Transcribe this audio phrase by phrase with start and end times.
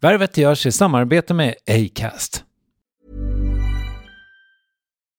[0.00, 2.42] Värvet görs i samarbete med Acast.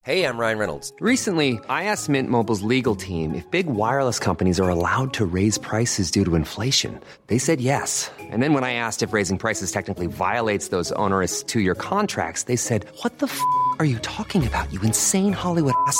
[0.06, 0.94] Hey, I'm Ryan Reynolds.
[1.02, 5.58] Recently, I asked Mint Mobile's legal team if big wireless companies are allowed to raise
[5.60, 7.00] prices due to inflation.
[7.28, 8.12] They said yes.
[8.32, 12.44] And then when I asked if raising prices technically violates those onerous two year contracts,
[12.44, 13.42] they said, What the f
[13.80, 16.00] are you talking about, you insane Hollywood ass?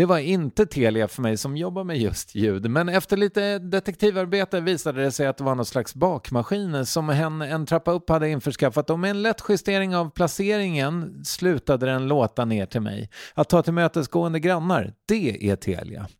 [0.00, 4.60] Det var inte Telia för mig som jobbar med just ljud, men efter lite detektivarbete
[4.60, 8.28] visade det sig att det var någon slags bakmaskin som hen en trappa upp hade
[8.28, 13.10] införskaffat och med en lätt justering av placeringen slutade den låta ner till mig.
[13.34, 16.08] Att ta tillmötesgående grannar, det är Telia.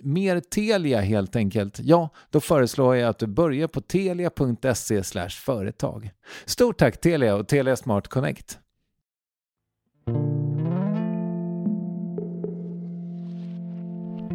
[0.00, 6.10] mer Telia helt enkelt, ja, då föreslår jag att du börjar på telia.se företag.
[6.44, 8.58] Stort tack Telia och Telia Smart Connect.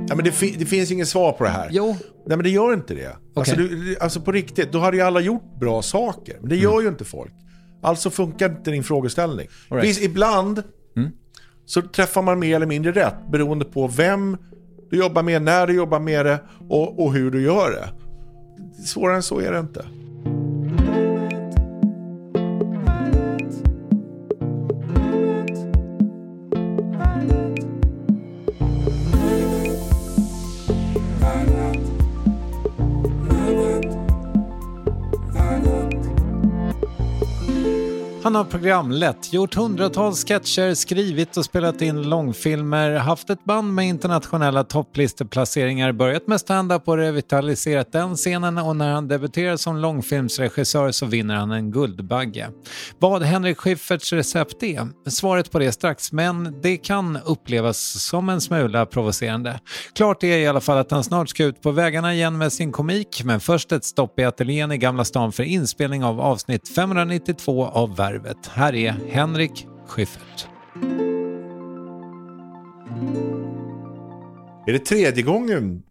[0.10, 1.70] Ja, men det, fi det finns inget svar på det här.
[1.72, 1.96] Jo.
[2.26, 3.00] Nej men det gör inte det.
[3.08, 3.18] Okay.
[3.36, 6.38] Alltså, du, alltså på riktigt, då hade ju alla gjort bra saker.
[6.40, 6.84] Men det gör mm.
[6.84, 7.34] ju inte folk.
[7.82, 9.48] Alltså funkar inte din frågeställning.
[9.70, 9.86] Right.
[9.86, 10.64] Finns, ibland
[10.96, 11.12] mm.
[11.66, 14.38] så träffar man mer eller mindre rätt beroende på vem
[14.90, 16.40] du jobbar med, när du jobbar med det
[16.70, 17.90] och, och hur du gör det.
[18.86, 19.86] Svårare än så är det inte.
[38.28, 43.88] Han har programlett, gjort hundratals sketcher, skrivit och spelat in långfilmer, haft ett band med
[43.88, 50.92] internationella topplisteplaceringar, börjat med stand-up och revitaliserat den scenen och när han debuterar som långfilmsregissör
[50.92, 52.50] så vinner han en Guldbagge.
[53.00, 55.10] Vad Henrik Schyfferts recept är?
[55.10, 59.60] Svaret på det strax, men det kan upplevas som en smula provocerande.
[59.96, 62.72] Klart är i alla fall att han snart ska ut på vägarna igen med sin
[62.72, 67.66] komik, men först ett stopp i ateljén i Gamla stan för inspelning av avsnitt 592
[67.66, 68.48] av Värv Arvet.
[68.48, 70.48] Här är Henrik Schyffert.
[74.68, 75.84] Är det tredje gången?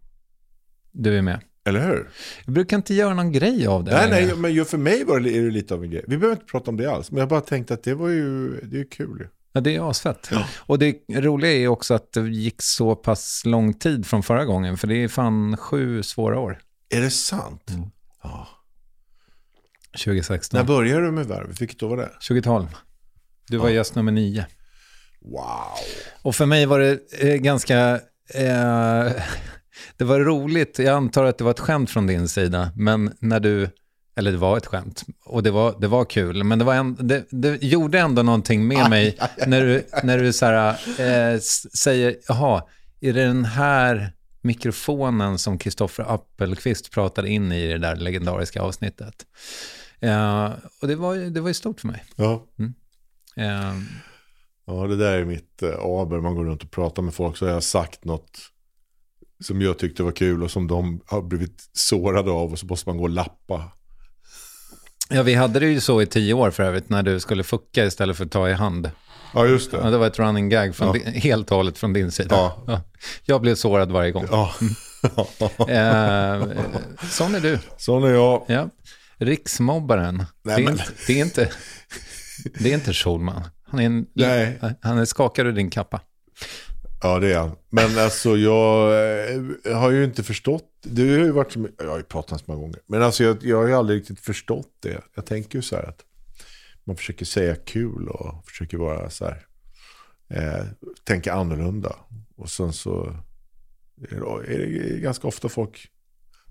[0.91, 1.39] Du är med.
[1.65, 2.09] Eller hur?
[2.45, 3.91] Jag brukar inte göra någon grej av det.
[3.91, 6.05] Nej, nej, men för mig var det, är det lite av en grej.
[6.07, 7.11] Vi behöver inte prata om det alls.
[7.11, 9.27] Men jag bara tänkte att det var ju, det är kul.
[9.53, 10.27] Ja, det är asfett.
[10.31, 10.45] Ja.
[10.57, 14.77] Och det roliga är också att det gick så pass lång tid från förra gången.
[14.77, 16.59] För det är fan sju svåra år.
[16.89, 17.69] Är det sant?
[17.69, 17.89] Mm.
[18.23, 18.47] Ja.
[19.97, 20.57] 2016.
[20.57, 21.61] När började du med Värvet?
[21.61, 22.09] Vilket år var det?
[22.27, 22.67] 2012.
[23.47, 23.75] Du var ja.
[23.75, 24.45] gäst nummer nio.
[25.21, 25.77] Wow.
[26.21, 27.99] Och för mig var det eh, ganska...
[28.33, 29.11] Eh,
[29.97, 30.79] det var roligt.
[30.79, 32.71] Jag antar att det var ett skämt från din sida.
[32.75, 33.69] Men när du...
[34.15, 35.03] Eller det var ett skämt.
[35.25, 36.43] Och det var, det var kul.
[36.43, 40.33] Men det, var en, det, det gjorde ändå någonting med mig när du, när du
[40.33, 40.69] så här,
[40.99, 41.39] eh,
[41.77, 42.63] säger, jaha,
[43.01, 49.25] är det den här mikrofonen som Kristoffer Appelqvist pratade in i det där legendariska avsnittet?
[50.03, 52.03] Uh, och det var, det var ju stort för mig.
[52.15, 52.45] Ja.
[52.59, 52.73] Mm.
[53.37, 53.83] Uh,
[54.65, 56.21] ja, det där är mitt uh, aber.
[56.21, 58.39] Man går runt och pratar med folk så har jag sagt något
[59.43, 62.89] som jag tyckte var kul och som de har blivit sårade av och så måste
[62.89, 63.63] man gå och lappa.
[65.09, 67.85] Ja, vi hade det ju så i tio år för övrigt när du skulle fucka
[67.85, 68.91] istället för att ta i hand.
[69.33, 69.77] Ja, just det.
[69.77, 70.93] Ja, det var ett running gag från ja.
[70.93, 72.35] din, helt och hållet från din sida.
[72.35, 72.63] Ja.
[72.67, 72.81] ja.
[73.25, 74.27] Jag blev sårad varje gång.
[74.31, 74.53] Ja.
[75.59, 76.47] eh,
[77.09, 77.59] sån är du.
[77.77, 78.45] Sån är jag.
[78.47, 78.69] Ja.
[79.17, 80.25] Riksmobbaren.
[80.43, 81.51] Nej, det, är inte, det, är inte,
[82.59, 83.43] det är inte Schulman.
[83.63, 84.59] Han är, en, Nej.
[84.81, 86.01] han är skakad ur din kappa.
[87.01, 87.55] Ja, det är han.
[87.69, 88.93] Men alltså jag,
[89.63, 90.65] jag har ju inte förstått.
[90.83, 92.79] Du har ju varit jag har ju pratat så många gånger.
[92.87, 95.01] Men alltså jag, jag har ju aldrig riktigt förstått det.
[95.15, 96.03] Jag tänker ju så här att
[96.83, 99.45] man försöker säga kul och försöker vara så här,
[100.29, 100.65] eh,
[101.03, 101.95] tänka annorlunda.
[102.35, 103.15] Och sen så
[104.47, 105.87] är det ganska ofta folk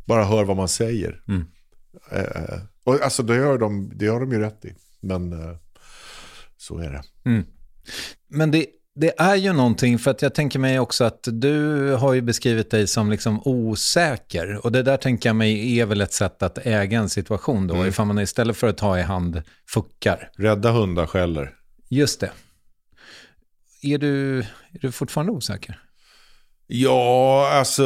[0.06, 1.22] bara hör vad man säger.
[1.28, 1.44] Mm.
[2.10, 4.74] Eh, och alltså det har, de, det har de ju rätt i.
[5.00, 5.56] Men eh,
[6.56, 7.30] så är det.
[7.30, 7.44] Mm.
[8.28, 12.14] Men det, det är ju någonting, för att jag tänker mig också att du har
[12.14, 14.66] ju beskrivit dig som liksom osäker.
[14.66, 17.74] Och det där tänker jag mig är väl ett sätt att äga en situation då,
[17.74, 17.88] mm.
[17.88, 20.30] ifall man istället för att ta i hand fuckar.
[20.36, 21.54] Rädda hundar skäller.
[21.88, 22.30] Just det.
[23.82, 25.80] Är du, är du fortfarande osäker?
[26.66, 27.82] Ja, alltså...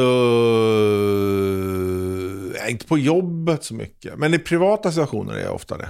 [2.71, 4.17] Inte på jobbet så mycket.
[4.17, 5.89] Men i privata situationer är jag ofta det.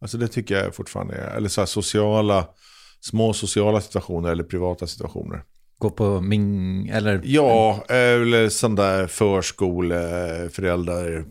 [0.00, 1.36] Alltså det tycker jag fortfarande är.
[1.36, 2.48] Eller så sociala,
[3.00, 5.42] små sociala situationer eller privata situationer.
[5.78, 7.20] Gå på Ming, eller?
[7.24, 11.24] Ja, eller sån där förskoleföräldrar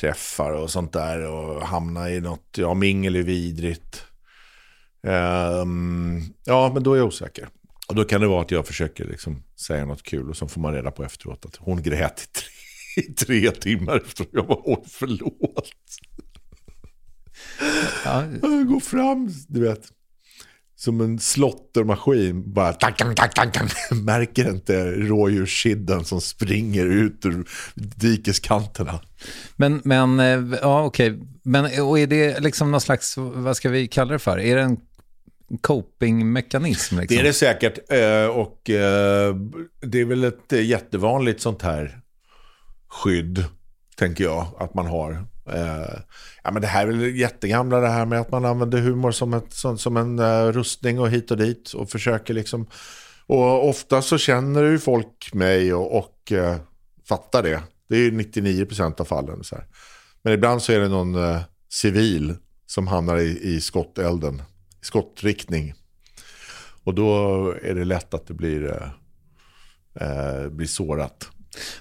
[0.00, 1.26] träffar och sånt där.
[1.26, 4.04] Och hamna i något, ja mingel är vidrigt.
[5.06, 7.48] Um, ja, men då är jag osäker.
[7.88, 10.60] Och då kan det vara att jag försöker liksom säga något kul och så får
[10.60, 12.61] man reda på efteråt att hon grät i tre,
[12.96, 15.70] i tre timmar efter jag var åh förlåt.
[18.04, 18.24] Ja.
[18.42, 19.80] Jag går fram, du vet.
[20.76, 22.52] Som en slottermaskin.
[22.52, 23.70] Bara tack, tack, tack, tack.
[23.90, 29.00] Märker inte rådjurskidden som springer ut ur dikeskanterna.
[29.56, 31.18] Men, men eh, ja okej.
[31.42, 34.38] Men och är det liksom någon slags, vad ska vi kalla det för?
[34.38, 34.76] Är det en
[35.60, 36.98] copingmekanism?
[36.98, 37.16] Liksom?
[37.16, 37.78] Det är det säkert.
[37.92, 39.36] Eh, och eh,
[39.80, 42.01] det är väl ett jättevanligt sånt här
[42.92, 43.44] skydd,
[43.96, 45.26] tänker jag, att man har.
[45.48, 46.00] Eh,
[46.44, 49.34] ja, men det här är väl jättegamla det här med att man använder humor som,
[49.34, 51.72] ett, som, som en eh, rustning och hit och dit.
[51.72, 52.66] Och försöker liksom...
[53.26, 56.56] Och ofta så känner ju folk mig och, och eh,
[57.08, 57.62] fattar det.
[57.88, 59.44] Det är ju 99% av fallen.
[59.44, 59.66] Så här.
[60.22, 61.40] Men ibland så är det någon eh,
[61.72, 62.34] civil
[62.66, 64.42] som hamnar i, i skottelden
[64.82, 65.74] skottriktning.
[66.84, 68.88] Och då är det lätt att det blir, eh,
[70.06, 71.28] eh blir sårat.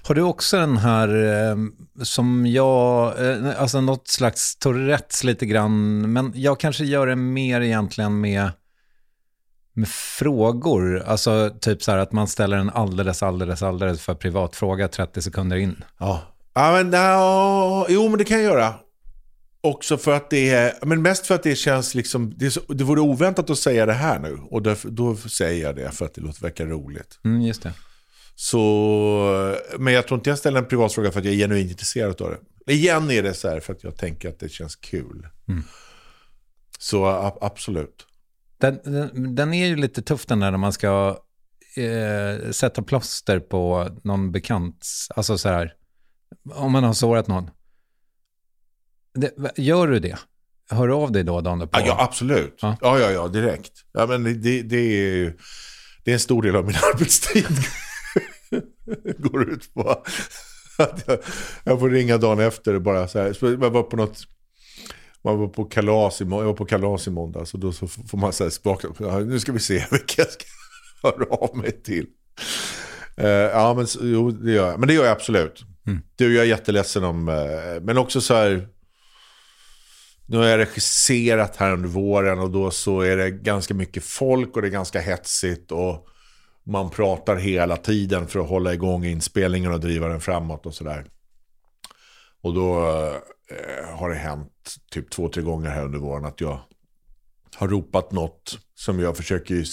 [0.03, 1.55] Har du också den här eh,
[2.03, 7.61] som jag, eh, alltså något slags Tourettes lite grann, men jag kanske gör det mer
[7.61, 8.51] egentligen med,
[9.73, 11.03] med frågor.
[11.03, 15.21] Alltså typ så här att man ställer en alldeles, alldeles, alldeles för privat fråga 30
[15.21, 15.83] sekunder in.
[15.97, 16.21] Ja,
[16.53, 18.73] ja men, no, jo men det kan jag göra.
[19.63, 22.61] Också för att det är, men mest för att det känns liksom, det, är så,
[22.67, 24.39] det vore oväntat att säga det här nu.
[24.49, 27.19] Och därför, då säger jag det för att det låter, verkar roligt.
[27.23, 27.73] Mm, just det.
[28.35, 31.71] Så, men jag tror inte jag ställer en privat fråga för att jag är genuint
[31.71, 32.35] intresserad av
[32.65, 32.73] det.
[32.73, 35.27] Igen är det så här för att jag tänker att det känns kul.
[35.47, 35.63] Mm.
[36.79, 37.05] Så
[37.41, 38.07] absolut.
[38.57, 41.17] Den, den, den, är ju lite tuff den där när man ska
[41.77, 44.87] eh, sätta plåster på någon bekant.
[45.15, 45.73] Alltså så här,
[46.53, 47.49] om man har sårat någon.
[49.13, 50.17] Det, gör du det?
[50.69, 51.79] Hör du av dig då dagen på?
[51.85, 52.59] Ja, absolut.
[52.61, 53.71] Ja, ja, ja, ja direkt.
[53.91, 55.35] Ja, men det, det, är,
[56.03, 57.57] det är en stor del av min arbetstid.
[59.17, 59.89] Går ut på
[60.77, 61.19] att jag,
[61.63, 63.37] jag får ringa dagen efter och bara så här.
[63.41, 64.27] Jag var på något
[65.23, 68.17] man var på kalas i, jag var på kalas i måndags och då så får
[68.17, 68.87] man säga spaka,
[69.25, 70.45] nu ska vi se vilka jag ska
[71.03, 72.05] höra av mig till.
[73.21, 74.79] Uh, ja, men jo, det gör jag.
[74.79, 75.63] Men det gör jag absolut.
[75.87, 76.01] Mm.
[76.17, 77.29] Är jag jätteledsen om.
[77.29, 78.67] Uh, men också så här,
[80.25, 84.55] nu har jag regisserat här under våren och då så är det ganska mycket folk
[84.55, 86.07] och det är ganska hetsigt och
[86.63, 91.05] man pratar hela tiden för att hålla igång inspelningen och driva den framåt och sådär.
[92.41, 92.79] Och då
[93.51, 96.59] eh, har det hänt typ två, tre gånger här under våren att jag
[97.55, 99.65] har ropat något som jag försöker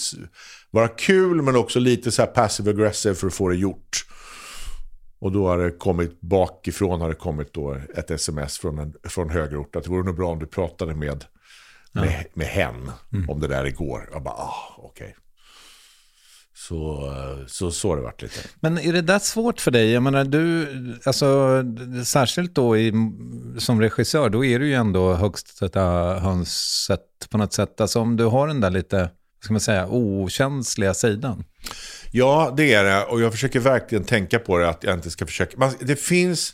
[0.71, 4.05] vara kul men också lite så här passive aggressive för att få det gjort.
[5.19, 9.29] Och då har det kommit bakifrån har det kommit då ett sms från, en, från
[9.29, 11.25] högerort att det vore nog bra om du pratade med,
[11.91, 12.29] med, ja.
[12.33, 13.29] med hen mm.
[13.29, 14.09] om det där igår.
[14.11, 15.07] Jag bara, ah, okej.
[15.07, 15.28] Okay.
[16.67, 17.13] Så,
[17.47, 18.39] så, så har det varit lite.
[18.59, 19.91] Men är det där svårt för dig?
[19.91, 20.67] Jag menar, du,
[21.03, 21.63] alltså,
[22.05, 22.93] särskilt då i,
[23.57, 25.81] som regissör, då är du ju ändå högst sätta
[26.19, 27.81] hönset på något sätt.
[27.81, 29.09] Alltså om du har den där lite,
[29.43, 31.43] ska man säga, okänsliga sidan.
[32.11, 33.03] Ja, det är det.
[33.03, 35.71] Och jag försöker verkligen tänka på det, att jag inte ska försöka.
[35.79, 36.53] det finns...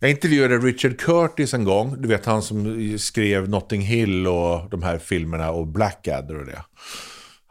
[0.00, 2.02] Jag intervjuade Richard Curtis en gång.
[2.02, 6.62] Du vet han som skrev Notting Hill och de här filmerna och Blackadder och det.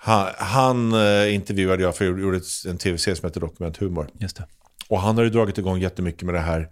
[0.06, 4.10] Han, han eh, intervjuade jag för jag gjorde en tv-serie som heter Dokument Humor.
[4.20, 4.46] Just det.
[4.88, 6.70] Och han har ju dragit igång jättemycket med det här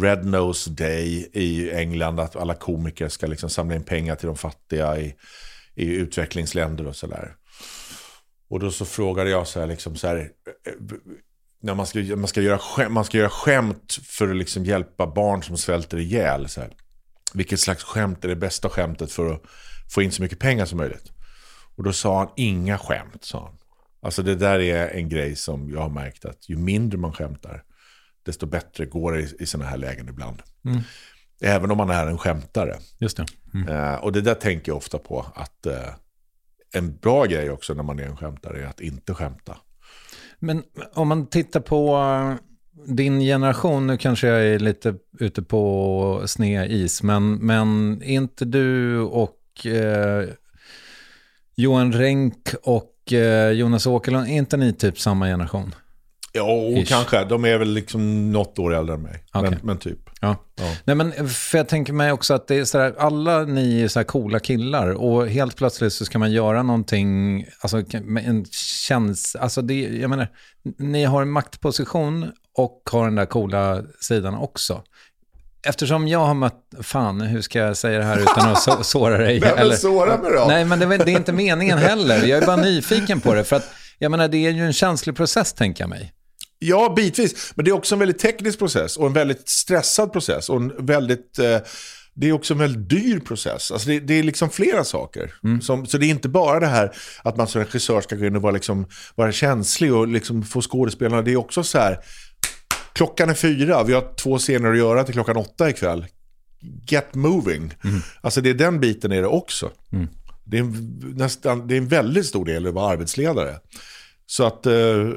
[0.00, 2.20] Red Nose Day i England.
[2.20, 5.14] Att alla komiker ska liksom samla in pengar till de fattiga i,
[5.74, 7.34] i utvecklingsländer och sådär.
[8.50, 10.28] Och då så frågade jag så här, liksom så här,
[11.62, 15.06] när man ska, man ska, göra, skämt, man ska göra skämt för att liksom hjälpa
[15.06, 16.48] barn som svälter ihjäl.
[16.48, 16.70] Så här.
[17.34, 19.42] Vilket slags skämt är det bästa skämtet för att
[19.94, 21.12] få in så mycket pengar som möjligt.
[21.76, 23.58] Och då sa han, inga skämt, sa han.
[24.02, 27.62] Alltså det där är en grej som jag har märkt att ju mindre man skämtar,
[28.22, 30.42] desto bättre går det i, i sådana här lägen ibland.
[30.64, 30.80] Mm.
[31.40, 32.78] Även om man är en skämtare.
[32.98, 33.26] Just det.
[33.54, 33.68] Mm.
[33.68, 35.74] Uh, och det där tänker jag ofta på, att uh,
[36.72, 39.56] en bra grej också när man är en skämtare är att inte skämta.
[40.38, 40.62] Men
[40.94, 42.34] om man tittar på uh,
[42.86, 48.44] din generation, nu kanske jag är lite ute på sned is, men, men är inte
[48.44, 49.66] du och
[51.54, 53.12] Johan Renck och
[53.52, 55.74] Jonas Åkerlund, är inte ni typ samma generation?
[56.32, 56.46] Ja,
[56.86, 57.24] kanske.
[57.24, 59.24] De är väl liksom något år äldre än mig.
[59.34, 59.50] Okay.
[59.50, 59.98] Men, men, typ.
[60.20, 60.36] Ja.
[60.56, 60.76] ja.
[60.84, 63.98] Nej, men för jag tänker mig också att det är sådär, alla ni är så
[63.98, 67.82] här coola killar och helt plötsligt så ska man göra någonting, alltså
[68.24, 68.44] en
[68.88, 70.28] känns, alltså det, jag menar,
[70.78, 74.82] ni har en maktposition och har den där coola sidan också.
[75.66, 79.40] Eftersom jag har mött, fan hur ska jag säga det här utan att såra dig?
[79.40, 80.44] Vem eller, såra mig då?
[80.48, 83.44] Nej men det, det är inte meningen heller, jag är bara nyfiken på det.
[83.44, 86.12] För att jag menar, det är ju en känslig process, tänker jag mig.
[86.58, 87.52] Ja, bitvis.
[87.54, 90.48] Men det är också en väldigt teknisk process och en väldigt stressad process.
[90.48, 91.38] Och en väldigt...
[91.38, 91.58] Eh,
[92.14, 93.70] det är också en väldigt dyr process.
[93.70, 95.34] Alltså det, det är liksom flera saker.
[95.44, 95.60] Mm.
[95.60, 96.92] Som, så det är inte bara det här
[97.24, 100.62] att man som regissör ska gå in och vara, liksom, vara känslig och liksom få
[100.62, 101.22] skådespelarna.
[101.22, 101.98] Det är också så här,
[102.92, 106.06] klockan är fyra, vi har två scener att göra till klockan åtta ikväll.
[106.88, 107.74] Get moving.
[107.84, 108.00] Mm.
[108.20, 109.70] Alltså det är den biten är det också.
[109.92, 110.08] Mm.
[110.44, 113.58] Det, är en, nästan, det är en väldigt stor del att vara arbetsledare.
[114.26, 114.66] Så att...
[114.66, 115.08] Eh,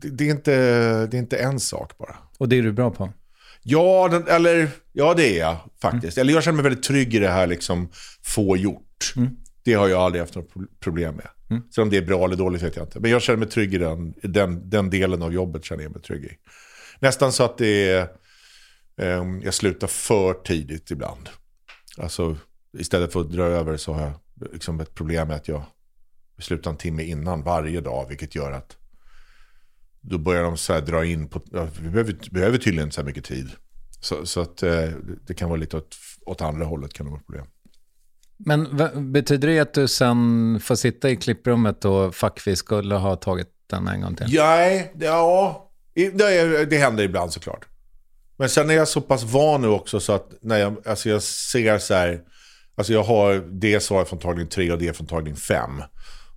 [0.00, 0.52] det, är inte,
[1.06, 2.16] det är inte en sak bara.
[2.38, 3.12] Och det är du bra på?
[3.62, 6.16] Ja, den, eller, ja det är jag faktiskt.
[6.16, 6.22] Mm.
[6.22, 7.88] Eller jag känner mig väldigt trygg i det här liksom,
[8.22, 9.12] få gjort.
[9.16, 9.36] Mm.
[9.62, 11.26] Det har jag aldrig haft något problem med.
[11.50, 11.62] Mm.
[11.70, 13.00] Sen om det är bra eller dåligt vet jag inte.
[13.00, 15.64] Men jag känner mig trygg i den, den, den delen av jobbet.
[15.64, 16.36] känner jag mig trygg i.
[17.00, 18.08] Nästan så att det är,
[19.00, 21.28] eh, jag slutar för tidigt ibland.
[21.98, 22.36] Alltså
[22.78, 24.12] istället för att dra över så har jag
[24.52, 25.62] liksom ett problem med att jag
[26.38, 28.06] slutar en timme innan varje dag.
[28.08, 28.76] Vilket gör att
[30.00, 33.24] då börjar de så dra in på, ja, vi behöver, behöver tydligen så här mycket
[33.24, 33.50] tid.
[34.00, 34.90] Så, så att eh,
[35.26, 37.46] det kan vara lite åt, åt andra hållet kan det vara problem.
[38.38, 38.80] Men
[39.12, 43.48] betyder det att du sen får sitta i klipprummet och fuck vi skulle ha tagit
[43.66, 44.26] den en gång till?
[44.34, 47.66] Nej, ja, det, det händer ibland såklart.
[48.38, 51.22] Men sen är jag så pass van nu också så att när jag, alltså jag
[51.22, 52.20] ser så här,
[52.74, 55.82] alltså jag har det svaret från tagning 3 och det från tagning 5.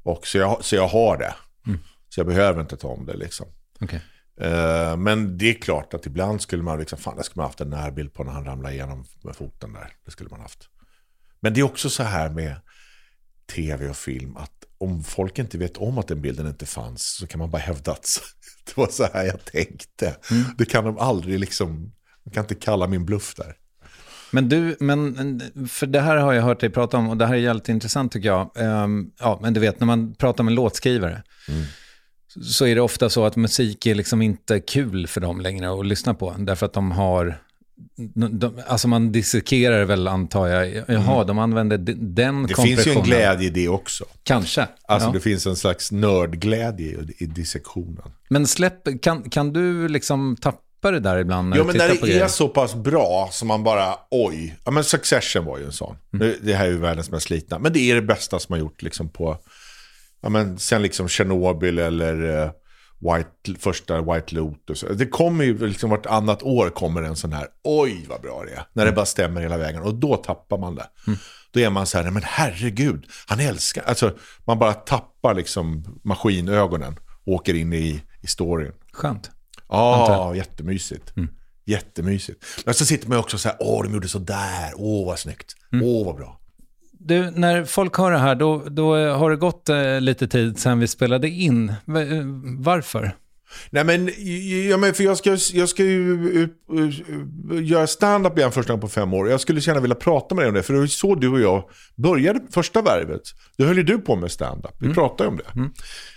[0.03, 1.33] Och så jag, så jag har det.
[1.67, 1.79] Mm.
[2.09, 3.47] Så jag behöver inte ta om det liksom.
[3.81, 3.99] Okay.
[4.41, 7.61] Uh, men det är klart att ibland skulle man liksom, fan det skulle man haft
[7.61, 9.93] en närbild på när han ramlade igenom med foten där.
[10.05, 10.69] Det skulle man haft.
[11.41, 12.55] Men det är också så här med
[13.55, 17.27] tv och film att om folk inte vet om att den bilden inte fanns så
[17.27, 18.21] kan man bara hävda att
[18.65, 20.15] det var så här jag tänkte.
[20.31, 20.43] Mm.
[20.57, 21.91] Det kan de aldrig liksom,
[22.25, 23.55] man kan inte kalla min bluff där.
[24.31, 27.33] Men du, men, för det här har jag hört dig prata om och det här
[27.33, 28.51] är jävligt intressant tycker jag.
[28.55, 31.23] Um, ja, men du vet när man pratar med låtskrivare.
[31.47, 31.65] Mm
[32.39, 35.85] så är det ofta så att musik är liksom inte kul för dem längre att
[35.85, 36.35] lyssna på.
[36.39, 37.41] Därför att de har,
[38.15, 41.27] de, alltså man dissekerar väl antar jag, jaha, mm.
[41.27, 44.05] de använder den Det finns ju en glädje i det också.
[44.23, 44.67] Kanske.
[44.87, 45.13] Alltså ja.
[45.13, 48.11] det finns en slags nördglädje i dissektionen.
[48.29, 51.49] Men släpp, kan, kan du liksom tappa det där ibland?
[51.49, 52.27] När ja, men när det är grejer?
[52.27, 54.55] så pass bra som man bara, oj.
[54.65, 55.95] Ja, men Succession var ju en sån.
[56.13, 56.33] Mm.
[56.41, 57.59] Det här är ju världens mest slitna.
[57.59, 59.37] Men det är det bästa som har gjort liksom på
[60.21, 62.51] ja, men sen liksom Tjernobyl eller uh,
[63.01, 64.85] White, första White Lotus.
[64.97, 68.65] Det kommer ju liksom vartannat år kommer en sån här, oj vad bra det är.
[68.73, 68.95] När det mm.
[68.95, 69.81] bara stämmer hela vägen.
[69.81, 70.89] Och då tappar man det.
[71.07, 71.19] Mm.
[71.51, 76.99] Då är man så här, men herregud, han älskar, alltså man bara tappar liksom maskinögonen.
[77.25, 78.71] Och åker in i, i storyn.
[78.93, 79.31] Skönt.
[79.69, 81.17] Ja, ah, jättemysigt.
[81.17, 81.29] Mm.
[81.65, 82.45] Jättemysigt.
[82.65, 85.55] Men så sitter man också så här, åh de gjorde så där, åh vad snyggt,
[85.73, 85.85] mm.
[85.85, 86.40] åh vad bra.
[87.03, 90.79] Du, när folk hör det här, då, då har det gått eh, lite tid sedan
[90.79, 91.69] vi spelade in.
[91.69, 91.75] Eh,
[92.57, 93.15] varför?
[93.69, 94.09] Nej men,
[94.69, 96.49] ja, men för jag ska, jag ska ju uh,
[97.51, 99.29] uh, göra stand-up igen första gången på fem år.
[99.29, 100.63] Jag skulle gärna vilja prata med dig om det.
[100.63, 103.21] För det var så du och jag började första värvet.
[103.57, 104.75] Då höll ju du på med stand-up.
[104.79, 104.95] Vi mm.
[104.95, 105.59] pratade om det.
[105.59, 105.73] Mm.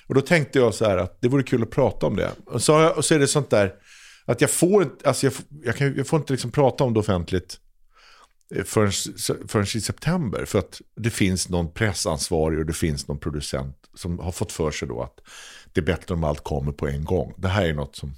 [0.07, 2.31] Och då tänkte jag så här att det vore kul att prata om det.
[2.47, 3.73] Och så, och så är det sånt där
[4.25, 5.33] att jag får, alltså jag,
[5.64, 7.57] jag, kan, jag får inte liksom prata om det offentligt
[8.65, 8.93] förrän,
[9.49, 10.45] förrän i september.
[10.45, 14.71] För att det finns någon pressansvarig och det finns någon producent som har fått för
[14.71, 15.21] sig då att
[15.73, 17.35] det är bättre om allt kommer på en gång.
[17.37, 18.15] Det här är något som,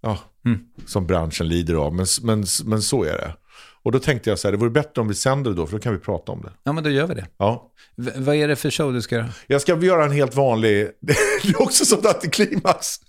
[0.00, 0.60] ja, mm.
[0.86, 1.94] som branschen lider av.
[1.94, 3.34] Men, men, men så är det.
[3.82, 5.76] Och då tänkte jag så här, det vore bättre om vi sänder det då, för
[5.76, 6.52] då kan vi prata om det.
[6.62, 7.26] Ja, men då gör vi det.
[7.36, 7.72] Ja.
[7.96, 9.28] V vad är det för show du ska göra?
[9.46, 11.12] Jag ska göra en helt vanlig, det
[11.48, 13.00] är också sånt antiklimax.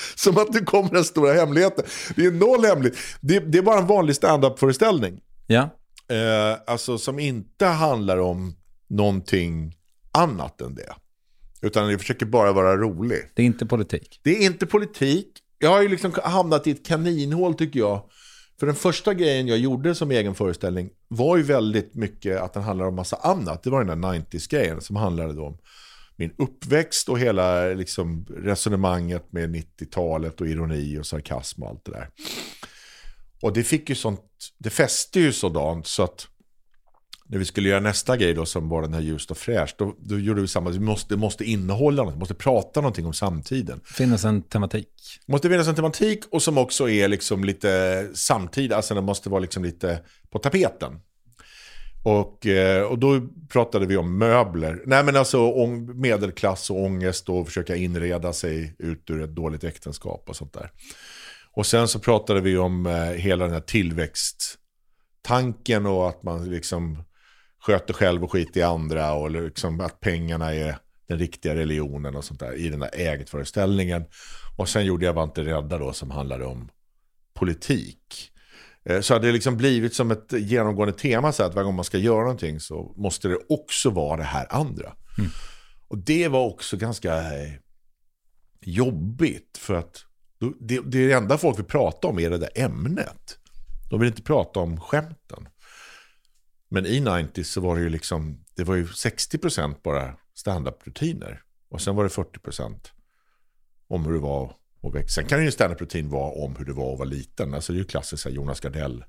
[0.14, 1.84] Som att det kommer den stora hemligheten.
[2.16, 2.98] Det är noll hemligt.
[3.20, 5.20] Det, det är bara en vanlig standup-föreställning.
[5.46, 5.70] Ja.
[6.10, 8.54] Eh, alltså som inte handlar om
[8.88, 9.76] någonting
[10.12, 10.94] annat än det.
[11.62, 13.18] Utan det försöker bara vara rolig.
[13.34, 14.20] Det är inte politik.
[14.22, 15.26] Det är inte politik.
[15.58, 18.02] Jag har ju liksom hamnat i ett kaninhål tycker jag.
[18.60, 22.62] För den första grejen jag gjorde som egen föreställning var ju väldigt mycket att den
[22.62, 23.62] handlar om massa annat.
[23.62, 25.58] Det var den där 90s-grejen som handlade om
[26.20, 31.90] min uppväxt och hela liksom, resonemanget med 90-talet och ironi och sarkasm och allt det
[31.90, 32.08] där.
[33.42, 34.20] Och det fick ju sånt,
[34.58, 36.26] det fäste ju sådant så att
[37.26, 39.96] när vi skulle göra nästa grej då som var den här Ljust och fräscht, då,
[39.98, 43.80] då gjorde vi samma, vi måste, måste innehålla något, vi måste prata någonting om samtiden.
[43.84, 44.88] Finnas en tematik.
[45.26, 49.40] Måste finnas en tematik och som också är liksom lite samtida, alltså den måste vara
[49.40, 50.00] liksom lite
[50.30, 51.00] på tapeten.
[52.02, 54.82] Och, eh, och då pratade vi om möbler.
[54.86, 60.24] Nej men alltså medelklass och ångest och försöka inreda sig ut ur ett dåligt äktenskap
[60.28, 60.70] och sånt där.
[61.52, 67.02] Och sen så pratade vi om eh, hela den här tillväxttanken och att man liksom
[67.58, 70.76] sköter själv och skiter i andra och liksom att pengarna är
[71.08, 74.04] den riktiga religionen och sånt där i den där ägtföreställningen.
[74.56, 76.70] Och sen gjorde jag Vante rädda då som handlade om
[77.34, 78.30] politik.
[78.84, 81.84] Eh, så hade det liksom blivit som ett genomgående tema så att varje gång man
[81.84, 84.96] ska göra någonting så måste det också vara det här andra.
[85.18, 85.30] Mm.
[85.88, 87.52] Och det var också ganska eh,
[88.60, 90.04] jobbigt för att
[90.60, 93.38] det, det enda folk vill prata om är det där ämnet.
[93.90, 95.48] De vill inte prata om skämten.
[96.68, 101.42] Men i 90 så var det ju liksom, det var ju 60% bara standup-rutiner.
[101.68, 102.76] Och sen var det 40%
[103.88, 105.20] om hur det var att växa.
[105.20, 107.54] Sen kan ju standup-rutin vara om hur det var att vara liten.
[107.54, 109.04] Alltså det är ju klassiskt, Jonas Gardell.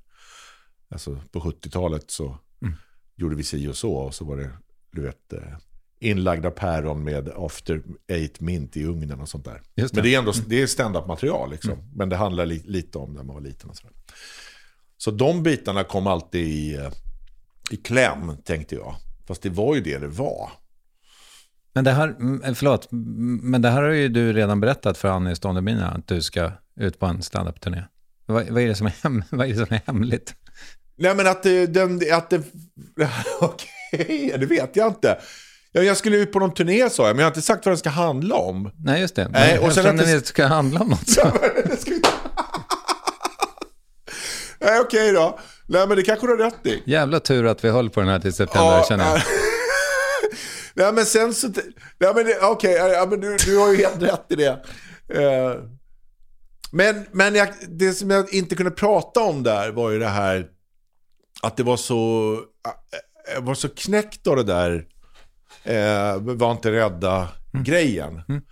[0.88, 2.74] Alltså på 70-talet så mm.
[3.16, 3.92] gjorde vi si och så.
[3.92, 4.50] Och så var det,
[4.92, 5.42] du vet, eh,
[6.00, 9.62] inlagda päron med after eight mint i ugnen och sånt där.
[9.74, 9.94] Det.
[9.94, 11.72] Men det är ändå det är stand-up material liksom.
[11.72, 11.84] Mm.
[11.94, 13.96] Men det handlar li lite om när man var liten och sådär.
[14.96, 16.90] Så de bitarna kom alltid i, eh,
[17.70, 18.94] i kläm, tänkte jag.
[19.26, 20.50] Fast det var ju det det var.
[21.74, 22.14] Men det här,
[22.54, 22.88] förlåt,
[23.42, 26.98] men det här har ju du redan berättat för Annie Ståndemina, att du ska ut
[26.98, 27.82] på en standup-turné.
[28.26, 30.34] Vad, vad, är det som är hem, vad är det som är hemligt?
[30.96, 32.36] Nej men att det, den, att det,
[33.40, 35.18] okej, okay, det vet jag inte.
[35.72, 37.72] Ja, jag skulle ut på någon turné sa jag, men jag har inte sagt vad
[37.72, 38.70] den ska handla om.
[38.76, 39.28] Nej, just det.
[39.28, 41.08] Nej, och sen att det ska handla om något.
[41.10, 41.32] Så.
[44.60, 45.38] Nej, okej okay då.
[45.66, 46.82] Nej, men det kanske du har rätt i.
[46.86, 49.22] Jävla tur att vi höll på den här till september, ja, känner jag.
[50.74, 51.48] Nej, men sen så...
[51.48, 54.62] Nej, men okej, okay, ja, men du, du har ju helt rätt i det.
[55.14, 55.64] Uh,
[56.72, 60.48] men men jag, det som jag inte kunde prata om där var ju det här
[61.42, 62.38] att det var så...
[63.34, 64.86] Jag var så knäckt av det där
[65.62, 68.12] eh, var inte rädda-grejen.
[68.12, 68.24] Mm.
[68.28, 68.42] mm.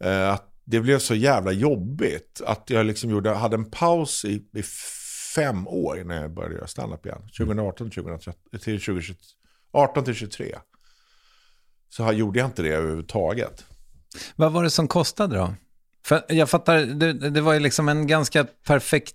[0.00, 4.42] Eh, att det blev så jävla jobbigt att jag liksom gjorde, hade en paus i,
[4.54, 4.62] i
[5.34, 7.22] fem år innan jag började göra standup igen.
[7.38, 10.56] 2018 2013, till 2018 till 23.
[11.88, 13.64] Så gjorde jag inte det överhuvudtaget.
[14.36, 15.54] Vad var det som kostade då?
[16.04, 19.14] För jag fattar, det, det var ju liksom en ganska perfekt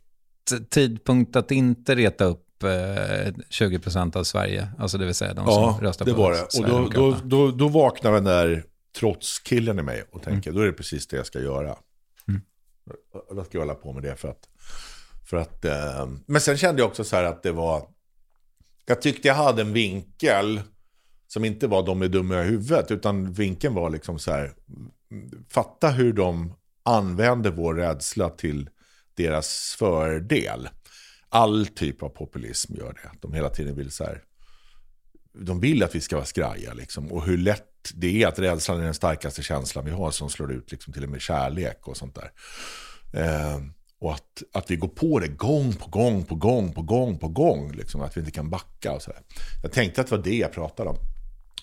[0.70, 5.54] tidpunkt att inte reta upp 20% eh, av Sverige, alltså det vill säga de ja,
[5.54, 6.60] som röstar på det var det.
[6.60, 8.64] Och då, då, då, då vaknar den där
[9.00, 10.58] trotskillen i mig och tänker, mm.
[10.58, 11.76] då är det precis det jag ska göra.
[12.28, 12.42] Mm.
[13.36, 14.50] Då ska jag hålla på med det för att...
[15.30, 17.88] För att eh, men sen kände jag också så här att det var...
[18.86, 20.62] Jag tyckte jag hade en vinkel
[21.34, 24.54] som inte var de är dumma i huvudet, utan vinkeln var liksom så här,
[25.50, 28.70] fatta hur de använder vår rädsla till
[29.16, 30.70] deras fördel
[31.30, 33.10] all typ av populism gör det.
[33.22, 34.24] De hela tiden vill så här,
[35.34, 37.12] de vill att vi ska vara skraja liksom.
[37.12, 40.52] Och hur lätt det är att rädslan är den starkaste känslan vi har som slår
[40.52, 42.32] ut liksom till och med kärlek och sånt där.
[43.14, 43.60] Eh,
[44.00, 47.28] och att, att vi går på det gång på gång på gång på gång på
[47.28, 47.72] gång.
[47.72, 49.22] Liksom, att vi inte kan backa och sådär.
[49.64, 50.98] Jag tänkte att det var det jag pratade om.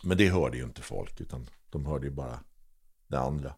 [0.03, 2.41] Men det hörde ju inte folk, utan de hörde ju bara
[3.09, 3.55] det andra.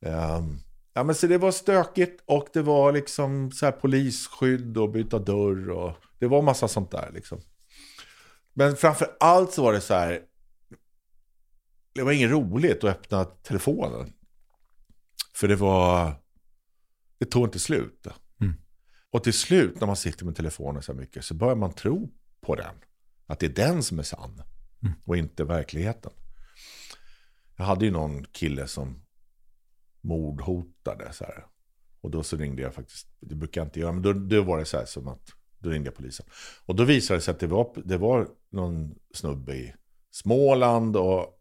[0.00, 0.60] Um,
[0.98, 5.18] Ja, men så det var stökigt och det var liksom så här polisskydd och byta
[5.18, 7.40] dörr och det var massa sånt där liksom.
[8.52, 10.20] Men framför allt så var det så här.
[11.94, 14.12] Det var inget roligt att öppna telefonen.
[15.34, 16.12] För det var,
[17.18, 18.06] det tog inte slut.
[18.40, 18.54] Mm.
[19.10, 22.54] Och till slut när man sitter med telefonen så mycket så börjar man tro på
[22.54, 22.74] den.
[23.26, 24.42] Att det är den som är sann
[24.82, 24.94] mm.
[25.04, 26.12] och inte verkligheten.
[27.56, 29.02] Jag hade ju någon kille som
[30.00, 31.12] mordhotade.
[31.12, 31.46] Så här.
[32.00, 34.58] Och då så ringde jag faktiskt, det brukar jag inte göra, men då, då var
[34.58, 36.26] det så här som att, då ringde jag polisen.
[36.64, 39.74] Och då visade det sig att det var, det var någon snubbe i
[40.10, 41.40] Småland, och,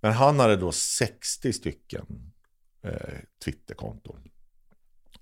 [0.00, 2.32] men han hade då 60 stycken
[2.82, 4.30] eh, Twitterkonton.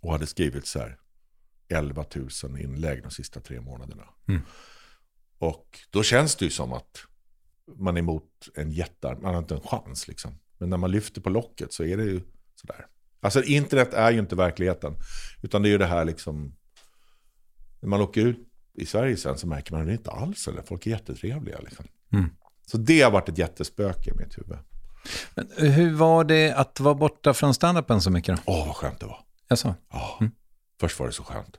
[0.01, 0.99] Och hade skrivit så här
[1.69, 2.05] 11
[2.45, 4.09] 000 inlägg de sista tre månaderna.
[4.29, 4.41] Mm.
[5.39, 6.99] Och då känns det ju som att
[7.75, 10.39] man är emot en jättearm, man har inte en chans liksom.
[10.59, 12.21] Men när man lyfter på locket så är det ju
[12.55, 12.87] sådär.
[13.21, 14.95] Alltså internet är ju inte verkligheten.
[15.43, 16.57] Utan det är ju det här liksom,
[17.81, 20.63] när man åker ut i Sverige sen så märker man att det inte alls eller
[20.63, 21.87] folk är jättetrevliga liksom.
[22.13, 22.31] Mm.
[22.67, 24.59] Så det har varit ett jättespöke i mitt huvud.
[25.35, 28.41] Men hur var det att vara borta från standupen så mycket?
[28.45, 29.21] Åh, vad skönt det var.
[29.49, 29.75] Jaså?
[29.93, 30.21] Ja,
[30.81, 31.57] först var det så skönt.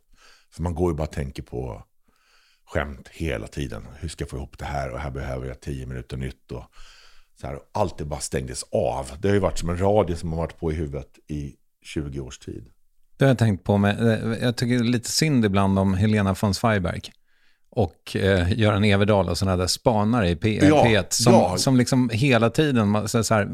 [0.52, 1.84] För man går ju bara och tänker på
[2.68, 3.88] skämt hela tiden.
[4.00, 4.90] Hur ska jag få ihop det här?
[4.90, 6.52] Och här behöver jag tio minuter nytt.
[6.52, 6.64] Och
[7.42, 9.12] så här, allt det bara stängdes av.
[9.20, 11.54] Det har ju varit som en radio som har varit på i huvudet i
[11.84, 12.66] 20 års tid.
[13.18, 13.78] Det har jag tänkt på.
[13.78, 17.12] Med, eh, jag tycker lite synd ibland om Helena von Zweigbergk
[17.70, 21.58] och eh, Göran Everdahl och sådana där spanare i P- Ja, P1 som, ja.
[21.58, 23.50] som liksom hela tiden, så så här,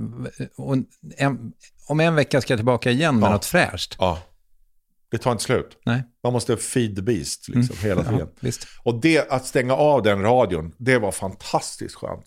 [1.18, 1.54] en,
[1.88, 3.34] om en vecka ska jag tillbaka igen med Ja.
[3.34, 3.96] något fräscht.
[4.00, 4.20] Ja,
[5.14, 5.78] det tar inte slut.
[5.86, 8.20] Nej, Man måste feed the beast liksom, hela tiden.
[8.20, 8.68] ja, visst.
[8.84, 12.26] Och det, att stänga av den radion, det var fantastiskt skönt.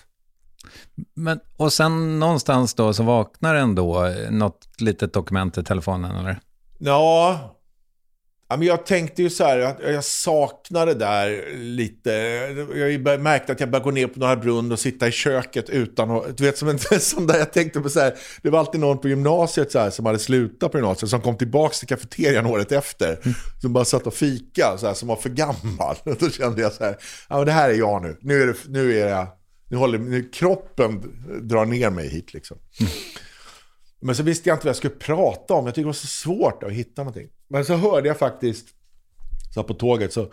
[1.14, 6.40] Men, och sen någonstans då så vaknar ändå eh, något litet dokument i telefonen, eller?
[6.78, 7.55] Ja,
[8.48, 12.10] ja, men jag tänkte ju så här att jag saknar det där lite.
[12.74, 16.10] Jag märkte att jag började gå ner på Norra Brunn och sitta i köket utan
[16.10, 18.80] att, du vet som en sån där, jag tänkte på så här, det var alltid
[18.80, 22.46] någon på gymnasiet så här, som hade slutat på gymnasiet som kom tillbaka till kafeterian
[22.46, 23.18] året efter.
[23.60, 25.96] Som bara satt och fika, så här, som var för gammal.
[26.18, 26.96] Då kände jag så här,
[27.28, 28.16] ja men det här är jag nu.
[28.20, 29.26] Nu är, det, nu är jag,
[29.70, 31.02] nu håller, nu kroppen
[31.42, 32.58] drar ner mig hit liksom.
[34.06, 35.66] Men så visste jag inte vad jag skulle prata om.
[35.66, 37.28] Jag tycker det var så svårt att hitta någonting.
[37.48, 38.68] Men så hörde jag faktiskt,
[39.54, 40.30] så här på tåget så,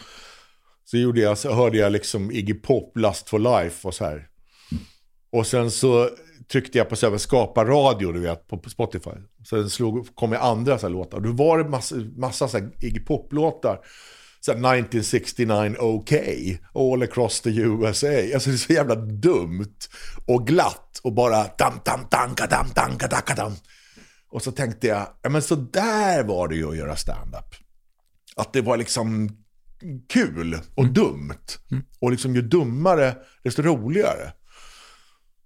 [0.85, 4.27] så, gjorde jag, så hörde jag liksom Iggy Pop, Lust for Life och så här.
[5.31, 6.09] Och sen så
[6.51, 9.09] tryckte jag på så här, skapa radio, du vet, på Spotify.
[9.49, 11.17] Sen slog, kom jag andra så här låtar.
[11.17, 13.79] Och då var det massa, massa så här Iggy Pop-låtar.
[14.45, 16.13] Så här 1969 OK,
[16.73, 18.07] All across the USA.
[18.33, 19.77] Alltså det är så jävla dumt
[20.27, 23.53] och glatt och bara dam, dam, danka, dam, danka, daka, dam.
[24.29, 27.55] Och så tänkte jag, ja men så där var det ju att göra stand-up.
[28.35, 29.29] Att det var liksom
[30.09, 31.45] kul och dumt.
[31.99, 34.33] Och liksom ju dummare, desto roligare.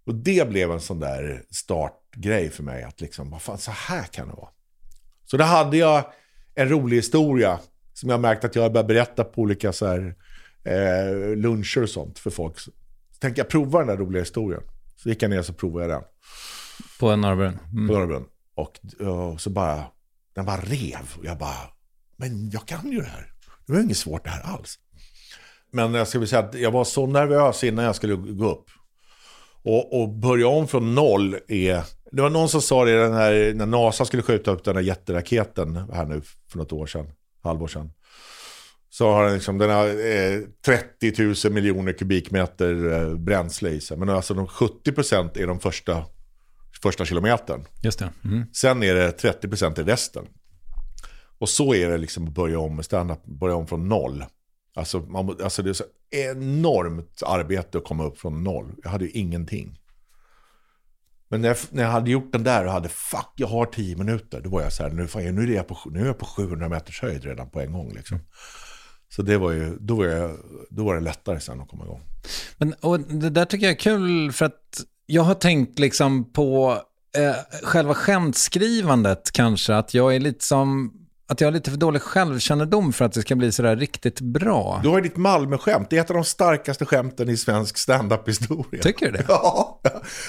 [0.06, 2.84] Och det blev en sån där startgrej för mig.
[2.84, 4.50] Att liksom, vad fan, så här kan det vara.
[5.26, 6.06] Så då hade jag
[6.56, 7.60] en rolig historia
[8.00, 10.16] som jag märkt att jag börjat berätta på olika så här,
[10.64, 12.60] eh, luncher och sånt för folk.
[12.60, 12.72] Så
[13.20, 14.62] tänkte jag prova den där roliga historien.
[14.96, 16.04] Så gick jag ner och så provade jag den
[17.00, 17.60] På Norra Brunn.
[17.74, 17.88] Mm.
[17.88, 18.26] på Norra Brunn.
[18.56, 19.84] Och, och så bara,
[20.36, 21.16] den bara rev.
[21.18, 21.72] Och jag bara,
[22.18, 23.34] men jag kan ju det här.
[23.66, 24.80] Det var inget svårt det här alls.
[25.72, 28.66] Men jag ska väl säga att jag var så nervös innan jag skulle gå upp.
[29.64, 31.84] Och, och börja om från noll är...
[32.12, 34.84] Det var någon som sa det den här, när NASA skulle skjuta upp den här
[34.84, 37.08] jätteraketen här nu för något år sedan,
[37.48, 37.92] halvår sedan.
[38.90, 43.98] Så har den liksom, den har eh, 30 000 miljoner kubikmeter eh, bränsle i sig.
[43.98, 46.06] Men alltså de 70% är de första,
[46.82, 47.66] första kilometern.
[47.84, 48.10] Just det.
[48.24, 48.46] Mm.
[48.54, 50.26] Sen är det 30% i resten.
[51.40, 54.26] Och så är det liksom att börja om med standup, börja om från noll.
[54.76, 58.76] Alltså, man, alltså det är så enormt arbete att komma upp från noll.
[58.84, 59.80] Jag hade ju ingenting.
[61.30, 63.96] Men när jag, när jag hade gjort den där och hade fuck, jag har tio
[63.96, 64.42] minuter.
[64.42, 66.26] Då var jag så här, nu, fan, nu, är, jag på, nu är jag på
[66.26, 67.94] 700 meters höjd redan på en gång.
[67.94, 68.20] Liksom.
[69.10, 70.38] Så det var ju, då var, jag,
[70.70, 72.02] då var det lättare sen att komma igång.
[72.58, 76.82] Men, och det där tycker jag är kul för att jag har tänkt liksom på
[77.18, 80.94] eh, själva skämtskrivandet kanske, att jag är lite som,
[81.30, 84.80] att jag har lite för dålig självkännedom för att det ska bli sådär riktigt bra.
[84.84, 85.90] Du har ju ditt Malmö-skämt.
[85.90, 88.82] Det är ett av de starkaste skämten i svensk standup-historia.
[88.82, 89.26] Tycker du det?
[89.28, 89.82] Ja,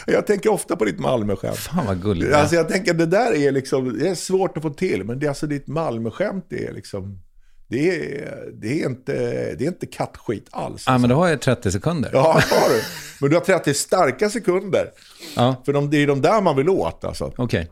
[0.07, 1.57] jag tänker ofta på ditt Malmö-skämt.
[1.57, 2.35] Fan vad gulligt.
[2.35, 5.27] Alltså jag tänker det där är liksom, det är svårt att få till, men det
[5.27, 7.23] är alltså ditt Malmö-skämt är liksom,
[7.69, 9.13] det är, det är inte,
[9.59, 10.85] det är inte kattskit alls.
[10.87, 12.11] Ja, men då har jag 30 sekunder.
[12.13, 12.83] Ja, har du.
[13.21, 14.91] Men du har 30 starka sekunder.
[15.37, 15.63] Ja.
[15.65, 17.33] För de, det är de där man vill åt alltså.
[17.37, 17.71] Okej.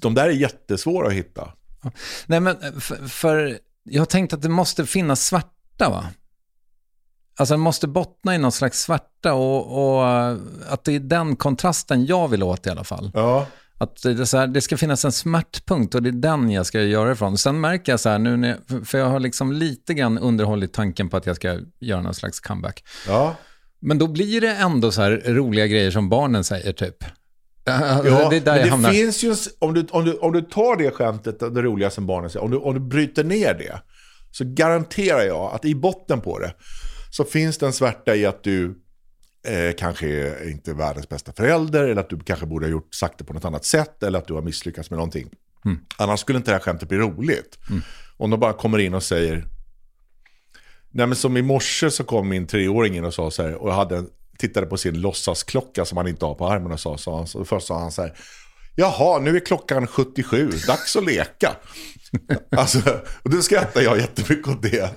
[0.00, 1.52] De där är jättesvåra att hitta.
[2.26, 6.06] Nej, men eh, för, för jag har tänkt att det måste finnas svarta, va?
[7.38, 10.36] Alltså det måste bottna i någon slags svarta och, och eh,
[10.68, 13.10] att det är den kontrasten jag vill åt i alla fall.
[13.14, 13.46] Ja.
[13.78, 16.82] Att det, så här, det ska finnas en smärtpunkt och det är den jag ska
[16.82, 17.38] göra ifrån.
[17.38, 20.18] Sen märker jag så här nu, när jag, för- för jag har liksom lite grann
[20.18, 22.84] underhållit tanken på att jag ska göra någon slags comeback.
[23.06, 23.36] Ja.
[23.80, 27.04] Men då blir det ändå så här roliga grejer som barnen säger typ.
[27.66, 31.62] Ja, det det finns ju, om du, om, du, om du tar det skämtet, det
[31.62, 33.82] roliga som barnen säger, om du, om du bryter ner det,
[34.30, 36.54] så garanterar jag att i botten på det,
[37.10, 38.82] så finns det en svärta i att du
[39.46, 42.94] eh, kanske är inte är världens bästa förälder, eller att du kanske borde ha gjort,
[42.94, 45.30] sagt det på något annat sätt, eller att du har misslyckats med någonting.
[45.98, 47.58] Annars skulle inte det här skämtet bli roligt.
[48.16, 49.46] Om de bara kommer in och säger,
[50.90, 53.68] Nej men som i morse så kom min treåring in och sa så här, och
[53.68, 56.98] jag hade en, tittade på sin låtsasklocka som han inte har på armen och sa,
[56.98, 58.16] sa han, så först sa han så här,
[58.74, 61.56] jaha nu är klockan 77, dags att leka.
[62.56, 62.78] alltså,
[63.22, 64.90] och då skrattar jag jättemycket åt det.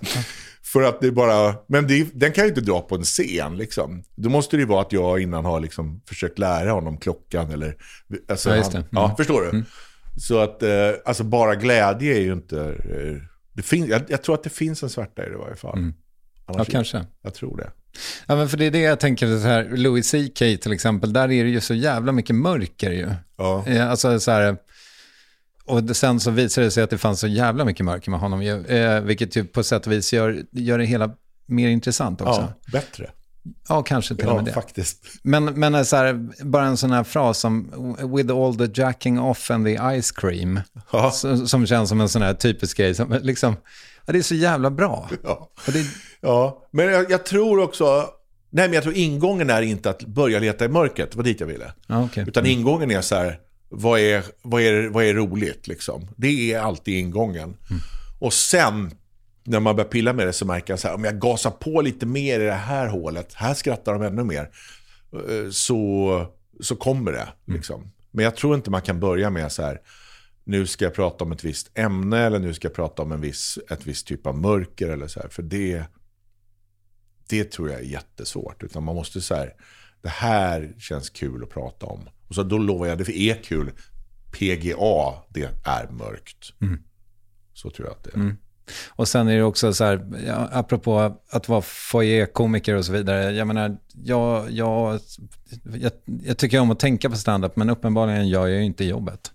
[0.63, 3.57] För att det är bara, men det, den kan ju inte dra på en scen
[3.57, 4.03] liksom.
[4.15, 7.75] Då måste det ju vara att jag innan har liksom försökt lära honom klockan eller...
[8.29, 8.77] Alltså, Ja, just det.
[8.77, 9.09] han- Mm.
[9.11, 9.63] ja förstår du?
[10.19, 10.69] Så att, eh,
[11.05, 12.59] alltså bara glädje är ju inte...
[12.61, 13.21] Eh,
[13.53, 15.79] det fin, jag, jag tror att det finns en svärta i det i varje fall.
[16.47, 17.05] Ja, Annars, kanske.
[17.21, 17.71] Jag tror det.
[18.27, 21.31] Ja, men för det är det jag tänker, så här, Louis CK till exempel, där
[21.31, 23.09] är det ju så jävla mycket mörker ju.
[23.37, 23.65] Ja.
[23.89, 24.57] Alltså så här,
[25.65, 28.41] och sen så visade det sig att det fanns så jävla mycket mörker med honom,
[28.41, 31.11] eh, vilket ju på sätt och vis gör, gör det hela
[31.45, 32.41] mer intressant också.
[32.41, 33.09] Ja, Ja, bättre.
[33.85, 34.51] kanske till och Ja, med det.
[34.53, 35.05] faktiskt.
[35.23, 37.71] Men, men så här, bara en sån här fras som
[38.15, 40.59] “with all the jacking off and the ice cream”,
[40.91, 41.11] Ja.
[41.11, 43.55] som, som känns som en sån här typisk grej, som liksom,
[44.09, 45.09] ja, det är så jävla bra.
[45.23, 45.51] Ja.
[45.65, 45.85] Det,
[46.21, 48.09] Ja, men jag, jag tror också...
[48.49, 51.11] Nej, men jag tror ingången är inte att börja leta i mörkret.
[51.11, 51.73] Det var dit jag ville.
[51.87, 52.25] ja, okej.
[52.27, 56.07] Utan ingången är så här, vad är, vad är, vad är roligt liksom?
[56.15, 57.57] Det är alltid ingången.
[58.19, 58.91] Och sen,
[59.43, 61.81] när man börjar pilla med det så märker jag så här, om jag gasar på
[61.81, 64.49] lite mer i det här hålet, här skrattar de ännu mer,
[65.13, 66.25] eh, så,
[66.59, 67.27] så kommer det.
[67.45, 67.91] Liksom.
[68.11, 69.81] Men jag tror inte man kan börja med så här,
[70.43, 73.21] nu ska jag prata om ett visst ämne eller nu ska jag prata om en
[73.21, 75.29] viss, ett visst typ av mörker eller så här.
[75.29, 75.83] För det,
[77.29, 78.63] det tror jag är jättesvårt.
[78.63, 79.53] Utan man måste så här,
[80.01, 82.09] det här känns kul att prata om.
[82.27, 83.71] Och så då lovar jag, det är kul.
[84.31, 86.53] PGA, det är mörkt.
[87.53, 88.35] Så tror jag att det är.
[88.87, 90.07] Och sen är det också så här,
[90.51, 93.31] apropå att vara foyer-komiker och så vidare.
[93.31, 94.99] Jag menar, jag, jag,
[95.63, 95.91] jag,
[96.23, 99.31] jag tycker om att tänka på stand-up, men uppenbarligen gör jag ju inte jobbet.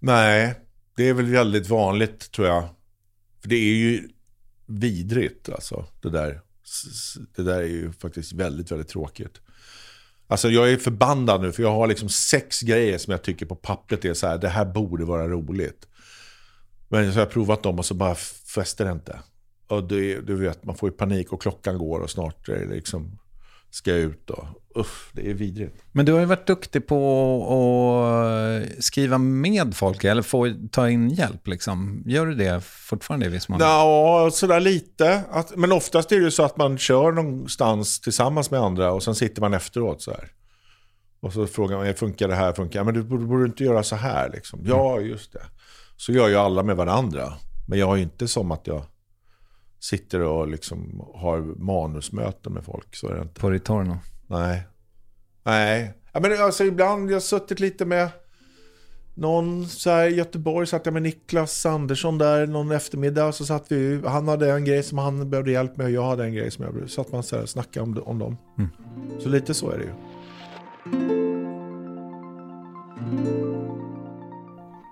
[0.00, 0.54] Nej,
[0.96, 2.68] det är väl väldigt vanligt tror jag.
[3.40, 4.08] För det är ju
[4.66, 6.40] vidrigt alltså, det där.
[7.36, 9.40] Det där är ju faktiskt väldigt, väldigt tråkigt.
[10.26, 13.56] Alltså jag är förbannad nu för jag har liksom sex grejer som jag tycker på
[13.56, 15.86] pappret är så här, det här borde vara roligt.
[16.88, 18.14] Men så har jag provat dem och så bara
[18.54, 19.20] fäster det inte.
[19.66, 22.74] Och det, du vet, man får ju panik och klockan går och snart är det
[22.74, 23.18] liksom,
[23.70, 25.84] ska jag ut och usch, det är vidrigt.
[25.92, 26.96] Men du har ju varit duktig på
[27.50, 32.02] att skriva med folk, eller få ta in hjälp liksom.
[32.06, 33.58] Gör du det fortfarande i viss mån?
[33.60, 35.22] Ja, sådär lite.
[35.56, 39.40] Men oftast är det så att man kör någonstans tillsammans med andra och sen sitter
[39.40, 40.28] man efteråt så här.
[41.20, 43.96] Och så frågar man, funkar det här, funkar Men du borde, borde inte göra så
[43.96, 44.60] här liksom?
[44.64, 45.42] Ja, just det.
[45.96, 47.32] Så gör ju alla med varandra.
[47.68, 48.82] Men jag har ju inte som att jag
[49.80, 52.96] sitter och liksom har manusmöten med folk.
[52.96, 53.40] Så är det inte.
[53.40, 53.98] På Ritorno?
[54.30, 54.62] Nej.
[55.42, 55.94] Nej.
[56.12, 58.08] Ja, men alltså ibland, jag har suttit lite med
[59.14, 63.32] någon så här i Göteborg, satt jag med Niklas Andersson där någon eftermiddag.
[63.32, 66.24] Så satt vi, han hade en grej som han behövde hjälp med och jag hade
[66.24, 66.92] en grej som jag behövde.
[66.92, 68.36] Så att man så här snackade om, om dem.
[69.18, 69.90] Så lite så är det ju.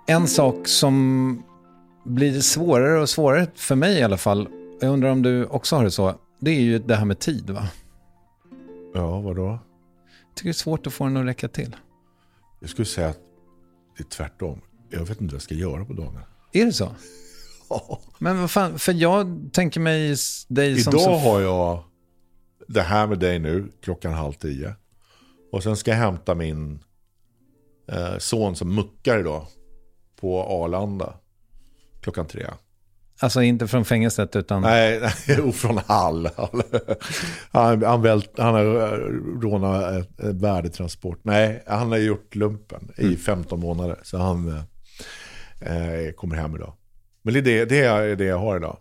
[0.06, 1.42] En sak som
[2.04, 4.48] blir svårare och svårare för mig i alla fall,
[4.80, 7.50] jag undrar om du också har det så, det är ju det här med tid
[7.50, 7.62] va?
[8.94, 9.46] Ja, vadå?
[9.46, 11.76] Jag tycker det är svårt att få den att räcka till.
[12.60, 13.20] Jag skulle säga att
[13.96, 14.60] det är tvärtom.
[14.90, 16.22] Jag vet inte vad jag ska göra på dagarna.
[16.52, 16.90] Är det så?
[18.18, 20.16] Men vad fan, för jag tänker mig
[20.48, 20.90] dig som...
[20.94, 21.14] Idag så...
[21.14, 21.82] har jag
[22.68, 24.74] det här med dig nu, klockan halv tio.
[25.52, 26.84] Och sen ska jag hämta min
[27.88, 29.46] eh, son som muckar idag
[30.20, 31.14] på Arlanda.
[32.00, 32.46] Klockan tre.
[33.20, 34.62] Alltså inte från fängelset utan...
[34.62, 36.28] Nej, nej från Hall.
[37.50, 41.20] Han, han, vält, han har eh, rånat värdetransport.
[41.22, 43.98] Nej, han har gjort lumpen i 15 månader.
[44.02, 46.72] Så han eh, eh, kommer hem idag.
[47.22, 48.78] Men det är det, det är det jag har idag.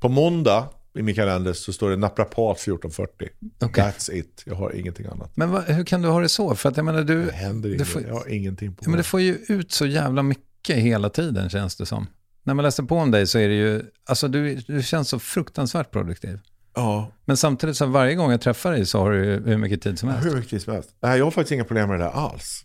[0.00, 3.28] På måndag i min kalender så står det naprapat 1440.
[3.62, 3.84] Okej.
[3.84, 4.42] That's it.
[4.46, 5.36] Jag har ingenting annat.
[5.36, 6.54] Men vad, hur kan du ha det så?
[6.54, 7.24] För att jag menar du...
[7.24, 7.88] Det händer inget.
[7.88, 11.10] får, Jag har ingenting på ja, men du får ju ut så jävla mycket hela
[11.10, 12.06] tiden känns det som.
[12.44, 13.82] När man läser på om dig så är det ju...
[14.06, 16.38] Alltså du, du känns så fruktansvärt produktiv.
[16.74, 19.98] Ja, Men samtidigt så varje gång jag träffar dig så har du hur mycket tid
[19.98, 20.26] som helst.
[20.26, 20.90] hur mycket tid som helst.
[21.00, 22.64] Nej, jag har faktiskt inga problem med det där alls.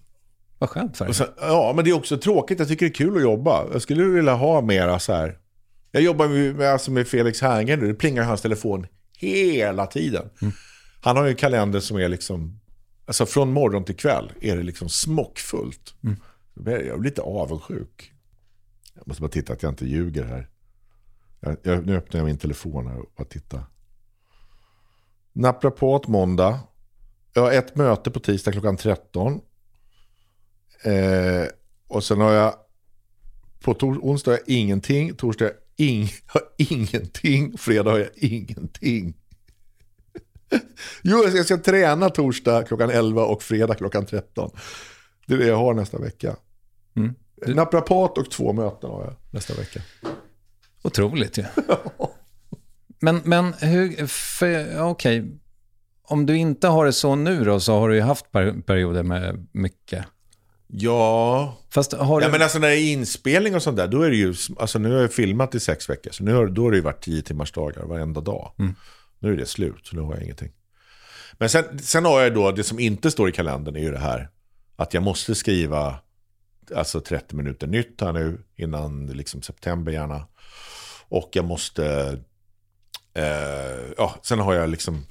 [0.60, 1.14] Vad skönt för dig.
[1.14, 2.60] Sen, ja, men det är också tråkigt.
[2.60, 3.66] Jag tycker det är kul att jobba.
[3.74, 5.38] Jag skulle vilja ha mera så här.
[5.92, 7.88] Jag jobbar med, alltså med Felix Herngren nu.
[7.88, 8.88] Det plingar hans telefon
[9.18, 10.30] hela tiden.
[11.02, 12.60] Han har ju en kalender som är liksom,
[13.06, 15.94] alltså från morgon till kväll är det liksom smockfullt.
[16.56, 18.12] Blir- Jag blir lite avundsjuk.
[18.98, 20.50] Jag måste bara titta att jag inte ljuger här.
[21.40, 23.64] Jag, jag, nu öppnar jag min telefon här och bara titta.
[25.34, 26.60] Naprapat måndag.
[27.34, 29.42] Jag har ett möte på tisdag klockan 13.
[30.84, 31.46] Eh,
[31.88, 32.54] och sen har jag
[33.62, 37.58] på onsdag har jag ingenting, torsdag ing, har ingenting.
[37.58, 39.14] Fredag har jag ingenting.
[41.02, 44.52] Jo, jag ska träna torsdag klockan 11 och fredag klockan 13.
[45.28, 46.36] Det är det jag har nästa vecka.
[46.96, 47.16] Mm.
[47.46, 47.54] Du...
[47.54, 49.82] Naprapat och två möten har jag nästa vecka.
[50.82, 51.44] Otroligt ju.
[51.68, 52.12] Ja.
[53.00, 55.24] men, men hur, okej, okay.
[56.04, 58.32] om du inte har det så nu då, så har du ju haft
[58.66, 60.06] perioder med mycket.
[60.68, 62.26] Ja, Fast har du...
[62.26, 64.80] ja men alltså när det är inspelning och sånt där, då är det ju, alltså
[64.80, 67.04] nu har jag filmat i sex veckor, så nu har, då har det ju varit
[67.04, 68.52] tio timmars dagar varenda dag.
[68.60, 68.76] Mm.
[69.20, 70.52] Nu är det slut, så nu har jag ingenting.
[71.34, 74.00] Men sen, sen har jag då, det som inte står i kalendern är ju det
[74.00, 74.30] här,
[74.76, 76.00] att jag måste skriva
[76.76, 80.28] alltså 30 minuter nytt här nu, innan liksom september gärna.
[81.10, 82.18] Och jag måste,
[83.14, 85.06] eh, ja, sen har jag liksom,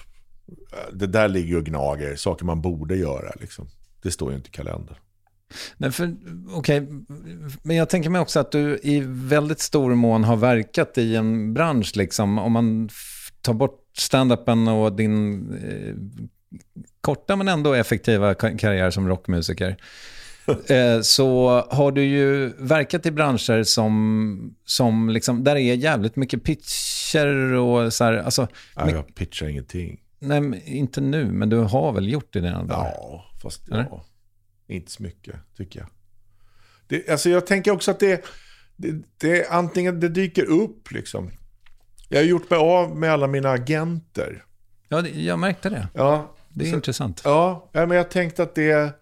[0.72, 3.68] eh, det där ligger och gnager, saker man borde göra liksom.
[4.02, 4.96] Det står ju inte i kalendern.
[5.76, 6.16] Nej, för,
[6.54, 6.86] okay.
[7.62, 11.54] Men jag tänker mig också att du i väldigt stor mån har verkat i en
[11.54, 11.96] bransch.
[11.96, 12.38] Liksom.
[12.38, 12.88] Om man
[13.40, 15.94] tar bort standupen och din eh,
[17.00, 19.76] korta men ändå effektiva karriär som rockmusiker.
[20.66, 26.44] eh, så har du ju verkat i branscher som, som liksom, där är jävligt mycket
[26.44, 28.12] pitcher och så här.
[28.12, 30.00] Alltså, Nej, jag pitchar ingenting.
[30.18, 32.66] Nej, inte nu, men du har väl gjort det redan?
[32.68, 34.04] Ja, fast ja.
[34.68, 35.88] Inte så mycket, tycker jag.
[36.88, 38.24] Det, alltså jag tänker också att det,
[38.76, 41.30] det, det antingen det dyker upp liksom.
[42.08, 44.44] Jag har gjort mig av med alla mina agenter.
[44.88, 45.88] Ja, jag märkte det.
[45.94, 46.34] Ja.
[46.48, 47.20] Det är så, intressant.
[47.24, 48.92] Ja, men jag tänkte att det,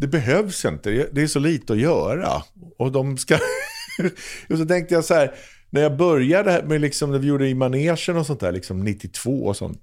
[0.00, 1.08] det behövs inte.
[1.12, 2.42] Det är så lite att göra.
[2.78, 3.34] Och de ska...
[4.48, 5.34] och så tänkte jag så här,
[5.70, 9.30] när jag började med liksom, när vi gjorde i manegen och sånt där, liksom 92
[9.30, 9.80] och sånt.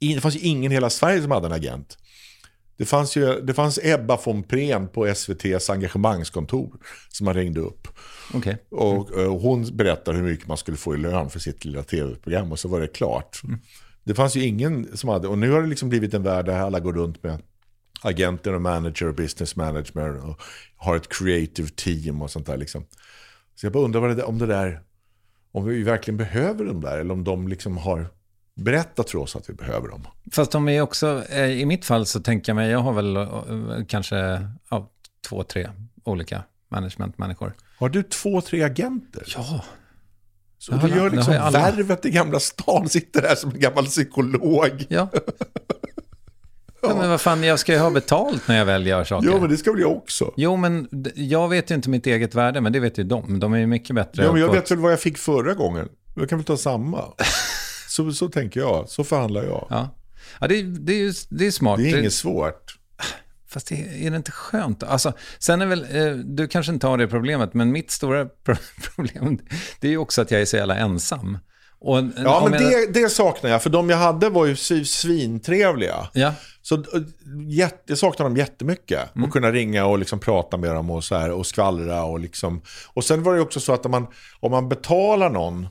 [0.00, 1.98] Det fanns ju ingen i hela Sverige som hade en agent.
[2.76, 6.72] Det fanns, ju, det fanns Ebba von Prehn på SVTs engagemangskontor
[7.08, 7.88] som man ringde upp.
[8.34, 8.56] Okay.
[8.70, 12.52] Och, och, hon berättade hur mycket man skulle få i lön för sitt lilla tv-program
[12.52, 13.40] och så var det klart.
[13.44, 13.60] Mm.
[14.04, 16.58] Det fanns ju ingen som hade, och nu har det liksom blivit en värld där
[16.58, 17.42] alla går runt med
[18.00, 20.40] agenter och manager och business manager och
[20.76, 22.84] har ett creative team och sånt där liksom.
[23.54, 24.80] Så jag bara undrar det, om det där,
[25.52, 28.06] om vi verkligen behöver dem där eller om de liksom har
[28.54, 30.06] berättat för oss att vi behöver dem.
[30.32, 33.16] Fast de är också, eh, i mitt fall så tänker jag mig, jag har väl
[33.16, 34.90] eh, kanske ja,
[35.28, 35.70] två, tre
[36.04, 37.54] olika managementmänniskor.
[37.78, 39.22] Har du två, tre agenter?
[39.36, 39.64] Ja.
[40.58, 44.86] Så du gör liksom värvet i Gamla stan, sitter där som en gammal psykolog.
[44.88, 45.08] Ja.
[46.82, 49.28] Ja, men vad fan, jag ska ju ha betalt när jag väl gör saker.
[49.28, 50.34] Ja, men det ska väl jag också.
[50.36, 53.40] Jo, men jag vet ju inte mitt eget värde, men det vet ju de.
[53.40, 54.24] De är ju mycket bättre.
[54.24, 55.88] Ja, men jag vet väl vad jag fick förra gången.
[56.14, 57.04] Jag kan väl ta samma.
[57.88, 59.66] Så, så tänker jag, så förhandlar jag.
[59.70, 59.94] Ja,
[60.40, 61.78] ja det, det, är, det är smart.
[61.78, 62.78] Det är inget svårt.
[63.48, 64.82] Fast det, är det inte skönt?
[64.82, 68.26] Alltså, sen är väl, eh, du kanske inte har det problemet, men mitt stora
[68.94, 69.38] problem
[69.80, 71.38] det är ju också att jag är så jävla ensam.
[71.80, 72.72] Och, ja, men jag...
[72.72, 73.62] det, det saknar jag.
[73.62, 76.08] För de jag hade var ju svintrevliga.
[76.12, 76.34] Ja.
[76.68, 76.82] Så eh,
[77.48, 79.16] jag saknar dem jättemycket.
[79.16, 79.28] Mm.
[79.28, 82.04] Att kunna ringa och liksom prata med dem och, så här, och skvallra.
[82.04, 82.62] Och, liksom.
[82.86, 84.06] och sen var det också så att om man,
[84.40, 85.68] om man betalar någon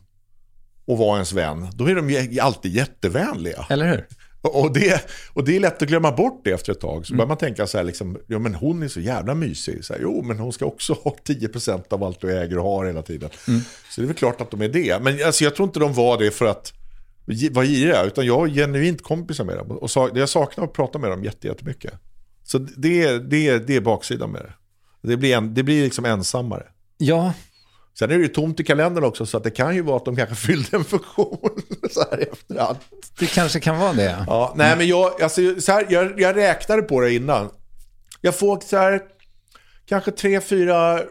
[0.85, 3.65] och vara ens vän, då är de alltid jättevänliga.
[3.69, 4.07] Eller hur?
[4.41, 7.05] Och det, och det är lätt att glömma bort det efter ett tag.
[7.05, 7.17] Så mm.
[7.17, 9.85] börjar man tänka så här, liksom, ja men hon är så jävla mysig.
[9.85, 12.85] Så här, jo, men hon ska också ha 10% av allt du äger och har
[12.85, 13.29] hela tiden.
[13.47, 13.61] Mm.
[13.89, 15.01] Så det är väl klart att de är det.
[15.01, 16.73] Men alltså, jag tror inte de var det för att
[17.51, 19.71] vara giriga, utan jag har genuint kompisar med dem.
[19.71, 21.93] Och jag saknar att prata med dem jättemycket.
[22.43, 24.53] Så det är, det, är, det är baksidan med det.
[25.09, 26.63] Det blir, en, det blir liksom ensammare.
[26.97, 27.33] Ja,
[27.99, 30.05] Sen är det ju tomt i kalendern också så att det kan ju vara att
[30.05, 31.61] de kanske fyllde en funktion
[31.91, 32.77] så här efterhand.
[33.19, 34.25] Det kanske kan vara det.
[34.27, 37.49] Ja, nej men jag, alltså, så här, jag, jag räknade på det innan.
[38.21, 39.01] Jag får så här,
[39.85, 41.01] kanske tre, fyra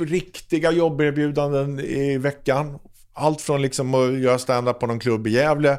[0.00, 2.78] riktiga jobberbjudanden i veckan.
[3.12, 5.78] Allt från liksom att göra stand-up på någon klubb i Gävle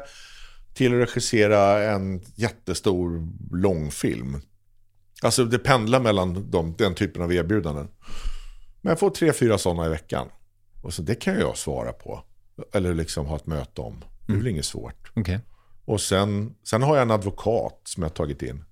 [0.74, 4.40] till att regissera en jättestor långfilm.
[5.22, 7.88] Alltså det pendlar mellan de, den typen av erbjudanden.
[8.80, 10.28] Men jag får tre, fyra sådana i veckan.
[10.82, 12.24] Och så det kan jag svara på.
[12.72, 14.04] Eller liksom ha ett möte om.
[14.26, 15.16] Det är väl inget svårt.
[15.16, 15.38] Okay.
[15.84, 18.64] Och sen, sen har jag en advokat som jag har tagit in.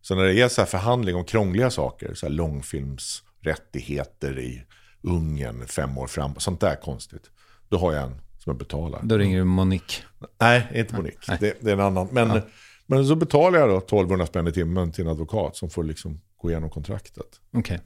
[0.00, 4.62] Så när det är så här förhandling om krångliga saker, så här långfilmsrättigheter i
[5.02, 7.30] Ungern fem år fram, sånt där konstigt.
[7.68, 9.00] Då har jag en som jag betalar.
[9.02, 10.02] Då ringer du Monique?
[10.40, 11.36] Nej, inte Monique.
[11.40, 12.08] Det, det, är en annan.
[12.12, 12.40] Men, ja.
[12.86, 16.20] men så betalar jag då 1200 spänn i timmen till en advokat som får liksom
[16.36, 17.40] gå igenom kontraktet.
[17.52, 17.80] Okej.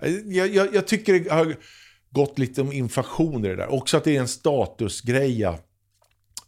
[0.00, 0.36] Okay.
[0.36, 1.56] Jag, jag, jag, tycker det har
[2.10, 3.72] gått lite om inflation i det där.
[3.72, 5.58] Också att det är en statusgreja.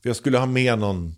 [0.03, 1.15] Jag skulle ha med någon,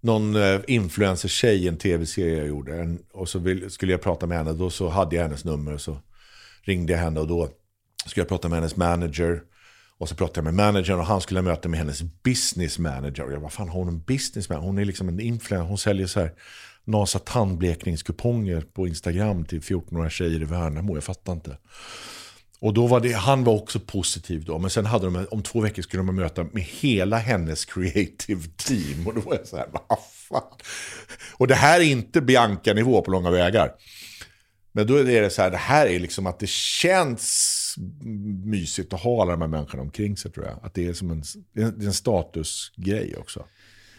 [0.00, 2.96] någon eh, influencer-tjej i en tv-serie jag gjorde.
[3.12, 4.52] Och så vill, skulle jag prata med henne.
[4.52, 5.74] Då så hade jag hennes nummer.
[5.74, 5.98] Och så
[6.62, 7.48] ringde jag henne och då
[8.06, 9.42] skulle jag prata med hennes manager.
[10.00, 13.22] Och så pratade jag med managern och han skulle möta med hennes business manager.
[13.24, 14.66] Och jag bara, fan har hon en business manager?
[14.66, 15.68] Hon är liksom en influencer.
[15.68, 16.32] Hon säljer så här
[16.84, 20.96] NASA tandblekningskuponger på Instagram till 14-åriga tjejer i Värnamo.
[20.96, 21.56] Jag fattar inte.
[22.60, 24.58] Och då var det, han var också positiv då.
[24.58, 29.06] Men sen hade de, om två veckor skulle de möta med hela hennes creative team.
[29.06, 29.98] Och då var jag så här, vad
[30.28, 30.58] fan.
[31.36, 33.72] Och det här är inte Bianca-nivå på långa vägar.
[34.72, 37.59] Men då är det så här, det här är liksom att det känns
[38.44, 40.58] mysigt att ha alla de här människorna omkring sig tror jag.
[40.62, 43.44] Att det är som en, det är en statusgrej också.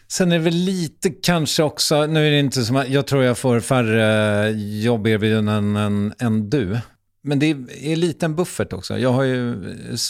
[0.08, 3.24] Sen är det väl lite kanske också, nu är det inte som att jag tror
[3.24, 4.52] jag får färre
[4.82, 6.80] jobberbjudanden än, än du.
[7.24, 7.46] Men det
[7.82, 9.00] är lite en buffert också.
[9.00, 9.56] Jag har ju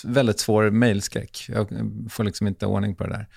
[0.03, 1.45] väldigt svår mailskräck.
[1.49, 1.67] Jag
[2.09, 3.27] får liksom inte ordning på det där.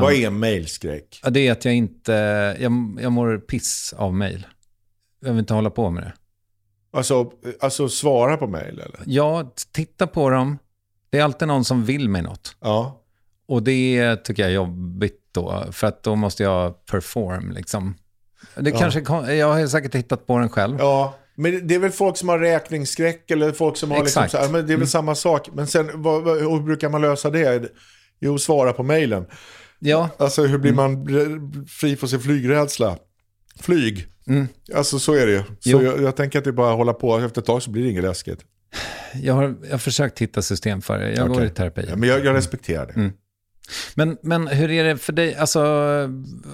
[0.00, 1.20] Vad är mailskräck?
[1.24, 2.12] Ja, det är att jag inte,
[2.60, 4.46] jag, jag mår piss av mail.
[5.20, 6.12] Jag vill inte hålla på med det.
[6.96, 7.30] Alltså,
[7.60, 9.00] alltså svara på mail eller?
[9.06, 10.58] Ja, titta på dem.
[11.10, 12.56] Det är alltid någon som vill mig något.
[12.60, 13.02] Ja.
[13.48, 17.94] Och det tycker jag är jobbigt då, för att då måste jag perform liksom.
[18.54, 18.78] Det Ja.
[18.78, 20.76] kanske, jag har säkert hittat på den själv.
[20.78, 24.32] Ja, men det är väl folk som har räkningsskräck eller folk som har liksom Exakt.
[24.32, 25.48] så här, men det är väl samma sak.
[25.52, 27.72] Men sen, vad, vad, hur brukar man lösa det?
[28.20, 29.26] Jo, svara på mailen.
[29.78, 31.06] Ja, Alltså hur blir man
[31.68, 32.96] fri från sin flygrädsla?
[33.60, 34.06] Flyg.
[34.74, 35.42] Alltså så är det ju.
[35.60, 37.18] Så jag, jag tänker att det bara hålla på.
[37.18, 38.40] Efter ett tag så blir det inget läskigt.
[39.22, 41.12] jag har, jag har försökt hitta system för det.
[41.12, 41.46] Jag går Okej.
[41.46, 41.86] i terapi.
[41.88, 43.10] Ja, men jag, jag respekterar det.
[43.94, 45.34] Men, men hur är det för dig?
[45.34, 45.62] Alltså,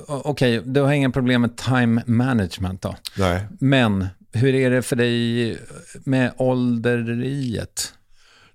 [0.06, 2.96] okej, du har inga problem med time management då.
[3.18, 3.46] Nej.
[3.60, 5.58] Men hur är det för dig
[6.04, 7.92] med ålderiet?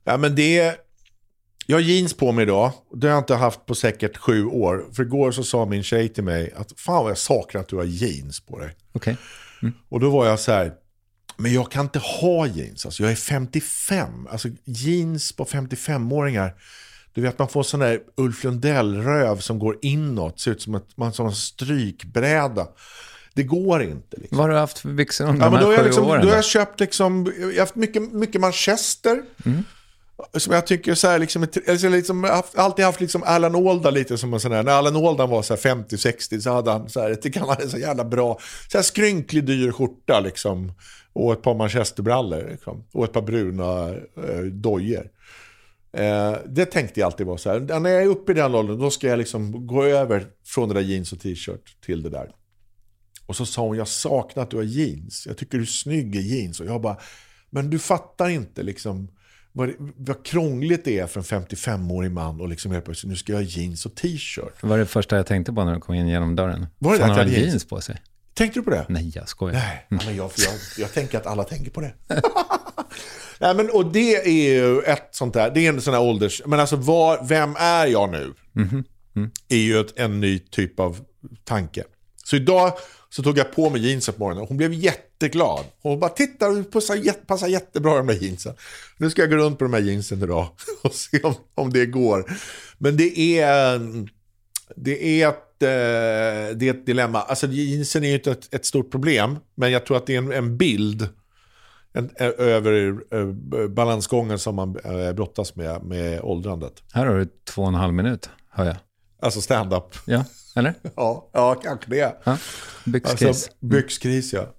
[0.03, 0.75] Ja, men det
[1.69, 2.71] Jag har jeans på mig idag.
[2.93, 4.85] Det har jag inte haft på säkert sju år.
[4.93, 7.75] För igår så sa min tjej till mig att fan vad jag saknar att du
[7.75, 8.75] har jeans på dig.
[8.93, 9.17] Okej.
[9.89, 10.73] Och då var jag så här,
[11.37, 12.85] men jag kan inte ha jeans.
[12.85, 14.27] Alltså jag är 55.
[14.27, 16.53] Alltså jeans på 55-åringar.
[17.13, 20.39] Du vet man får sån där Ulf Lundell-röv som går inåt.
[20.39, 22.67] Ser ut som, ett, man, som en strykbräda.
[23.33, 24.17] Det går inte.
[24.17, 24.37] Liksom.
[24.37, 25.87] Vad har du haft för byxor under Ja, de men då, här har jag sju
[25.87, 26.21] liksom, åren?
[26.21, 29.21] då har jag köpt liksom, jag har haft mycket, mycket manchester.
[29.45, 29.63] Mm.
[30.37, 33.89] Som jag tycker så här, liksom, alltså, liksom, har haft- alltid haft liksom Alan Alda
[33.89, 37.15] lite som en sån här, när Alan Alda var 50-60 så hade han så här,
[37.15, 38.39] tycker han hade så jävla bra,
[38.71, 40.71] så här skrynklig dyr skjorta liksom.
[41.13, 42.83] Och ett par manchesterbrallor liksom.
[42.93, 45.09] Och ett par bruna eh, dojor.
[45.93, 48.79] Eh, det tänkte jag alltid vara så här, när jag är uppe i den åldern
[48.79, 52.31] då ska jag liksom gå över från det där jeans och t-shirt till det där.
[53.25, 55.23] Och så sa hon, jag saknar att du har jeans.
[55.27, 56.59] Jag tycker du är snygg i jeans.
[56.59, 56.97] Och jag bara,
[57.49, 59.07] men du fattar inte liksom
[59.57, 63.31] vad, vad krångligt det är för en 55-årig man och liksom helt plötsligt, nu ska
[63.31, 64.61] jag ha jeans och t-shirt.
[64.61, 66.67] Det var det första jag tänkte på när du kom in genom dörren.
[66.79, 67.47] Var det Fan, att jag hade jeans?
[67.47, 68.01] jeans på sig?
[68.33, 68.85] Tänkte du på det?
[68.89, 69.53] Nej, jag skojar.
[69.53, 71.93] Nej, men jag, jag, jag tänker att alla tänker på det.
[73.39, 76.41] Nej, men, och det är ju ett sånt där, det är en sån här ålders...
[76.45, 78.33] Men alltså, var, vem är jag nu?
[79.49, 80.99] är ju ett, en ny typ av
[81.43, 81.83] tanke.
[82.23, 82.73] Så idag
[83.17, 85.65] så tog jag på mig jeansen på morgonen och hon blev jätteglad.
[85.81, 88.53] Hon bara, titta du passar, jät- passar jättebra i de där jeansen.
[88.97, 90.47] Nu ska jag gå runt på de här jeansen idag
[90.83, 92.31] och se om, om det går.
[92.77, 93.79] Men det är,
[94.75, 97.21] det är, ett, eh, det är ett dilemma.
[97.21, 100.17] Alltså jeansen är ju inte ett, ett stort problem, men jag tror att det är
[100.17, 101.09] en, en bild
[101.93, 106.83] en, ö- över eh, balansgången som man eh, brottas med, med åldrandet.
[106.93, 108.75] Här har du två och en halv minut, hör jag.
[109.21, 109.83] Alltså stand-up.
[110.05, 110.25] Ja,
[110.57, 110.73] eller?
[110.95, 112.17] Ja, ja kanske det.
[112.23, 112.37] Ja.
[112.85, 113.27] Byxkris.
[113.27, 114.53] Alltså, byxkris, ja.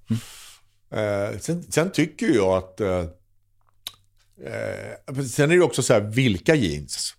[0.99, 2.81] Eh, sen, sen tycker jag att...
[2.81, 3.05] Eh,
[4.47, 7.15] eh, sen är det också så här, vilka jeans?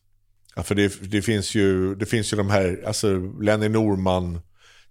[0.56, 4.40] Ja, för det, det, finns ju, det finns ju de här, alltså Lenny Norman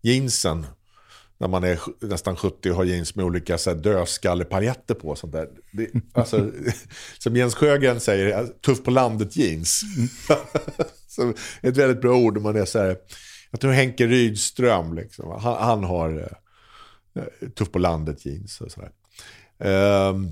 [0.00, 0.66] jeansen.
[1.40, 5.16] När man är nästan 70 och har jeans med olika så här, dödskallepaljetter på.
[5.16, 5.48] Sånt där.
[5.72, 6.50] Det, alltså,
[7.18, 9.80] som Jens Sjögren säger, tuff på landet jeans.
[11.08, 11.32] så,
[11.62, 12.96] ett väldigt bra ord om man är så här,
[13.50, 16.28] jag tror Henke Rydström, liksom, han, han har
[17.14, 18.90] eh, tuff på landet jeans och sådär.
[19.60, 20.28] Ehm,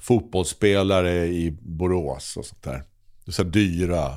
[0.00, 2.82] fotbollsspelare i Borås och sånt där.
[3.28, 4.14] Så dyra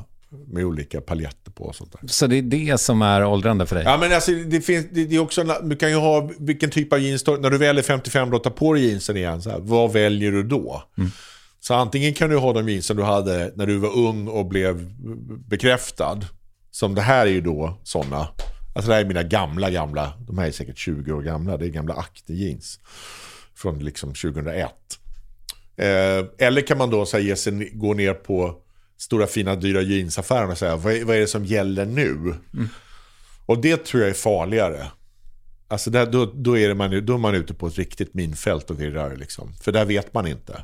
[0.48, 2.08] med olika paljetter på och sånt där.
[2.08, 3.84] Så det är det som är åldrande för dig?
[3.86, 6.70] Ja men alltså det finns, det, det är också, en- du kan ju ha vilken
[6.70, 9.50] typ av jeans, när du väl är 55 och tar på dig jeansen igen, så
[9.50, 10.84] här, vad väljer du då?
[11.60, 14.94] Så antingen kan du ha de jeansen du hade när du var ung och blev
[15.48, 16.20] bekräftad.
[16.78, 18.28] Som det här är ju då sådana.
[18.76, 21.66] Alltså det här är mina gamla, gamla, de här är säkert 20 år gamla, det
[21.66, 22.80] är gamla Acne jeans.
[23.56, 24.72] Från liksom 2001.
[25.78, 25.86] Eh,
[26.38, 28.56] eller kan man då så här, ge sig, gå ner på
[28.98, 32.34] stora fina dyra jeansaffären och säga vad är, vad är det som gäller nu?
[33.46, 34.88] Och det tror jag är farligare.
[35.68, 38.82] Alltså där, då, då, är man, då är man ute på ett riktigt minfält och
[38.82, 39.16] virrar.
[39.16, 39.54] Liksom.
[39.62, 40.64] För där vet man inte.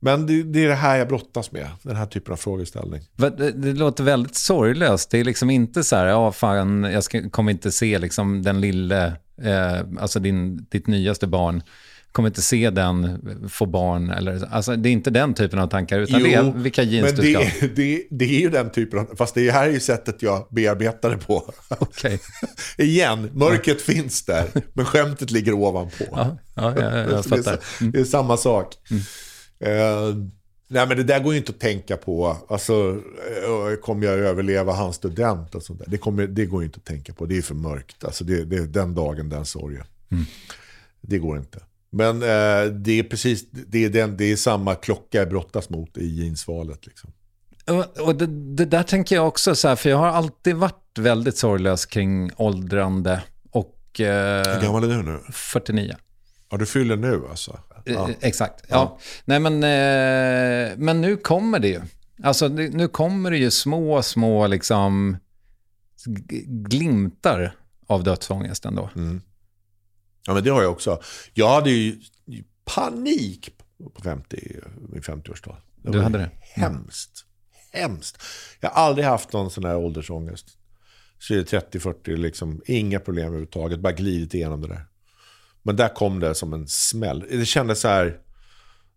[0.00, 3.00] Men det, det är det här jag brottas med, den här typen av frågeställning.
[3.16, 5.10] Det, det låter väldigt sorglöst.
[5.10, 8.60] Det är liksom inte så här, ja fan, jag ska, kommer inte se liksom den
[8.60, 9.06] lille,
[9.42, 11.62] eh, alltså din, ditt nyaste barn,
[12.12, 13.18] kommer inte se den
[13.50, 14.10] få barn.
[14.10, 17.06] Eller, alltså, det är inte den typen av tankar, utan Jo, det är vilka jeans
[17.12, 19.72] men du det, ska det, det är ju den typen av, fast det här är
[19.72, 21.52] ju sättet jag bearbetar det på.
[21.68, 22.20] Okej.
[22.78, 26.04] Igen, mörkret finns där, men skämtet ligger ovanpå.
[26.10, 27.58] Ja, ja, ja, jag är, fattar.
[27.78, 28.74] så- det är samma sak.
[29.60, 30.16] Eh,
[30.68, 32.36] nej men det där går ju inte att tänka på.
[32.48, 33.02] Alltså,
[33.44, 35.86] eh, kommer jag överleva hans student och sånt där?
[35.88, 37.26] Det, kommer, det går ju inte att tänka på.
[37.26, 38.04] Det är för mörkt.
[38.04, 39.84] Alltså det, det är den dagen, den sorgen.
[41.00, 41.60] Det går inte.
[41.90, 45.96] Men eh, det är precis, det är, den, det är samma klocka jag brottas mot
[45.96, 46.86] i jeansvalet.
[46.86, 47.10] Liksom.
[47.66, 50.98] Och, och det, det där tänker jag också så här, för jag har alltid varit
[50.98, 55.20] väldigt sorglös kring åldrande och Hur eh, gammal är du nu?
[55.32, 55.96] 49.
[56.50, 57.58] Ja, du fyller nu alltså?
[57.94, 58.08] Ja.
[58.08, 58.98] Eh, Exakt, ja.
[59.24, 61.80] Nej men, eh, men nu kommer det ju.
[62.22, 65.16] Alltså nu kommer det ju små, små liksom
[66.46, 67.54] glimtar
[67.86, 68.90] av dödsångest ändå.
[70.26, 71.00] Ja, men det har jag också.
[71.34, 72.00] Jag hade ju
[72.64, 73.50] panik
[73.94, 74.56] på 50,
[74.88, 75.56] min 50-årsdag.
[75.82, 76.30] Det Du var hade det?
[76.40, 77.24] Hemskt.
[77.72, 78.22] Hemskt.
[78.60, 80.46] Jag har aldrig haft någon sån här åldersångest.
[81.18, 83.80] Så är det 30-40, liksom, inga problem överhuvudtaget.
[83.80, 84.84] Bara glidit igenom det där.
[85.68, 87.24] Men där kom det som en smäll.
[87.30, 88.18] Det kändes så här...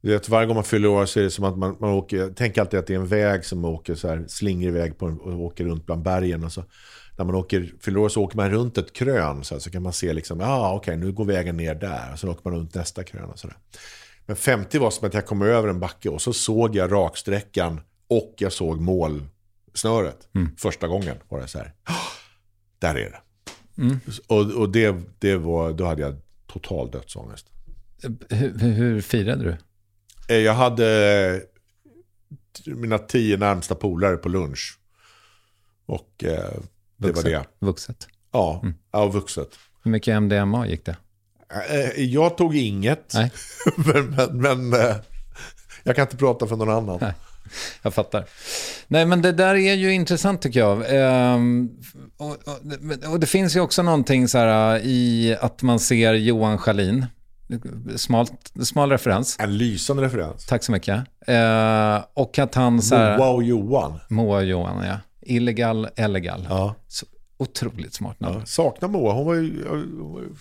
[0.01, 2.33] Du vet, varje gång man fyller år så är det som att man, man åker...
[2.35, 5.39] Tänk alltid att det är en väg som åker så här, slingrig väg på, och
[5.41, 6.43] åker runt bland bergen.
[6.43, 6.63] Och så,
[7.17, 9.83] när man åker, fyller år så åker man runt ett krön så, här, så kan
[9.83, 12.09] man se liksom, ja ah, okej nu går vägen ner där.
[12.13, 13.57] Och så åker man runt nästa krön och sådär.
[14.25, 17.81] Men 50 var som att jag kom över en backe och så såg jag raksträckan
[18.07, 20.27] och jag såg målsnöret.
[20.57, 21.93] Första gången var det så här, "Ah,
[22.79, 23.19] där är det.
[24.27, 26.15] Och, och det, det var, då hade jag
[26.53, 27.45] total dödsångest.
[28.29, 29.57] Hur, hur, firade du?
[30.35, 31.41] Eh, Jag hade
[32.65, 34.79] mina tio närmsta polare på lunch.
[35.85, 36.29] Och eh,
[36.97, 37.25] det var Vuxet.
[37.25, 37.45] det.
[37.59, 38.07] Vuxet.
[38.31, 39.49] Ja, ja vuxet.
[39.83, 40.97] Hur mycket MDMA gick det?
[41.69, 43.31] Eh, Jag tog inget, Nej.
[43.93, 44.95] men, men, men eh,
[45.83, 46.97] jag kan inte prata för någon annan.
[47.01, 47.13] Nej.
[47.81, 48.25] Jag fattar.
[48.87, 50.83] Nej, men det där är ju intressant tycker jag.
[50.89, 51.69] Ehm,
[52.17, 56.13] och, och, och det finns ju också någonting så här äh, i att man ser
[56.13, 57.05] Johan Schalin.
[57.95, 59.37] Smalt, smal referens.
[59.39, 60.45] En lysande referens.
[60.45, 60.95] Tack så mycket.
[61.27, 63.17] Eh, och att han så här...
[63.17, 63.99] Wow Johan.
[64.09, 64.97] Moa Johan, ja.
[65.21, 66.47] Illegal, illegal.
[66.49, 66.75] Ja.
[66.87, 67.05] Så,
[67.41, 68.35] otroligt smart namn.
[68.39, 69.13] Ja, saknar Moa.
[69.13, 69.63] Hon var ju,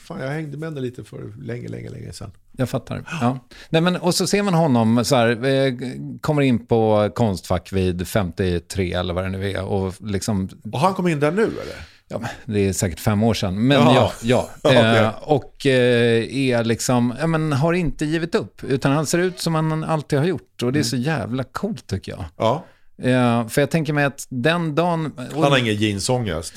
[0.06, 2.30] fan, jag hängde med henne lite för länge, länge, länge sedan.
[2.56, 3.04] Jag fattar.
[3.20, 3.38] Ja.
[3.70, 5.74] Nej, men, och så ser man honom så här, eh,
[6.20, 9.64] kommer in på Konstfack vid 53 eller vad det nu är.
[9.64, 11.86] Och liksom, Och han kom in där nu eller?
[12.08, 13.66] ja, det är säkert fem år sedan.
[13.66, 14.10] Men Jaha.
[14.22, 14.70] ja, ja.
[14.96, 18.64] Eh, och eh, är liksom, ja, men har inte givit upp.
[18.64, 20.62] Utan han ser ut som han alltid har gjort.
[20.62, 22.24] Och det är så jävla coolt tycker jag.
[22.36, 22.64] Ja.
[23.02, 25.12] Eh, för jag tänker mig att den dagen...
[25.34, 26.54] och Han har ingen jeansångest.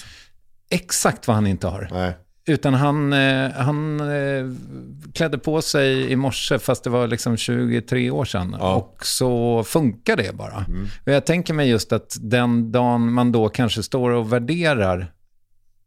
[0.69, 1.87] Exakt vad han inte har.
[1.91, 2.13] Nej.
[2.45, 4.45] Utan han, eh, han eh,
[5.13, 8.55] klädde på sig i morse fast det var liksom 23 år sedan.
[8.59, 8.75] Ja.
[8.75, 10.65] Och så funkar det bara.
[11.05, 15.13] Och jag tänker mig just att den dagen man då kanske står och värderar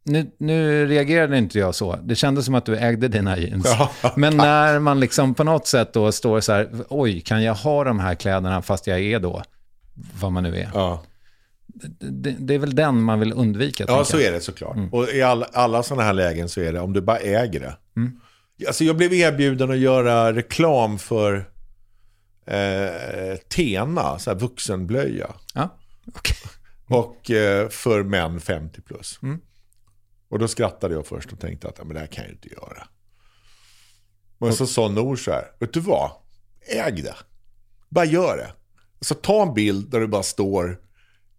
[0.07, 1.95] nu, nu reagerade inte jag så.
[2.03, 3.65] Det kändes som att du ägde dina jeans.
[4.01, 7.53] Ja, Men när man liksom på något sätt då står så här, oj, kan jag
[7.55, 9.43] ha de här kläderna fast jag är då
[10.19, 10.69] vad man nu är?
[10.73, 11.03] Ja,
[11.99, 13.85] Det, det är väl den man vill undvika.
[13.87, 14.23] ja så jag.
[14.25, 14.77] är det såklart.
[14.91, 17.77] Och i alla, alla sådana här lägen så är det om du bara äger det.
[18.67, 21.49] Alltså jag blev erbjuden att göra reklam för
[22.45, 25.35] eh, Tena, så här vuxenblöja.
[25.53, 25.77] Ja,
[26.15, 26.37] okej.
[26.89, 29.19] Och eh, för män 50 plus.
[30.29, 32.87] Och då skrattade jag först och tänkte att men det här kan jag inte göra.
[34.37, 36.11] Men så sa Nor så här, vet du vad?
[36.67, 37.15] Äg det.
[37.89, 38.51] Bara gör det.
[39.01, 40.79] Så ta en bild där du bara står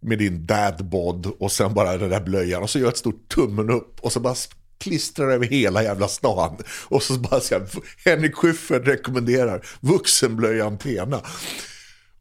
[0.01, 3.69] med din dadbod och sen bara den där blöjan och så gör ett stort tummen
[3.69, 4.35] upp och så bara
[4.79, 6.57] klistrar över hela jävla stan.
[6.87, 7.67] Och så bara säger
[8.05, 11.21] Henrik Schyffert rekommenderar vuxenblöjan Tena.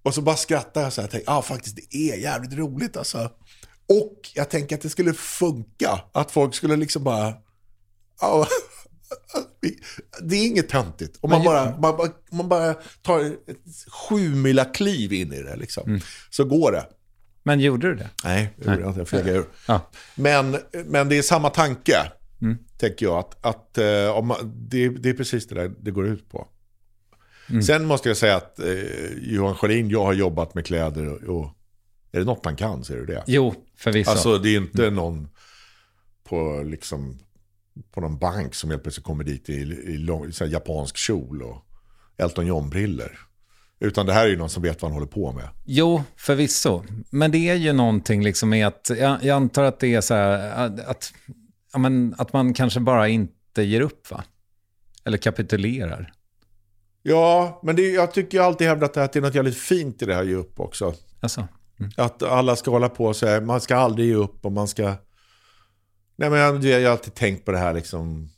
[0.02, 2.96] Och så bara skrattar jag så här, jag ja ah, faktiskt det är jävligt roligt
[2.96, 3.30] alltså.
[3.88, 7.34] Och jag tänker att det skulle funka, att folk skulle liksom bara,
[8.20, 8.46] ja,
[10.22, 11.18] det är inget töntigt.
[11.20, 13.58] Om man bara, man, man bara tar ett
[14.08, 16.00] sju mila kliv in i det liksom,
[16.30, 16.86] så går det.
[17.48, 18.10] Men gjorde du det?
[18.24, 19.44] Nej, det gjorde jag inte, jag fegade ur.
[19.68, 19.90] Ja.
[20.14, 21.96] Men, men det är samma tanke,
[22.78, 23.18] tänker jag.
[23.18, 24.36] Att, att, eh, om man,
[24.68, 26.48] det, det är precis det där det går ut på.
[27.66, 28.66] Sen måste jag säga att eh,
[29.20, 31.50] Johan Schelin, jag har jobbat med kläder och, och
[32.12, 33.24] är det något han kan så är det det.
[33.26, 34.10] Jo, förvisso.
[34.10, 35.28] Alltså det är inte någon
[36.24, 37.18] på, liksom,
[37.90, 41.64] på någon bank som helt plötsligt kommer dit i, i lång, japansk kjol och
[42.16, 43.18] Elton John-briller.
[43.80, 45.48] Utan det här är ju någon som vet vad han håller på med.
[45.64, 46.84] Jo, förvisso.
[47.10, 50.14] Men det är ju någonting liksom med att, jag, jag antar att det är så
[50.14, 51.12] här, att, att,
[51.72, 54.24] ja, men, att man kanske bara inte ger upp va?
[55.04, 56.12] Eller kapitulerar.
[57.02, 60.04] Ja, men det, jag tycker jag alltid hävdat att det är något jävligt fint i
[60.04, 60.94] det här ge upp också.
[61.20, 61.48] Alltså,
[61.96, 64.94] Att alla ska hålla på och säga, man ska aldrig ge upp och man ska...
[66.16, 68.28] Nej men jag, jag har alltid tänkt på det här liksom.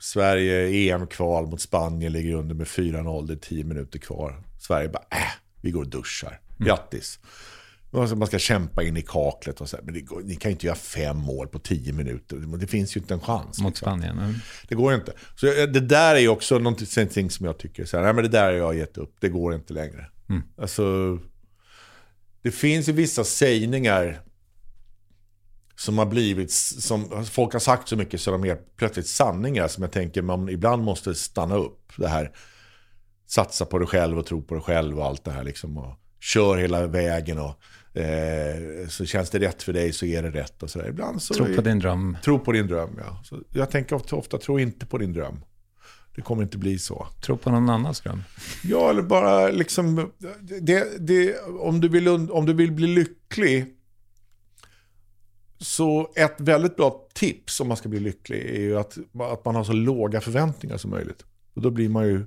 [0.00, 4.42] Sverige, EM-kval mot Spanien, ligger under med 4-0, det är 10 minuter kvar.
[4.58, 6.40] Sverige bara, äh, vi går och duschar.
[6.58, 7.18] Grattis.
[7.90, 10.50] Så Man ska kämpa in i kaklet och så här, men det går, ni kan
[10.50, 12.58] ju inte göra fem mål på 10 minuter.
[12.58, 13.60] Det finns ju inte en chans.
[13.60, 13.86] mot liksom.
[13.86, 14.18] Spanien.
[14.18, 14.34] Mm.
[14.68, 15.12] Det går inte.
[15.36, 18.30] Så det där är ju också någonting som jag tycker, så här, nej men det
[18.30, 20.06] där har jag gett upp, det går inte längre.
[20.56, 21.18] Alltså,
[22.42, 24.20] det finns ju vissa sägningar
[25.76, 29.82] som har blivit, som folk har sagt så mycket så de är plötsligt sanningar som
[29.82, 31.92] jag tänker man ibland måste stanna upp.
[31.96, 32.32] Det här,
[33.28, 35.78] satsa på dig själv och tro på dig själv och allt det här liksom.
[35.78, 37.60] Och kör hela vägen och
[38.00, 40.88] eh, så känns det rätt för dig så är det rätt och så där.
[40.88, 42.16] Ibland så Tro på din dröm.
[42.24, 43.22] Tro på din dröm, ja.
[43.24, 45.44] Så jag tänker ofta, ofta, tro inte på din dröm.
[46.14, 47.06] Det kommer inte bli så.
[47.22, 48.22] Tro på någon annans dröm.
[48.64, 50.12] Ja, eller bara liksom,
[50.60, 53.66] det, det, om, du vill, om du vill bli lycklig,
[55.58, 59.54] så ett väldigt bra tips om man ska bli lycklig är ju att, att man
[59.54, 61.24] har så låga förväntningar som möjligt.
[61.54, 62.26] Och då blir man ju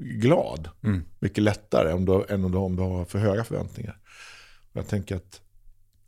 [0.00, 0.68] glad.
[1.18, 3.98] Mycket lättare än, då, än om du, om du har för höga förväntningar.
[4.72, 5.40] Jag tänker att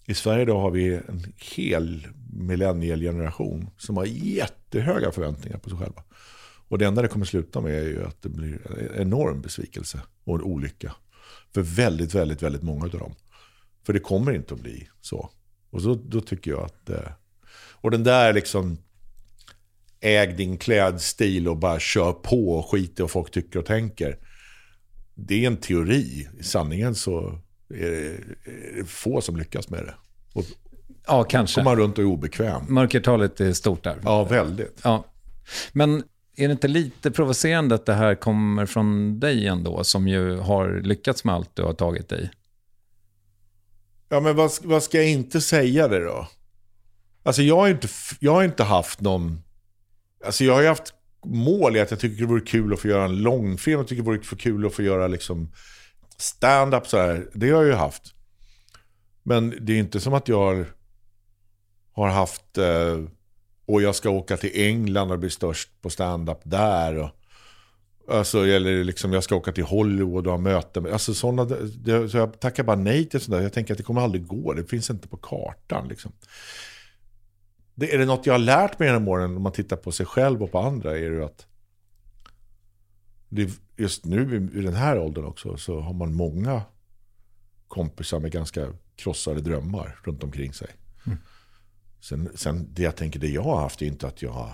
[0.07, 6.03] i Sverige då har vi en hel millennielgeneration som har jättehöga förväntningar på sig själva.
[6.68, 10.03] Och det enda det kommer sluta med är ju att det blir en enorm besvikelse
[10.24, 10.95] och en olycka.
[11.55, 13.14] För väldigt, väldigt, väldigt många av dem.
[13.86, 15.30] För det kommer inte att bli så.
[15.70, 16.90] Och så, då tycker jag att...
[16.90, 17.12] eh,
[17.72, 18.78] Och den där liksom...
[20.05, 24.19] Äg din klädstil och bara kör på och skit i vad folk tycker och tänker.
[25.15, 26.29] Det är en teori.
[26.41, 27.39] I sanningen så
[27.75, 28.07] är det,
[28.51, 29.95] är det få som lyckas med det.
[30.33, 30.45] Och
[31.07, 31.61] Ja, kanske.
[31.61, 32.63] går man runt och är obekväm.
[32.69, 33.97] Mörkertalet är stort där.
[34.05, 34.81] Ja, väldigt.
[34.85, 35.05] Ja.
[35.73, 36.03] Men
[36.37, 40.81] är det inte lite provocerande att det här kommer från dig ändå, som ju har
[40.83, 42.31] lyckats med allt du har tagit dig?
[44.09, 46.29] Ja, men vad, vad ska jag inte säga det då?
[47.23, 47.89] Alltså jag har inte,
[48.21, 49.43] jag har inte haft någon...
[50.25, 50.95] Alltså jag har ju haft
[51.25, 53.79] mål i att jag tycker det vore kul att få göra en långfilm.
[53.79, 55.53] Jag tycker det vore kul att få göra liksom
[56.16, 57.29] stand-up sådär.
[57.35, 58.14] Det har jag ju haft.
[59.23, 60.66] Men det är inte som att jag
[61.93, 62.59] har, haft...
[62.59, 63.01] Eh,
[63.66, 66.99] och jag ska åka till England och bli störst på stand-up där.
[66.99, 67.11] Och,
[68.09, 70.93] Alltså, eller liksom jag ska åka till Hollywood och ha möten.
[70.93, 73.41] Alltså såna, det, så jag tackar bara nej till sådär.
[73.41, 74.53] Jag tänker att det kommer aldrig gå.
[74.53, 75.89] Det finns inte på kartan.
[75.89, 76.12] Liksom.
[77.83, 80.07] Det, är det något jag har lärt mig genom åren om man tittar på sig
[80.07, 81.47] själv och på andra är det ju att
[83.28, 86.62] det, just nu i, den här åldern också så har man många
[87.68, 90.68] kompisar med ganska krossade drömmar runt omkring sig.
[92.01, 94.53] Sen, sen det jag tänker, det jag har haft är inte att jag har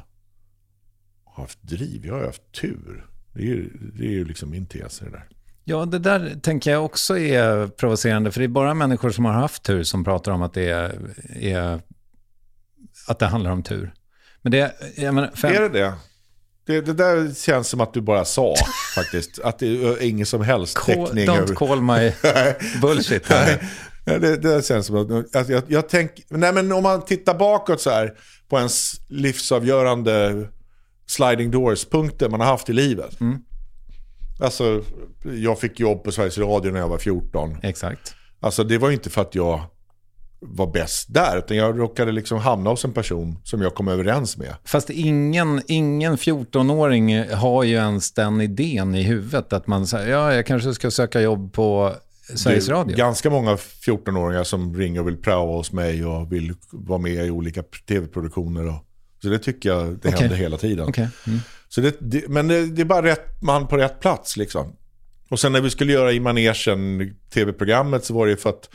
[1.25, 2.07] haft driv.
[2.07, 3.07] Jag har haft tur.
[3.33, 5.29] Det är ju, det är ju liksom min tes i det där.
[5.65, 9.33] Ja, det där tänker jag också är provocerande, för det är bara människor som har
[9.33, 10.99] haft tur som pratar om att det är,
[11.37, 11.81] är
[13.09, 13.95] att det handlar om tur.
[14.43, 15.93] Men det, jag menar, fem, Är det det?
[16.67, 16.81] det?
[16.81, 18.55] Det där känns som att du bara sa
[18.95, 19.39] faktiskt.
[19.39, 21.27] Att det är ingen som helst call, täckning.
[21.29, 22.13] don't över- call my
[22.83, 23.23] bullshit.
[24.05, 27.35] Ja, det, det känns som att, att jag, jag tänker, nej men om man tittar
[27.35, 28.13] bakåt så här
[28.49, 30.47] på ens livsavgörande
[31.07, 33.19] sliding doors-punkter man har haft i livet.
[34.41, 34.83] Alltså,
[35.25, 37.57] jag fick jobb på Sveriges Radio när jag var 14.
[37.63, 38.15] Exakt.
[38.41, 39.61] Alltså det var ju inte för att jag
[40.41, 44.37] var bäst där, utan jag råkade liksom hamna hos en person som jag kom överens
[44.37, 44.55] med.
[44.65, 50.35] Fast ingen, ingen 14-åring har ju ens den idén i huvudet att man säger, ja,
[50.35, 51.95] jag kanske ska söka jobb på
[52.35, 52.97] Sveriges Det är Radio.
[52.97, 57.31] Ganska många 14-åringar som ringer och vill praoa hos mig och vill vara med i
[57.31, 58.69] olika tv-produktioner.
[58.69, 58.85] Och,
[59.23, 60.21] så det tycker jag det Okej.
[60.21, 60.89] händer hela tiden.
[60.89, 61.09] Okej.
[61.27, 61.39] Mm.
[61.69, 64.73] Så det, det, men det, det är bara rätt man på rätt plats liksom.
[65.31, 68.69] Och sen när vi skulle göra i manegen tv-programmet så var det för att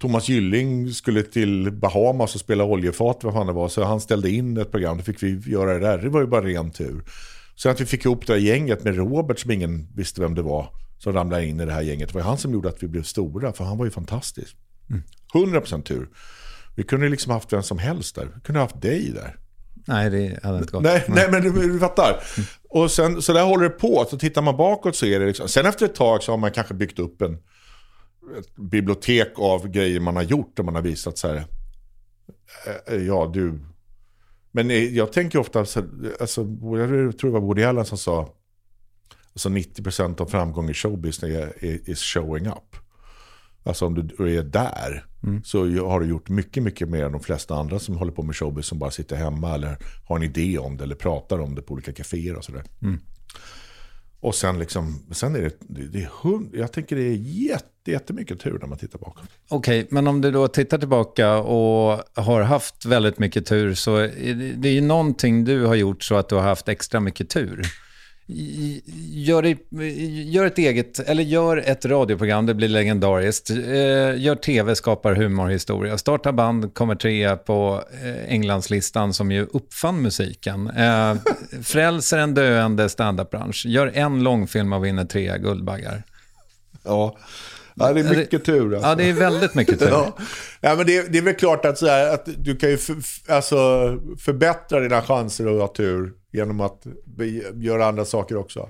[0.00, 3.68] Thomas Gylling skulle till Bahamas och spela oljefat, vad fan det var.
[3.68, 5.98] Så han ställde in ett program, då fick vi göra det där.
[5.98, 7.02] Det var ju bara ren tur.
[7.56, 10.42] Sen att vi fick ihop det där gänget med Robert som ingen visste vem det
[10.42, 10.68] var.
[10.98, 12.08] Som ramlade in i det här gänget.
[12.08, 14.56] Det var han som gjorde att vi blev stora, för han var ju fantastisk.
[15.34, 16.08] 100% tur.
[16.76, 18.28] Vi kunde liksom haft vem som helst där.
[18.34, 19.36] Vi kunde haft dig där.
[19.86, 20.82] Nej, det hade inte gått.
[20.82, 22.22] Nej, nej men du, du fattar.
[22.68, 24.06] Och sen, så där håller det på.
[24.10, 25.48] Så tittar man bakåt så är det liksom.
[25.48, 27.38] Sen efter ett tag så har man kanske byggt upp en
[28.38, 30.58] ett bibliotek av grejer man har gjort.
[30.58, 31.46] Och man har visat så här.
[32.86, 33.58] eh, Ja, du.
[34.52, 35.84] Men eh, jag tänker ofta, så,
[36.20, 38.28] alltså, jag tror det var Woody Allen som sa.
[39.32, 42.76] Alltså 90% av framgång i är, is showing up.
[43.66, 45.44] Alltså om du är där mm.
[45.44, 45.58] så
[45.88, 48.66] har du gjort mycket, mycket mer än de flesta andra som håller på med showbiz
[48.66, 51.74] som bara sitter hemma eller har en idé om det eller pratar om det på
[51.74, 52.64] olika kaféer och sådär.
[52.82, 53.00] Mm.
[54.24, 58.40] Och sen, liksom, sen är det, det är hund, jag tänker det är jätte, jättemycket
[58.40, 59.24] tur när man tittar bakåt.
[59.48, 63.96] Okej, okay, men om du då tittar tillbaka och har haft väldigt mycket tur så
[63.96, 67.00] är det, det är ju någonting du har gjort så att du har haft extra
[67.00, 67.62] mycket tur.
[68.26, 69.56] Gör,
[70.24, 73.50] gör ett eget, eller gör ett radioprogram, det blir legendariskt.
[73.50, 73.56] Eh,
[74.16, 75.98] gör tv, skapar humorhistoria.
[75.98, 80.70] Starta band, kommer trea på eh, Englandslistan som ju uppfann musiken.
[80.70, 81.14] Eh,
[81.62, 83.66] frälser en döende standupbransch.
[83.66, 86.02] Gör en långfilm och vinner tre Guldbaggar.
[86.82, 87.16] Ja.
[87.74, 88.74] Ja, det är mycket tur.
[88.74, 88.88] Alltså.
[88.88, 89.88] Ja, det är väldigt mycket tur.
[89.90, 90.16] ja.
[90.60, 92.96] ja men det, det, är väl klart att, så här, att du kan ju för,
[93.28, 93.56] alltså,
[94.18, 96.86] förbättra dina chanser att ha tur genom att
[97.54, 98.68] göra andra saker också.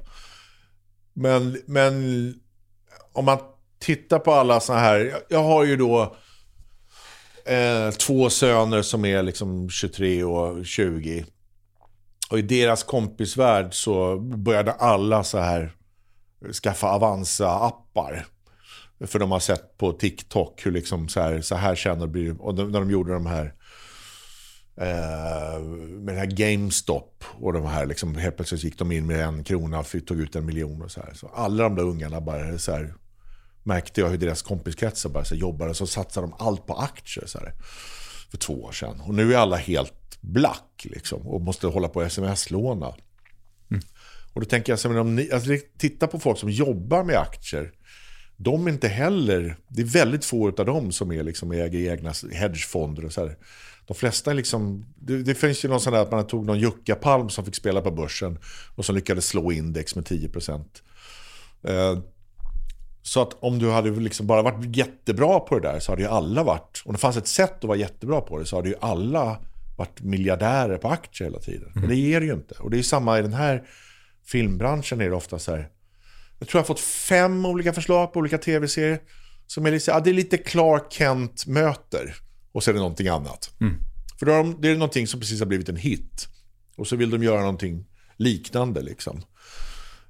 [1.12, 1.94] Men, men
[3.12, 3.38] om man
[3.78, 6.16] tittar på alla sådana här, jag har ju då
[7.46, 11.26] eh, två söner som är liksom 23 och 20.
[12.30, 15.72] Och i deras kompisvärld så började alla så här
[16.62, 18.26] skaffa Avanza-appar.
[19.06, 22.80] För de har sett på TikTok hur liksom så här, så här känner och när
[22.80, 23.63] de gjorde de här Eh,
[24.76, 29.20] Eh, med den här GameStop och de här, liksom, helt plötsligt gick de in med
[29.20, 31.14] en krona och tog ut en miljon och så här.
[31.14, 32.94] Så alla de där ungarna bara så här,
[33.62, 37.38] märkte jag hur deras kompiskretsar bara så jobbade, så satsade de allt på aktier så
[37.38, 37.52] här,
[38.30, 39.00] för två år sedan.
[39.00, 42.94] Och nu är alla helt black liksom, och måste hålla på sms-låna.
[43.70, 43.82] Mm.
[44.32, 47.16] Och då tänker jag, så, här, om ni, alltså, titta på folk som jobbar med
[47.16, 47.72] aktier.
[48.36, 52.12] De är inte heller, det är väldigt få av dem som är liksom äger egna
[52.32, 53.36] hedgefonder och så här
[53.86, 57.28] de flesta liksom, det, det finns ju någon sån där att man tog någon juckapalm
[57.28, 58.38] som fick spela på börsen
[58.74, 60.64] och som lyckades slå index med 10%.
[61.62, 61.98] Eh,
[63.02, 66.08] så att om du hade liksom bara varit jättebra på det där så hade ju
[66.08, 68.74] alla varit, om det fanns ett sätt att vara jättebra på det så hade ju
[68.80, 69.38] alla
[69.76, 71.68] varit miljardärer på aktier hela tiden.
[71.68, 71.80] Mm.
[71.80, 72.54] Men det ger det ju inte.
[72.54, 73.62] Och det är samma i den här
[74.26, 75.68] filmbranschen är det ofta så här.
[76.38, 79.00] Jag tror jag har fått fem olika förslag på olika tv-serier.
[79.46, 82.14] Som är lite, ja, det är lite Clark Kent möter
[82.54, 83.50] och så är det någonting annat.
[83.60, 83.74] Mm.
[84.18, 86.28] För då det är någonting som precis har blivit en hit.
[86.76, 87.86] Och så vill de göra någonting
[88.16, 89.22] liknande liksom.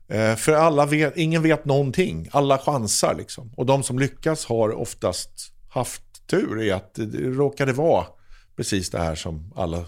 [0.08, 2.28] Eh, för alla vet, ingen vet någonting.
[2.32, 3.52] Alla chansar liksom.
[3.56, 8.06] Och de som lyckas har oftast haft tur i att det råkade vara
[8.56, 9.84] precis det här som alla...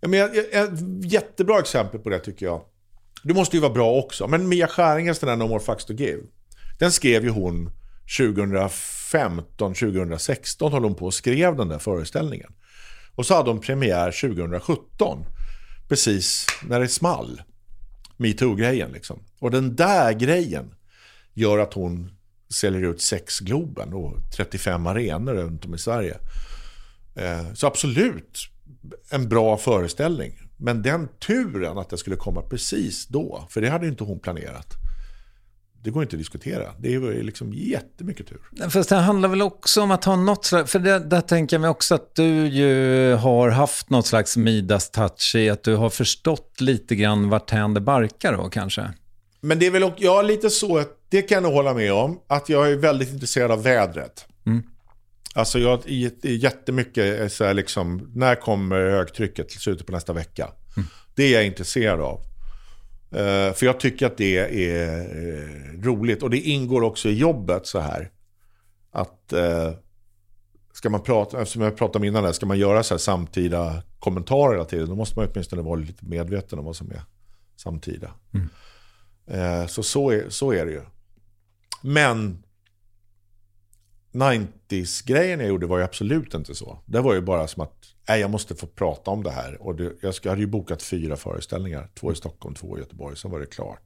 [0.00, 2.62] Ja, men ett jättebra exempel på det tycker jag.
[3.22, 4.28] Du måste ju vara bra också.
[4.28, 6.22] Men Mia Skäringes den här No More Fucks To Give.
[6.78, 7.70] Den skrev ju hon
[9.10, 12.52] 2015, 2016 höll hon på och skrev den där föreställningen.
[13.14, 15.24] Och så hade hon premiär 2017.
[15.88, 17.42] Precis när det small.
[18.16, 19.24] Metoo-grejen liksom.
[19.38, 20.74] Och den där grejen
[21.34, 22.10] gör att hon
[22.54, 26.18] säljer ut sex Globen och 35 arenor runt om i Sverige.
[27.14, 28.38] Eh, så absolut
[29.10, 30.32] en bra föreställning.
[30.56, 34.76] Men den turen att det skulle komma precis då, för det hade inte hon planerat
[35.82, 36.74] det går inte att diskutera.
[36.78, 38.68] Det är liksom jättemycket tur.
[38.70, 40.72] Fast det handlar väl också om att ha något slags...
[40.72, 44.90] För det, där tänker jag mig också att du ju har haft något slags Midas
[44.90, 48.92] touch i att du har förstått lite grann vart det barkar då kanske.
[49.40, 52.70] Men det är väl ja, lite så, det kan jag hålla med om, att jag
[52.70, 54.26] är väldigt intresserad av vädret.
[54.46, 54.62] Mm.
[55.34, 60.48] Alltså jag är jättemycket så här liksom, när kommer högtrycket till slutet på nästa vecka?
[60.76, 60.88] Mm.
[61.14, 62.29] Det är jag intresserad av.
[63.14, 66.22] Uh, för jag tycker att det är uh, roligt.
[66.22, 68.10] Och det ingår också i jobbet så här.
[68.90, 69.72] Att uh,
[70.72, 73.82] ska man prata, eftersom jag pratade om innan där, ska man göra så här samtida
[73.98, 74.88] kommentarer hela tiden.
[74.88, 77.02] Då måste man åtminstone vara lite medveten om vad som är
[77.56, 78.10] samtida.
[78.34, 79.68] Mm.
[79.68, 80.82] så så är, så är det ju.
[81.82, 82.42] Men
[84.12, 86.78] 90s-grejen jag gjorde var ju absolut inte så.
[86.86, 89.62] Det var ju bara som att, nej jag måste få prata om det här.
[89.62, 91.90] Och det, jag hade ju bokat fyra föreställningar.
[91.94, 93.16] Två i Stockholm, två i Göteborg.
[93.16, 93.82] Sen var det klart.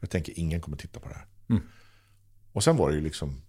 [0.00, 1.26] Jag tänker, ingen kommer titta på det här.
[1.50, 1.62] Mm.
[2.52, 3.42] Och sen var det ju liksom,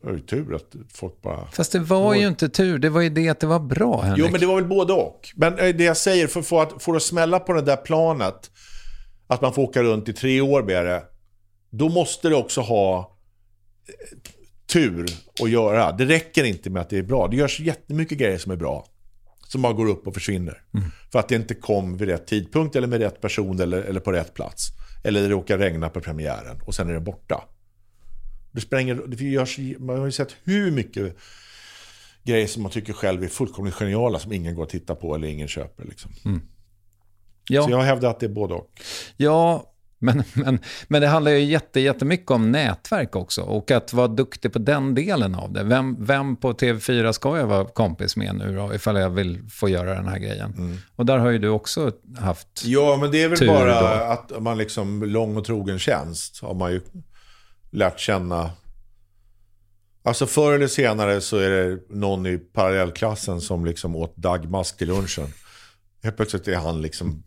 [0.00, 1.46] det var ju tur att folk bara...
[1.46, 4.02] Fast det var, var ju inte tur, det var ju det att det var bra
[4.02, 4.24] Henrik.
[4.24, 5.28] Jo men det var väl både och.
[5.36, 8.50] Men eh, det jag säger, för, för att få att smälla på det där planet,
[9.26, 11.02] att man får åka runt i tre år med det,
[11.70, 13.18] då måste det också ha
[14.66, 15.06] tur
[15.42, 15.92] att göra.
[15.92, 17.28] Det räcker inte med att det är bra.
[17.28, 18.86] Det görs jättemycket grejer som är bra.
[19.54, 20.62] Som bara går upp och försvinner.
[20.74, 20.90] Mm.
[21.12, 24.12] För att det inte kom vid rätt tidpunkt eller med rätt person eller, eller på
[24.12, 24.68] rätt plats.
[25.04, 27.44] Eller det råkar regna på premiären och sen är den borta.
[28.52, 31.16] Det spränger, det görs, man har ju sett hur mycket
[32.22, 35.28] grejer som man tycker själv är fullkomligt geniala som ingen går att titta på eller
[35.28, 35.84] ingen köper.
[35.84, 36.12] Liksom.
[36.24, 36.40] Mm.
[37.48, 37.62] Ja.
[37.62, 38.70] Så jag hävdar att det är både och.
[39.16, 39.73] Ja,
[40.04, 44.52] Men, men, men det handlar ju jätte, jättemycket om nätverk också och att vara duktig
[44.52, 45.62] på den delen av det.
[45.62, 49.68] Vem, vem på TV4 ska jag vara kompis med nu då, ifall jag vill få
[49.68, 50.54] göra den här grejen?
[50.56, 50.78] Mm.
[50.96, 53.86] Och där har ju du också haft Ja, men det är väl bara då.
[54.12, 56.80] att man liksom, lång och trogen tjänst har man ju
[57.70, 58.50] lärt känna.
[60.04, 64.88] Alltså förr eller senare så är det någon i parallellklassen som liksom åt dagmask till
[64.88, 65.26] lunchen.
[66.04, 67.22] Helt plötsligt är han liksom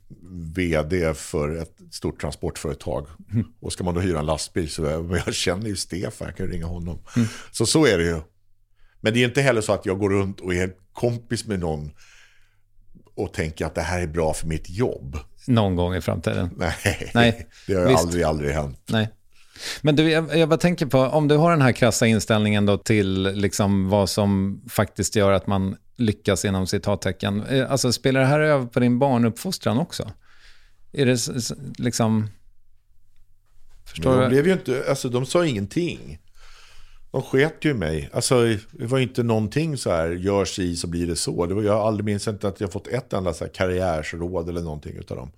[0.55, 3.07] vd för ett stort transportföretag.
[3.31, 3.45] Mm.
[3.59, 6.47] Och ska man då hyra en lastbil så jag, jag känner ju Stefan, jag kan
[6.47, 6.99] ringa honom.
[7.15, 7.27] Mm.
[7.51, 8.21] Så så är det ju.
[9.01, 11.91] Men det är inte heller så att jag går runt och är kompis med någon
[13.15, 15.17] och tänker att det här är bra för mitt jobb.
[15.47, 16.49] Någon gång i framtiden?
[16.57, 17.47] Nej, Nej.
[17.67, 17.99] det har Visst.
[17.99, 18.81] aldrig, aldrig hänt.
[18.89, 19.09] Nej.
[19.81, 22.77] Men du, jag, jag bara tänker på, om du har den här krassa inställningen då
[22.77, 27.43] till liksom vad som faktiskt gör att man lyckas inom citattecken.
[27.43, 30.11] Eh, alltså spelar det här över på din barnuppfostran också?
[30.91, 31.19] Är det
[31.77, 32.29] liksom...
[33.85, 34.29] Förstår de du?
[34.29, 36.19] Blev ju inte, alltså de sa ingenting.
[37.11, 38.09] De sket ju i mig.
[38.13, 41.45] Alltså det var inte någonting så här, gör si så blir det så.
[41.45, 44.61] Det var, jag aldrig minns inte att jag fått ett enda så här karriärsråd eller
[44.61, 45.31] någonting utav dem.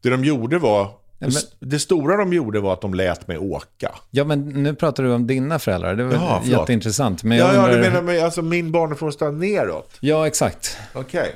[0.00, 0.90] Det de gjorde var,
[1.28, 1.68] men...
[1.70, 3.94] Det stora de gjorde var att de lät mig åka.
[4.10, 5.94] Ja, men nu pratar du om dina föräldrar.
[5.94, 7.24] Det var Jaha, jätteintressant.
[7.24, 7.68] Men ja, undrar...
[7.68, 9.96] ja, du menar med, alltså min barnuppfostran neråt?
[10.00, 10.76] Ja, exakt.
[10.94, 11.20] Okej.
[11.20, 11.32] Okay.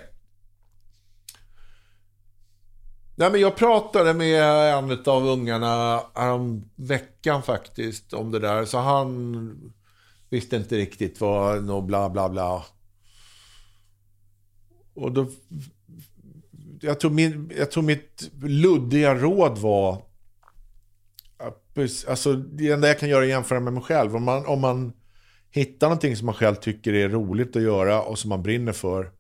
[3.19, 4.43] Nej, men jag pratade med
[4.75, 6.01] en av ungarna
[6.77, 8.65] veckan faktiskt om det där.
[8.65, 9.73] Så han
[10.31, 12.65] visste inte riktigt vad, bla bla bla.
[14.97, 15.27] Och då
[16.81, 20.03] jag, tror min, jag tror mitt luddiga råd var...
[22.09, 24.17] Alltså, det enda jag kan göra är att jämföra med mig själv.
[24.17, 24.93] Om man, om man
[25.51, 29.11] hittar någonting som man själv tycker är roligt att göra och som man brinner för.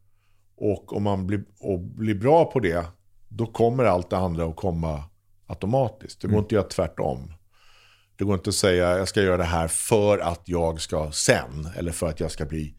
[0.57, 2.85] Och om man blir, och blir bra på det,
[3.29, 5.05] då kommer allt det andra att komma
[5.47, 6.21] automatiskt.
[6.21, 6.43] Det går mm.
[6.43, 7.33] inte att göra tvärtom.
[8.17, 11.69] Det går inte att säga jag ska göra det här för att jag ska sen.
[11.77, 12.75] Eller för att jag ska bli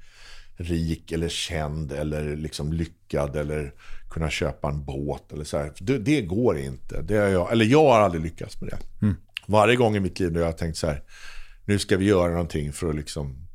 [0.58, 3.74] rik eller känd eller liksom lyckad eller
[4.10, 7.02] kunna köpa en båt eller så det, det, går inte.
[7.02, 8.78] Det har jag, eller jag har aldrig lyckats med det.
[9.06, 9.16] Mm.
[9.46, 11.04] Varje gång i mitt liv när jag har tänkt så här,
[11.66, 13.48] nu ska vi göra någonting för att liksom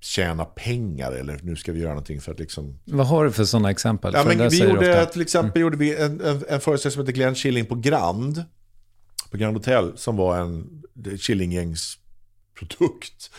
[0.00, 2.78] tjäna pengar eller nu ska vi göra någonting för att liksom...
[2.84, 4.12] Vad har du för sådana exempel?
[4.14, 5.60] Ja, men vi gjorde, till exempel mm.
[5.60, 8.44] gjorde vi en, en, en föreställning som heter Glenn Killing på Grand.
[9.30, 10.82] På Grand Hotel som var en
[11.18, 13.30] Killinggängs-produkt.
[13.32, 13.38] Eh,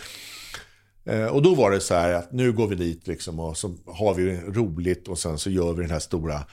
[1.32, 4.14] och då var det så här att nu går vi dit liksom och så har
[4.14, 6.44] vi roligt och sen så gör vi den här stora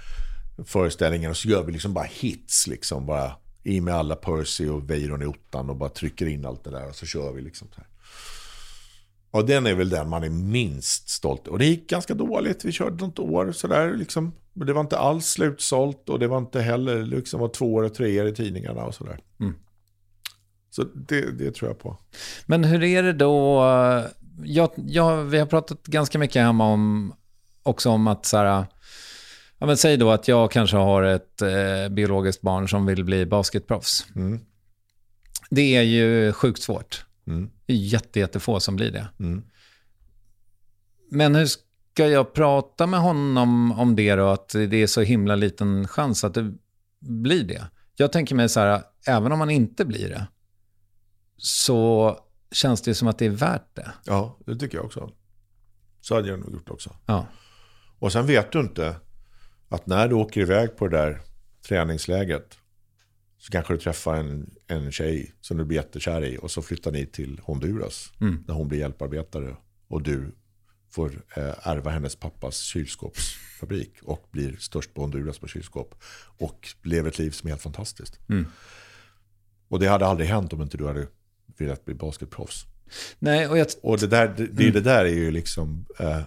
[0.65, 3.07] föreställningen och så gör vi liksom bara hits liksom.
[3.07, 3.33] Bara
[3.63, 6.89] i med alla Percy och Weiron i ottan och bara trycker in allt det där
[6.89, 7.69] och så kör vi liksom.
[7.69, 7.87] Så här.
[9.31, 12.65] Och den är väl den man är minst stolt Och det gick ganska dåligt.
[12.65, 14.33] Vi körde något år sådär liksom.
[14.53, 17.83] Men det var inte alls slutsålt och det var inte heller liksom var två år
[17.83, 19.19] och tre år i tidningarna och sådär.
[19.41, 19.55] Mm.
[20.71, 21.97] Så det, det tror jag på.
[22.47, 23.63] Men hur är det då
[24.45, 27.15] jag, jag, vi har pratat ganska mycket hemma om,
[27.63, 28.67] också om att så här,
[29.59, 33.27] ja, men säg då att jag kanske har ett eh, biologiskt barn som vill bli
[33.27, 34.07] basketproffs.
[34.17, 34.41] Mm.
[35.51, 37.05] Det är ju sjukt svårt.
[37.27, 37.51] Mm.
[37.67, 39.09] Det är jätte, jättefå som blir det.
[39.19, 39.43] Mm.
[41.11, 44.29] Men hur ska jag prata med honom om det då?
[44.29, 46.53] Att det är så himla liten chans att det
[47.01, 47.65] blir det.
[47.97, 50.27] Jag tänker mig så här, även om man inte blir det,
[51.37, 52.17] så
[52.53, 53.93] känns det som att det är värt det.
[54.05, 55.11] Ja, det tycker jag också.
[56.01, 56.97] Så hade jag nog gjort också.
[57.07, 57.27] Ja.
[57.99, 58.97] Och sen vet du inte
[59.69, 61.21] att när du åker iväg på det där
[61.69, 62.59] träningsläget
[63.39, 66.93] så kanske du träffar en, en tjej som du blir jättekär i och så flyttar
[66.93, 68.45] ni till Honduras mm.
[68.47, 69.57] när hon blir hjälparbetare
[69.89, 70.35] och du
[70.91, 75.95] får eh, ärva hennes pappas kylskåpsfabrik och blir störst på Honduras på kylskåp
[76.39, 78.19] och lever ett liv som är helt fantastiskt.
[78.29, 78.47] Mm.
[79.69, 81.07] Och det hade aldrig hänt om inte du hade
[81.61, 82.67] velat bli basketproffs.
[83.19, 83.67] Nej, och, jag...
[83.83, 84.75] och det, där, det, det, mm.
[84.75, 86.21] det där är ju liksom eh,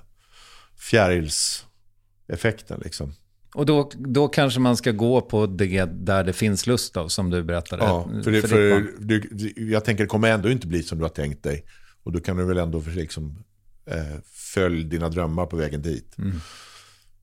[0.78, 2.82] fjärilseffekten.
[2.84, 3.14] Liksom.
[3.54, 7.30] Och då, då kanske man ska gå på det där det finns lust av, som
[7.30, 7.84] du berättade.
[7.84, 11.04] Ja, för, det, för, för du, jag tänker det kommer ändå inte bli som du
[11.04, 11.66] har tänkt dig.
[12.04, 13.44] Och då kan du väl ändå liksom,
[13.86, 16.18] eh, följ dina drömmar på vägen dit.
[16.18, 16.40] Mm.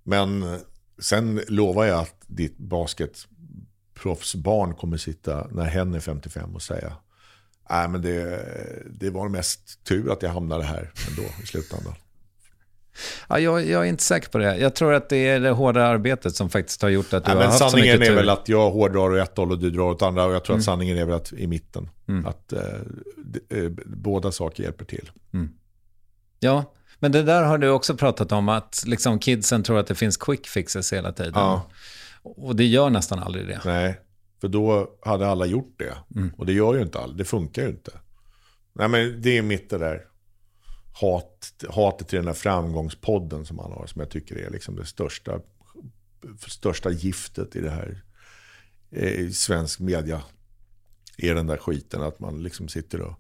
[0.03, 0.59] Men eh,
[0.99, 6.93] sen lovar jag att ditt basketproffsbarn kommer sitta när hen är 55 och säga
[7.71, 8.45] Nej, men det,
[8.91, 11.95] det var mest tur att jag hamnade här ändå i slutändan.
[13.29, 14.57] Ja, jag, jag, är inte säker på det.
[14.57, 17.39] Jag tror att det är det hårda arbetet som faktiskt har gjort att du Nej,
[17.39, 17.91] har haft så mycket tur.
[17.91, 20.25] Sanningen är väl att jag hårdrar åt ett håll och du drar åt andra.
[20.25, 20.61] Och jag tror mm.
[20.61, 21.89] att sanningen är väl att i mitten.
[22.09, 22.27] Mm.
[22.27, 22.63] Att eh,
[23.49, 25.11] eh, båda saker hjälper till.
[25.35, 25.51] Mm.
[26.41, 28.49] Ja, men det där har du också pratat om.
[28.49, 31.33] Att liksom kidsen tror att det finns quick fixes hela tiden.
[31.35, 31.71] Ja.
[32.23, 33.61] Och det gör nästan aldrig det.
[33.65, 34.01] Nej.
[34.41, 35.97] För då hade alla gjort det.
[36.17, 36.31] Mm.
[36.37, 37.93] Och det gör ju inte alla, det funkar ju inte.
[38.73, 40.07] Nej men det är mitt det där
[41.01, 43.87] hat, hatet till den här framgångspodden som han har.
[43.87, 45.41] Som jag tycker är liksom det största,
[46.49, 48.03] största giftet i det här
[48.91, 50.23] eh, svensk media.
[51.19, 53.15] Är den där skiten att man liksom sitter och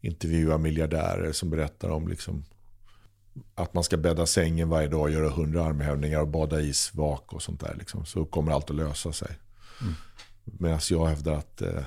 [0.00, 2.44] intervjuar miljardärer som berättar om liksom
[3.54, 7.60] att man ska bädda sängen varje dag, göra hundra armhävningar och bada isvak och sånt
[7.60, 7.74] där.
[7.78, 8.04] Liksom.
[8.04, 9.36] Så kommer allt att lösa sig.
[9.80, 9.94] Mm.
[10.44, 11.84] Medan jag hävdar att eh,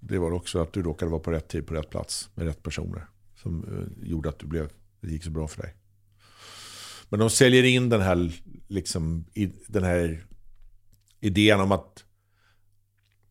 [0.00, 2.62] det var också att du råkade vara på rätt tid på rätt plats med rätt
[2.62, 3.06] personer.
[3.34, 4.70] Som eh, gjorde att du blev,
[5.00, 5.74] det gick så bra för dig.
[7.08, 8.32] Men de säljer in den här,
[8.68, 10.26] liksom, i, den här
[11.20, 12.04] idén om att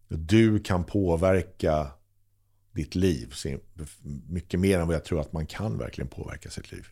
[0.07, 1.91] du kan påverka
[2.71, 3.33] ditt liv
[4.27, 6.87] mycket mer än vad jag tror att man kan verkligen påverka sitt liv.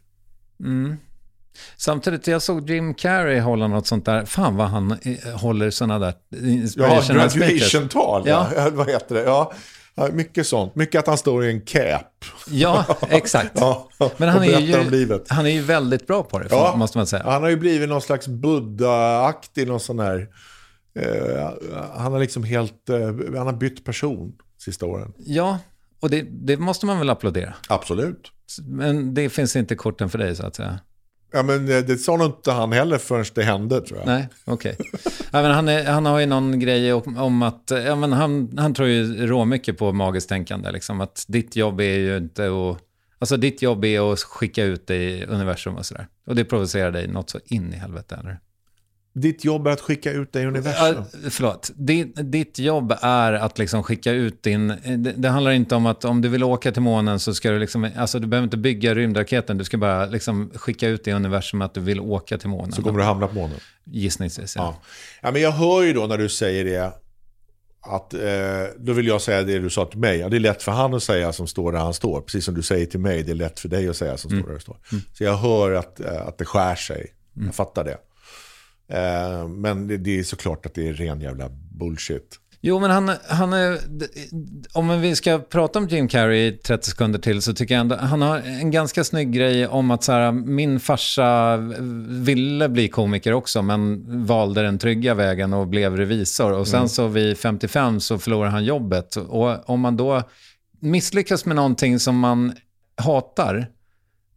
[0.60, 0.96] Mm.
[1.78, 4.26] Samtidigt, jag såg Jim Carrey hålla något sånt där.
[4.26, 6.14] Fan vad han eh, håller sådana där
[6.78, 8.24] Ja, graduation-tal.
[8.26, 8.50] Ja.
[8.56, 8.70] ja.
[8.74, 9.22] vad heter det?
[9.22, 9.54] Ja.
[10.12, 10.76] mycket sånt.
[10.76, 12.26] Mycket att han står i en cap.
[12.48, 13.52] Ja, exakt.
[13.56, 17.08] ja, Men han är, ju, han är ju väldigt bra på det, ja, måste man
[17.08, 17.24] säga.
[17.24, 20.28] Han har ju blivit någon slags Buddha-aktig, någon sån här...
[21.00, 21.50] Eh,
[21.96, 22.90] han har liksom helt...
[22.90, 22.98] Eh,
[23.38, 25.14] han har bytt person sista åren.
[25.18, 25.60] Ja,
[26.00, 27.54] och det, det måste man väl applådera?
[27.68, 28.32] Absolut.
[28.64, 30.80] Men det finns inte korten för dig så att säga?
[31.32, 34.08] Ja, men eh, det sa nog inte han heller förrän det hände tror jag.
[34.08, 34.76] Nej, okej.
[34.80, 35.00] Okay.
[35.32, 38.88] Ja, han, han har ju någon grej om, om att, ja, men han, han tror
[38.88, 40.72] ju råmycket på magiskt tänkande.
[40.72, 42.78] Liksom, att ditt jobb är ju inte att,
[43.20, 46.08] alltså ditt jobb är att skicka ut dig i universum och sådär.
[46.26, 48.40] Och det provocerar dig något så in i helvete, eller?
[49.22, 50.98] Ditt jobb är att skicka ut dig i universum.
[50.98, 51.72] Uh, förlåt.
[51.76, 54.68] Ditt, ditt jobb är att liksom skicka ut din...
[54.68, 57.60] Det, det, handlar inte om att om du vill åka till månen så ska du
[57.60, 57.90] liksom...
[57.98, 59.58] Alltså du behöver inte bygga rymdraketen.
[59.58, 62.72] Du ska bara liksom skicka ut i universum att du vill åka till månen.
[62.72, 63.58] Så kommer du hamna på månen?
[63.84, 64.62] Gissningsvis, ja.
[64.62, 64.82] ja.
[65.22, 65.32] ja.
[65.32, 66.94] men jag hör ju då när du säger det
[67.82, 68.20] att eh,
[68.78, 70.18] då vill jag säga det du sa till mig.
[70.20, 72.22] Ja, det är lätt för han att säga som står där han står.
[72.22, 74.44] Precis som du säger till mig, det är lätt för dig att säga som mm.
[74.44, 74.78] står där du står.
[74.92, 75.04] Mm.
[75.14, 77.14] Så jag hör att, eh, att det skär sig.
[77.36, 77.46] Mm.
[77.46, 77.98] Jag fattar det.
[78.90, 82.40] Eh, men det, det, är såklart att det är ren jävla bullshit.
[82.62, 83.80] Jo, men han, han är...
[84.74, 87.96] Om vi ska prata om Jim Carrey i 30 sekunder till så tycker jag ändå...
[87.96, 91.58] Han har en ganska snygg grej om att så här, min farsa
[92.08, 96.52] ville bli komiker också men valde den trygga vägen och blev revisor.
[96.52, 96.90] Och sen mm.
[96.90, 99.16] så vid 55 så förlorar han jobbet.
[99.16, 100.24] Och om man då
[100.80, 102.54] misslyckas med någonting som man
[102.96, 103.68] hatar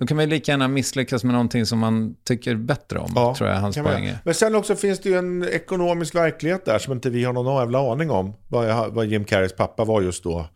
[0.02, 3.50] då kan man lika gärna misslyckas med någonting som man tycker bättre om, ja, tror
[3.50, 4.18] jag hans poäng är.
[4.24, 7.56] Men sen också finns det ju en ekonomisk verklighet där som inte vi har någon
[7.56, 8.34] jävla aning om.
[8.48, 10.46] Vad, vad Jim Carreys pappa var just då.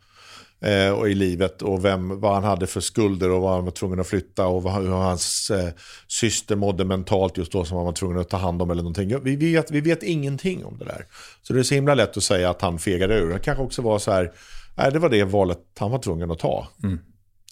[0.59, 3.71] Eh, och i livet och vem, vad han hade för skulder och vad han var
[3.71, 5.69] tvungen att flytta och vad, hur hans eh,
[6.07, 9.23] syster mådde mentalt just då som han var tvungen att ta hand om eller någonting.
[9.23, 11.05] Vi vet, vi vet ingenting om det där.
[11.41, 13.33] Så det är så himla lätt att säga att han fegade ur.
[13.33, 14.31] Det kanske också var så här,
[14.75, 16.67] nej det var det valet han var tvungen att ta.
[16.83, 16.99] Mm.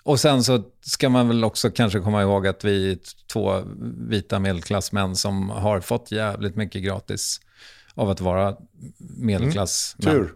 [0.05, 2.97] Och sen så ska man väl också kanske komma ihåg att vi är
[3.33, 3.63] två
[4.09, 7.41] vita medelklassmän som har fått jävligt mycket gratis
[7.93, 8.57] av att vara
[9.17, 9.95] medelklass.
[9.99, 10.13] Mm.
[10.13, 10.33] Tur.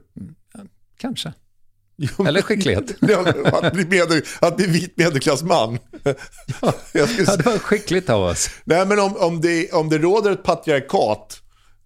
[0.97, 1.33] Kanske.
[2.01, 3.03] Jo, Eller skicklighet.
[3.45, 5.79] att, bli medel, att bli vit medelklassman.
[6.61, 8.49] ja, det var skickligt av oss.
[8.63, 11.41] Nej, men om, om, det, om det råder ett patriarkat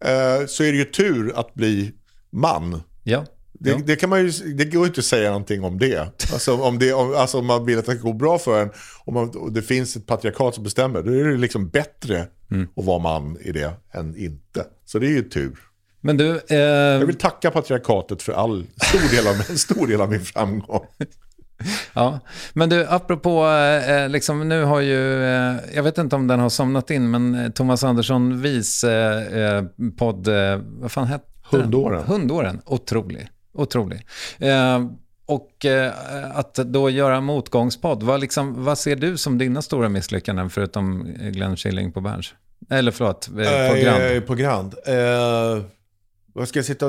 [0.06, 1.92] eh, så är det ju tur att bli
[2.32, 2.84] man.
[3.04, 3.26] Ja.
[3.64, 3.80] Det, ja.
[3.86, 5.99] det, kan man ju, det går inte att säga någonting om det.
[6.34, 8.70] Alltså om, det, om, alltså om man vill att det ska gå bra för en,
[9.05, 12.68] om man, och det finns ett patriarkat som bestämmer, då är det liksom bättre mm.
[12.76, 14.66] att vara man i det än inte.
[14.86, 15.59] Så det är ju tur.
[16.01, 16.57] Men du, eh...
[16.57, 20.86] Jag vill tacka patriarkatet för all, stor del av, stor del av min framgång.
[21.93, 22.20] Ja,
[22.53, 26.49] men du, apropå, eh, liksom, nu har ju, eh, jag vet inte om den har
[26.49, 29.64] somnat in, men eh, Thomas Andersson Vis eh, eh,
[29.97, 32.03] podd, eh, vad fan hette Hundåren.
[32.03, 33.30] Hundåren, otrolig.
[33.54, 34.06] Otrolig.
[34.39, 34.86] Eh,
[35.26, 35.91] och eh,
[36.34, 41.56] att då göra motgångspodd, vad, liksom, vad ser du som dina stora misslyckanden förutom Glenn
[41.56, 42.34] Killing på Berns?
[42.70, 44.04] Eller förlåt, eh, på Grand.
[44.04, 44.74] Eh, på Grand.
[44.88, 45.66] Eh,
[46.34, 46.88] vad ska jag sitta...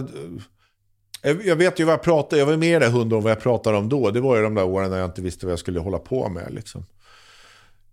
[1.22, 3.40] Eh, jag vet ju vad jag pratar jag var med i det hundår vad jag
[3.40, 4.10] pratade om då.
[4.10, 6.28] Det var ju de där åren när jag inte visste vad jag skulle hålla på
[6.28, 6.54] med.
[6.54, 6.84] Liksom.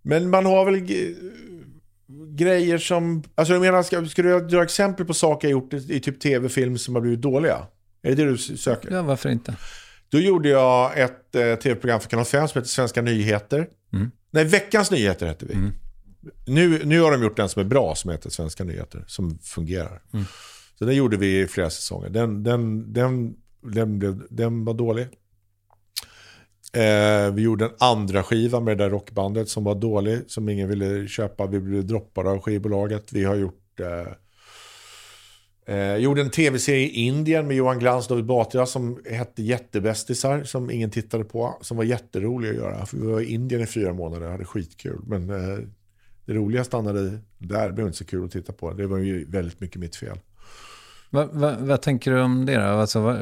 [0.02, 0.86] Men man har väl
[2.36, 3.22] grejer som...
[3.34, 6.20] Alltså jag menar, ska, ska du dra exempel på saker jag gjort i, i typ
[6.20, 7.66] tv-film som har blivit dåliga?
[8.02, 8.90] Är det det du söker?
[8.90, 9.56] Ja, varför inte?
[10.08, 13.68] Då gjorde jag ett eh, tv-program för Kanal 5 som heter Svenska nyheter.
[13.92, 14.10] Mm.
[14.30, 15.54] Nej, Veckans nyheter hette vi.
[15.54, 15.72] Mm.
[16.46, 20.02] Nu, nu har de gjort en som är bra som heter Svenska nyheter, som fungerar.
[20.12, 20.24] Mm.
[20.78, 22.08] Så den gjorde vi i flera säsonger.
[22.08, 25.06] Den, den, den, den, blev, den var dålig.
[26.72, 30.68] Eh, vi gjorde en andra skiva med det där rockbandet som var dålig, som ingen
[30.68, 31.46] ville köpa.
[31.46, 33.12] Vi blev droppade av skivbolaget.
[33.12, 33.80] Vi har gjort...
[33.80, 34.12] Eh,
[35.66, 40.44] Eh, gjorde en tv-serie i Indien med Johan Glans och David Batra som hette Jättebästisar,
[40.44, 41.58] som ingen tittade på.
[41.60, 42.86] Som var jätterolig att göra.
[42.86, 45.00] För vi var i Indien i fyra månader och hade skitkul.
[45.06, 45.58] Men eh,
[46.24, 47.66] det roliga stannade där.
[47.66, 48.72] Det blev inte så kul att titta på.
[48.72, 50.18] Det var ju väldigt mycket mitt fel.
[51.10, 52.62] Va, va, vad tänker du om det då?
[52.62, 53.16] Alltså, va,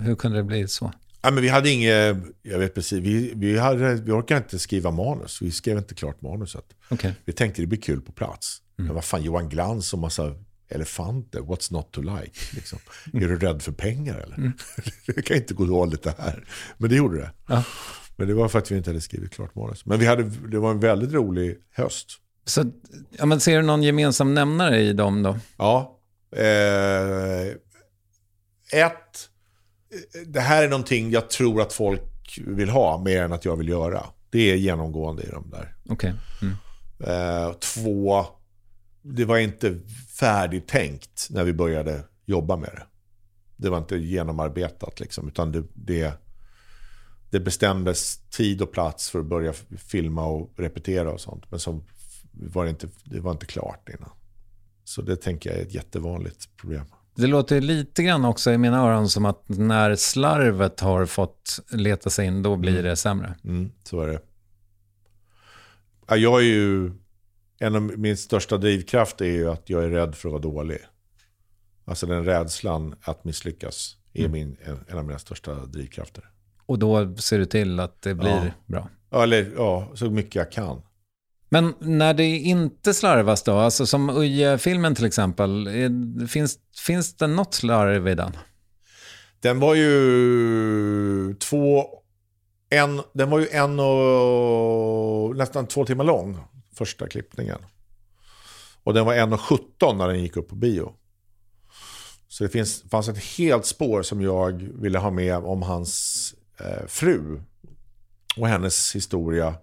[0.00, 0.92] hur kunde det bli så?
[1.22, 4.90] Ja, men vi hade inget, jag vet precis, vi, vi, hade, vi orkade inte skriva
[4.90, 5.42] manus.
[5.42, 6.64] Vi skrev inte klart manuset.
[6.90, 7.12] Okay.
[7.24, 8.62] Vi tänkte det blir kul på plats.
[8.78, 8.86] Mm.
[8.86, 10.34] Men vad fan, Johan Glans och massa
[10.68, 12.38] elefanter, what's not to like?
[12.54, 12.78] Liksom.
[13.12, 13.24] Mm.
[13.24, 14.36] Är du rädd för pengar eller?
[14.36, 14.52] Mm.
[15.06, 16.44] det kan inte gå dåligt det här.
[16.78, 17.30] Men det gjorde det.
[17.46, 17.64] Ja.
[18.16, 19.86] Men det var för att vi inte hade skrivit klart manus.
[19.86, 22.08] Men vi hade, det var en väldigt rolig höst.
[22.44, 22.64] Så,
[23.18, 25.38] ja, men ser du någon gemensam nämnare i dem då?
[25.56, 25.98] Ja.
[26.36, 27.46] Eh,
[28.72, 29.28] ett,
[30.26, 33.68] det här är någonting jag tror att folk vill ha mer än att jag vill
[33.68, 34.06] göra.
[34.30, 35.74] Det är genomgående i de där.
[35.88, 36.12] Okay.
[36.42, 36.54] Mm.
[37.00, 38.26] Eh, två,
[39.02, 39.78] det var inte
[40.20, 42.82] färdigtänkt när vi började jobba med det.
[43.56, 46.12] Det var inte genomarbetat liksom, utan det, det,
[47.30, 51.50] det bestämdes tid och plats för att börja filma och repetera och sånt.
[51.50, 51.80] Men så
[52.32, 54.10] var det, inte, det var inte klart innan.
[54.84, 56.84] Så det tänker jag är ett jättevanligt problem.
[57.14, 62.10] Det låter lite grann också i mina öron som att när slarvet har fått leta
[62.10, 62.84] sig in, då blir mm.
[62.84, 63.34] det sämre.
[63.44, 64.20] Mm, så är det.
[66.16, 66.92] Jag är ju
[67.58, 70.78] en av min största drivkraft är ju att jag är rädd för att vara dålig.
[71.84, 74.32] Alltså den rädslan att misslyckas är mm.
[74.32, 76.24] min, en, en, av mina största drivkrafter.
[76.66, 78.52] Och då ser du till att det blir ja.
[78.66, 78.88] bra?
[79.10, 80.82] Ja, eller ja, så mycket jag kan.
[81.48, 85.68] Men när det inte slarvas då, alltså som Uje-filmen till exempel,
[86.28, 88.32] finns, finns det något slarv i den?
[89.40, 91.84] Den var ju två,
[92.70, 96.38] en, den var ju en och nästan två timmar lång
[96.78, 97.58] första klippningen.
[98.82, 100.94] Och den var 1.17 när den gick upp på bio.
[102.28, 106.86] Så det finns, fanns ett helt spår som jag ville ha med om hans eh,
[106.86, 107.40] fru.
[108.36, 109.54] Och hennes historia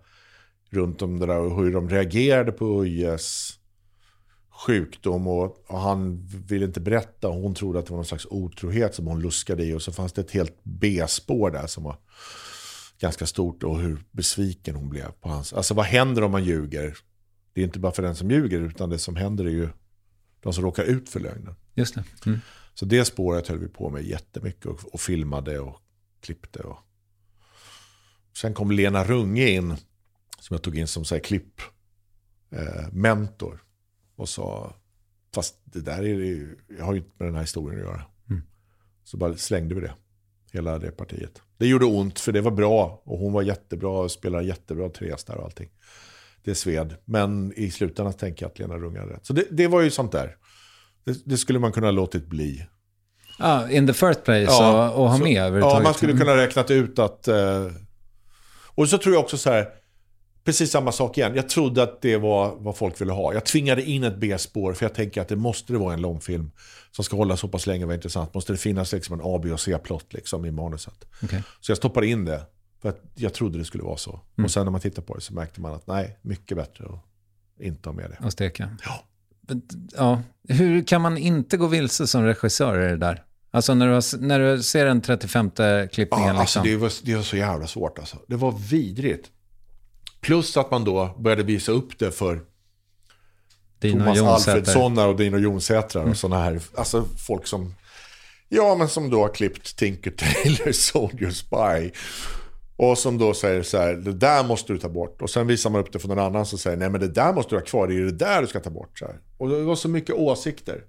[0.69, 3.59] runt om det där och hur de reagerade på Ujes
[4.65, 5.27] sjukdom.
[5.27, 7.27] Och, och, han ville inte berätta.
[7.27, 9.73] Och hon trodde att det var någon slags otrohet som hon luskade i.
[9.73, 11.97] Och så fanns det ett helt B-spår där som var
[12.99, 15.53] ganska stort och hur besviken hon blev på hans.
[15.53, 16.97] Alltså vad händer om man ljuger?
[17.55, 19.69] Det är inte bara för den som ljuger utan det som händer är ju
[20.39, 21.55] de som råkar ut för lögnen.
[21.73, 22.03] Just det.
[22.25, 22.39] Mm.
[22.73, 25.81] Så det spåret höll vi på med jättemycket och, och filmade och
[26.21, 26.59] klippte.
[26.59, 26.77] Och...
[28.37, 29.75] Sen kom Lena Runge in
[30.39, 31.61] som jag tog in som så här, klipp
[32.49, 33.63] eh, mentor
[34.15, 34.75] och sa
[35.33, 38.01] fast det där är ju, jag har ju inte med den här historien att göra.
[38.29, 38.41] Mm.
[39.03, 39.93] Så bara slängde vi det
[40.51, 41.41] hela det partiet.
[41.57, 45.23] Det gjorde ont för det var bra och hon var jättebra och spelade jättebra Therese
[45.23, 45.69] där och allting.
[46.45, 46.95] Det sved.
[47.05, 49.25] Men i slutändan tänker jag att Lena Runge hade rätt.
[49.25, 50.35] Så det, det, var ju sånt där.
[51.05, 52.65] Det, det, skulle man kunna ha låtit bli.
[53.39, 56.37] Ah, in the first place ja, och, och ha så, med Ja, man skulle kunna
[56.37, 57.27] räknat ut att...
[57.27, 57.67] Eh,
[58.75, 59.67] och så tror jag också så här,
[60.43, 61.35] precis samma sak igen.
[61.35, 63.33] Jag trodde att det var vad folk ville ha.
[63.33, 66.51] Jag tvingade in ett B-spår för jag tänker att det måste det vara en långfilm
[66.91, 68.33] som ska hålla så pass länge och vara intressant.
[68.33, 71.05] Måste det finnas liksom en A, B och C-plott liksom i manuset.
[71.23, 71.41] Okay.
[71.59, 72.41] Så jag stoppade in det.
[72.85, 74.19] För att jag trodde det skulle vara så.
[74.37, 74.45] Mm.
[74.45, 77.63] Och sen när man tittar på det så märkte man att nej, mycket bättre att
[77.65, 78.25] inte ha med det.
[78.25, 78.69] Och steka.
[78.85, 79.03] Ja.
[79.95, 80.21] ja.
[80.47, 83.23] Hur kan man inte gå vilse som regissör i det där?
[83.51, 85.51] Alltså när du, när du ser den 35
[85.91, 86.35] klippningen.
[86.35, 86.63] Ja, alltså liksom.
[86.63, 88.17] det, var, det var så jävla svårt alltså.
[88.27, 89.31] Det var vidrigt.
[90.21, 92.41] Plus att man då började visa upp det för
[93.79, 96.15] Dino Thomas Alfredssonar och Dino Jonsätrar och mm.
[96.15, 97.75] sådana här, alltså folk som,
[98.49, 101.91] ja men som då har klippt Tinker Tailor Soldier Spy.
[102.77, 105.21] Och som då säger så här, det där måste du ta bort.
[105.21, 107.33] Och sen visar man upp det för någon annan som säger, nej men det där
[107.33, 108.99] måste du ha kvar, det är det där du ska ta bort.
[108.99, 109.19] Så här.
[109.37, 110.83] Och det var så mycket åsikter.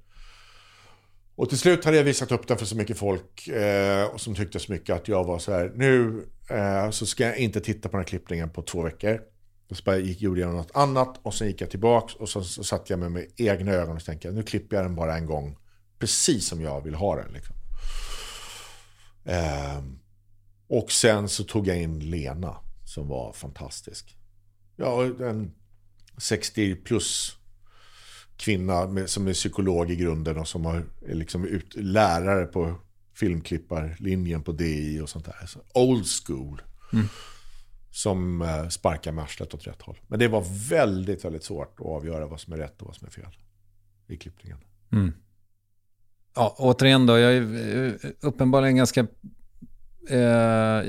[1.36, 4.58] Och till slut hade jag visat upp den för så mycket folk eh, som tyckte
[4.58, 7.92] så mycket att jag var så här, nu eh, så ska jag inte titta på
[7.96, 9.20] den här klippningen på två veckor.
[9.70, 12.42] Och så bara gick, gjorde jag något annat och sen gick jag tillbaks och så,
[12.44, 15.26] så satte jag med, med egna ögon och tänkte, nu klipper jag den bara en
[15.26, 15.56] gång.
[15.98, 17.32] Precis som jag vill ha den.
[17.32, 17.56] Liksom.
[19.24, 19.82] Eh,
[20.68, 24.16] och sen så tog jag in Lena som var fantastisk.
[24.76, 25.52] Ja, en
[26.16, 27.36] 60 plus
[28.36, 32.74] kvinna med, som är psykolog i grunden och som har, är liksom ut, lärare på
[33.14, 35.46] filmklipparlinjen på DI och sånt där.
[35.46, 36.62] Så old school.
[36.92, 37.06] Mm.
[37.90, 40.00] Som eh, sparkar med arslet åt rätt håll.
[40.06, 43.06] Men det var väldigt, väldigt svårt att avgöra vad som är rätt och vad som
[43.06, 43.36] är fel
[44.06, 44.58] i klippningen.
[44.92, 45.12] Mm.
[46.34, 49.06] Ja, återigen då, jag är eh, uppenbarligen ganska
[50.08, 50.18] eh,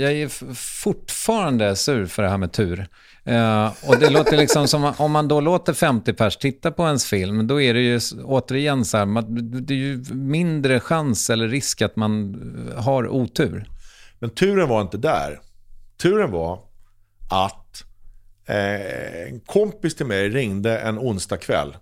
[0.02, 2.88] jag är fortfarande sur för det här med tur.
[3.27, 7.06] Eh, och det låter liksom som, om man då låter 50 pers titta på ens
[7.06, 9.26] film, då är det ju återigen så här, man,
[9.65, 12.35] det är ju mindre chans eller risk att man
[12.72, 13.69] eh, har otur.
[14.19, 15.39] Men turen var inte där.
[15.98, 16.60] Turen var
[17.30, 17.84] att
[18.45, 21.77] eh, en kompis till mig ringde en onsdag kväll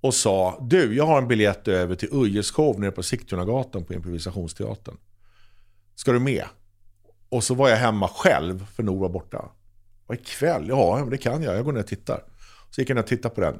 [0.00, 4.96] och sa Du, jag har en biljett över till Ujeskov nere på Sigtunagatan på improvisationsteatern.
[5.94, 6.44] Ska du med?
[7.28, 9.50] Och så var jag hemma själv för Nor var borta.
[10.06, 10.68] Och ikväll?
[10.68, 11.56] Ja, det kan jag.
[11.56, 12.24] Jag går ner och tittar.
[12.70, 13.58] Så gick jag ner och tittade på den.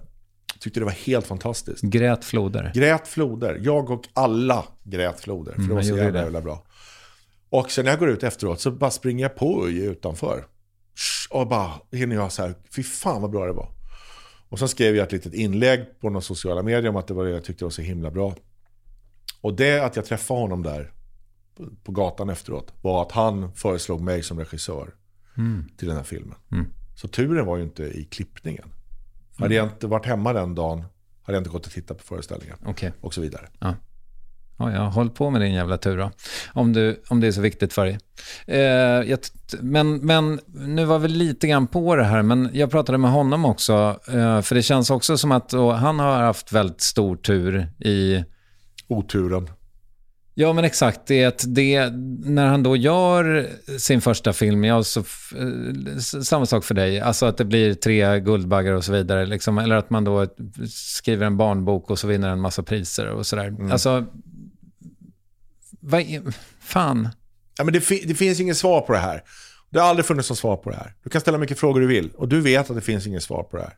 [0.61, 1.83] Tyckte det var helt fantastiskt.
[1.83, 2.73] Grät floder.
[2.75, 3.61] Grät floder.
[3.63, 5.53] Jag och alla grät floder.
[5.53, 6.65] För det var så jävla, jävla bra.
[7.51, 10.47] Och sen när jag går ut efteråt så bara springer jag på Uje utanför.
[11.31, 13.69] Och bara hinner jag så här, fy fan vad bra det var.
[14.49, 17.25] Och sen skrev jag ett litet inlägg på några sociala medier om att det var
[17.25, 18.35] det jag tyckte var så himla bra.
[19.41, 20.93] Och det att jag träffade honom där
[21.85, 24.95] på- gatan efteråt var att han föreslog mig som regissör
[25.77, 26.37] till den här filmen.
[26.95, 28.69] Så turen var ju inte i klippningen.
[29.39, 30.85] Hade jag inte varit hemma den dagen
[31.23, 32.57] hade jag inte gått och tittat på föreställningen.
[32.67, 32.93] Okej.
[33.01, 33.49] Och så vidare.
[33.59, 33.75] Ja.
[34.59, 36.11] Ja, ja, håll på med din jävla tur då.
[36.53, 37.99] Om, du, om det är så viktigt för dig.
[38.47, 38.61] Eh,
[39.11, 39.19] jag,
[39.61, 43.45] men, men nu var vi lite grann på det här, men jag pratade med honom
[43.45, 44.01] också.
[44.09, 48.25] Eh, för det känns också som att han har haft väldigt stor tur i...
[48.89, 49.49] Oturen.
[50.35, 51.01] Ja, men exakt.
[51.07, 51.91] Det, är att det,
[52.25, 53.47] när han då gör
[53.79, 57.01] sin första film, ja, så, eh, samma sak för dig.
[57.01, 59.27] Alltså att det blir tre Guldbaggar och så vidare.
[59.27, 60.27] Liksom, eller att man då
[60.71, 63.73] skriver en barnbok och så vinner en massa priser och sådär.
[63.73, 64.07] Alltså,
[65.81, 66.23] vad är,
[66.61, 67.09] fan.
[67.59, 69.23] Ja, men det, fi- det finns inget svar på det här.
[69.71, 70.95] Det har aldrig funnits något svar på det här.
[71.05, 73.43] Du kan ställa mycket frågor du vill och du vet att det finns inget svar
[73.43, 73.73] på det här.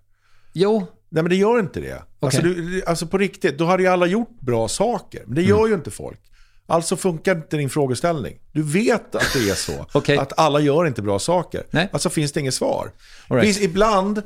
[0.52, 2.02] Jo, Nej men det gör inte det.
[2.20, 5.22] Alltså, du, alltså på riktigt, då hade ju alla gjort bra saker.
[5.26, 5.50] Men det Mm.
[5.50, 6.20] gör ju inte folk.
[6.66, 8.38] Alltså funkar inte din frågeställning.
[8.52, 9.86] Du vet att det är så.
[9.92, 10.18] Okej.
[10.18, 11.66] Att alla gör inte bra saker.
[11.70, 11.88] Nej.
[11.92, 12.90] Alltså finns det inget svar.
[13.28, 13.44] Right.
[13.44, 14.22] Finns, ibland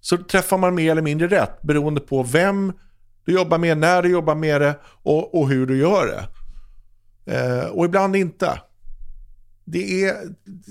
[0.00, 2.72] så träffar man mer eller mindre rätt beroende på vem
[3.24, 6.28] du jobbar med, när du jobbar med det och, och hur du gör det.
[7.36, 8.60] Eh, och ibland inte.
[9.70, 10.16] Det är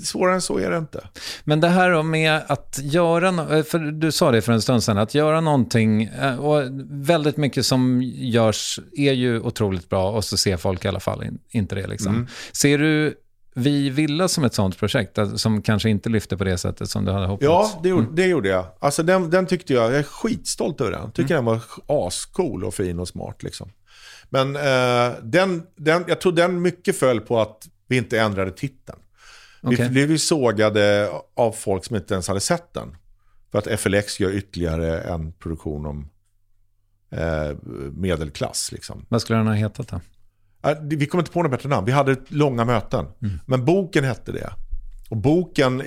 [0.04, 1.08] svårare än så är det inte.
[1.44, 4.98] Men det här med att göra, no- för du sa det för en stund sedan,
[4.98, 10.38] att göra någonting, eh, och väldigt mycket som görs är ju otroligt bra och så
[10.38, 11.88] ser folk i alla fall in, inte det.
[11.88, 12.28] Liksom.
[12.52, 13.16] Ser du
[13.54, 17.06] Vi Villa som ett sånt projekt, alltså, som kanske inte lyfte på det sättet som
[17.06, 17.44] du hade hoppats?
[17.46, 18.66] Ja, det gjorde, det gjorde jag.
[18.80, 21.12] Alltså den, den tyckte jag, jag är skitstolt över den.
[21.12, 23.70] Tycker den var ascool och fin och smart liksom.
[24.30, 29.00] Men eh, den, den, jag tror den mycket föll på att vi inte ändrade titeln.
[29.62, 29.90] Vi Okej.
[29.90, 32.98] blev ju sågade av folk som inte ens hade sett den.
[33.52, 36.10] För att FLX gör ytterligare en produktion om
[37.12, 37.58] eh,
[37.94, 38.72] medelklass.
[38.72, 39.06] Liksom.
[39.10, 40.02] Vad skulle den ha hetat då?
[40.82, 41.86] Det- Vi kom inte på något bättre namn.
[41.86, 43.06] Vi hade långa möten.
[43.46, 44.54] Men boken hette det.
[45.10, 45.84] Och boken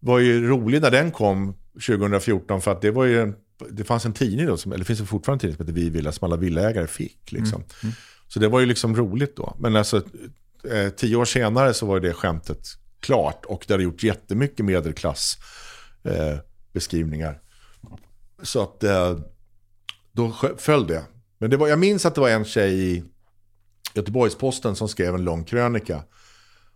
[0.00, 1.54] var ju rolig när den kom
[1.86, 3.34] 2014 för att det var ju en,
[3.70, 5.80] det fanns en tidning då, som, eller det finns ju fortfarande en tidning som heter
[5.80, 7.32] Vi Villa som alla villaägare fick.
[7.32, 7.62] Liksom.
[8.28, 9.56] Så det var ju liksom roligt då.
[9.58, 10.02] Men alltså
[10.70, 12.58] eh, tio år senare så var det skämtet
[13.00, 15.38] klart och det hade gjort jättemycket medelklass
[16.04, 16.38] eh.
[18.42, 19.18] Så att eh,
[20.12, 21.04] då föll det.
[21.38, 23.04] Men det var, jag minns att det var en tjej i
[23.94, 26.02] Göteborgs-Posten som skrev en lång krönika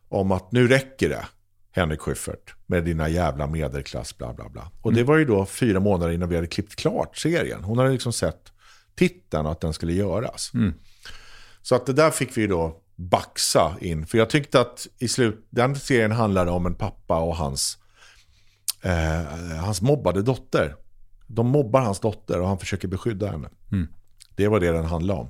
[0.09, 1.27] om att nu räcker det,
[1.71, 4.73] Henrik Schyffert, med dina jävla medelklass, bla bla bla.
[4.83, 7.65] Och det var ju då fyra månader innan vi hade klippt klart serien.
[7.65, 8.53] Hon hade liksom sett
[8.95, 10.51] titeln och att den skulle göras.
[11.63, 14.07] Så att det där fick vi då baxa in.
[14.07, 17.79] För jag tyckte att i slut, den serien handlade om en pappa och hans,
[18.83, 20.77] eh, hans mobbade dotter.
[21.27, 23.49] De mobbar hans dotter och han försöker beskydda henne.
[24.37, 25.29] Det var det den handlade om.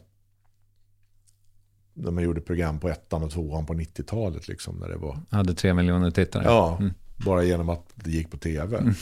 [1.94, 4.48] när man gjorde program på ettan och tvåan på 90-talet.
[4.48, 6.44] Liksom, när det var, Hade tre miljoner tittare.
[6.44, 6.80] ja,
[7.24, 8.94] bara genom att det gick på tv.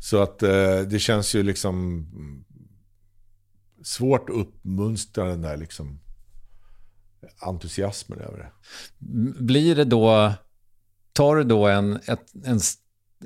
[0.00, 1.74] Så att eh, det känns ju liksom
[2.14, 2.44] mm,
[3.82, 6.00] svårt att uppmunstra den där liksom
[7.40, 8.50] entusiasmen över det.
[9.44, 10.32] Blir det då,
[11.12, 12.60] tar du då en, ett, en,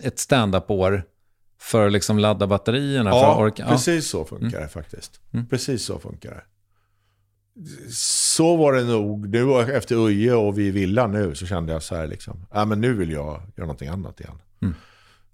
[0.02, 1.11] ett stand-up-år
[1.62, 3.10] för att liksom ladda batterierna?
[3.10, 3.66] för Ja, att orka?
[3.68, 5.20] precis så funkar det faktiskt.
[5.50, 6.42] Precis så funkar det.
[7.92, 9.28] Så var det nog.
[9.28, 12.46] Nu efter Uje och vi villa nu så kände jag så här liksom.
[12.52, 14.38] Ja men nu vill jag göra någonting annat igen.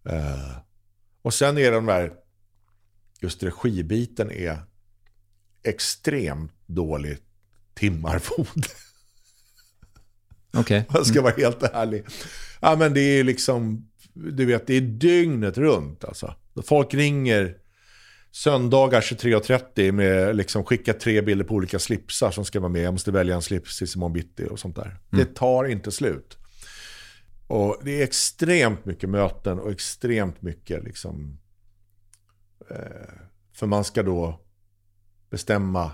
[0.04, 0.56] Eh,
[1.22, 2.12] och sen är de där,
[3.20, 4.58] just regibiten är
[5.62, 7.24] extremt dåligt
[7.74, 8.66] timmarvod.
[10.54, 10.86] Okej.
[10.92, 12.04] Jag ska vara helt ärlig.
[12.60, 13.87] Ja, men det är liksom,
[14.18, 16.34] du vet, det är dygnet runt alltså.
[16.64, 17.56] Folk ringer
[18.30, 22.82] söndagar 23.30 med liksom skicka tre bilder på olika slipsar som ska vara med.
[22.82, 24.96] Jag måste välja en slips till Simon Bitti och sånt där.
[25.10, 26.38] Det tar inte slut.
[27.46, 31.38] Och det är extremt mycket möten och extremt mycket liksom...
[32.70, 32.76] Eh,
[33.52, 34.40] för man ska då
[35.30, 35.90] bestämma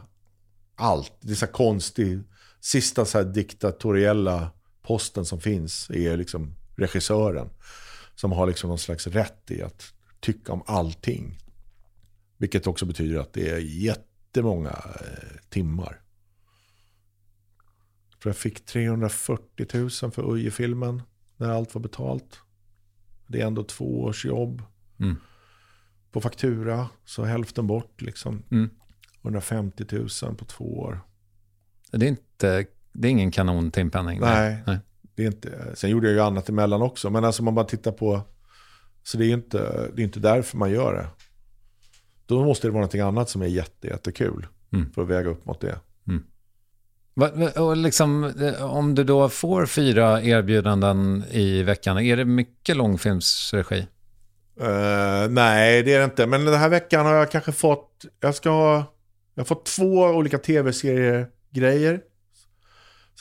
[0.74, 1.12] allt.
[1.20, 2.20] Det är så här konstig,
[2.60, 4.50] sista så diktatoriella
[4.82, 7.50] posten som finns är liksom regissören.
[8.14, 11.38] Som har liksom någon slags rätt i att tycka om allting.
[12.36, 16.00] Vilket också betyder att det är jättemånga eh, timmar.
[18.10, 21.02] Jag tror jag fick 340 000 för Uje-filmen
[21.36, 22.38] när allt var betalt.
[23.26, 24.62] Det är ändå två års jobb.
[25.00, 25.16] Mm.
[26.12, 28.42] På faktura, så hälften bort liksom.
[28.50, 28.70] Mm.
[29.22, 31.00] 150 000 på två år.
[31.90, 34.20] Det är, inte, det är ingen kanon timpenning.
[34.20, 34.62] Nej.
[34.66, 34.78] Nej.
[35.14, 37.10] Det är inte, sen gjorde jag ju annat emellan också.
[37.10, 38.20] Men alltså man bara tittar på...
[39.02, 41.06] Så det är inte, det är inte därför man gör det.
[42.26, 44.46] Då måste det vara någonting annat som är jätte, jättekul.
[44.72, 44.92] Mm.
[44.92, 45.78] För att väga upp mot det.
[47.14, 53.86] Va- Och liksom, om du då får fyra erbjudanden i veckan, är det mycket långfilmsregi?
[54.60, 56.26] Eh, nej, det är det inte.
[56.26, 58.04] Men den här veckan har jag kanske fått...
[58.20, 58.74] Jag ska ha...
[59.34, 62.00] Jag har fått två olika tv-seriegrejer.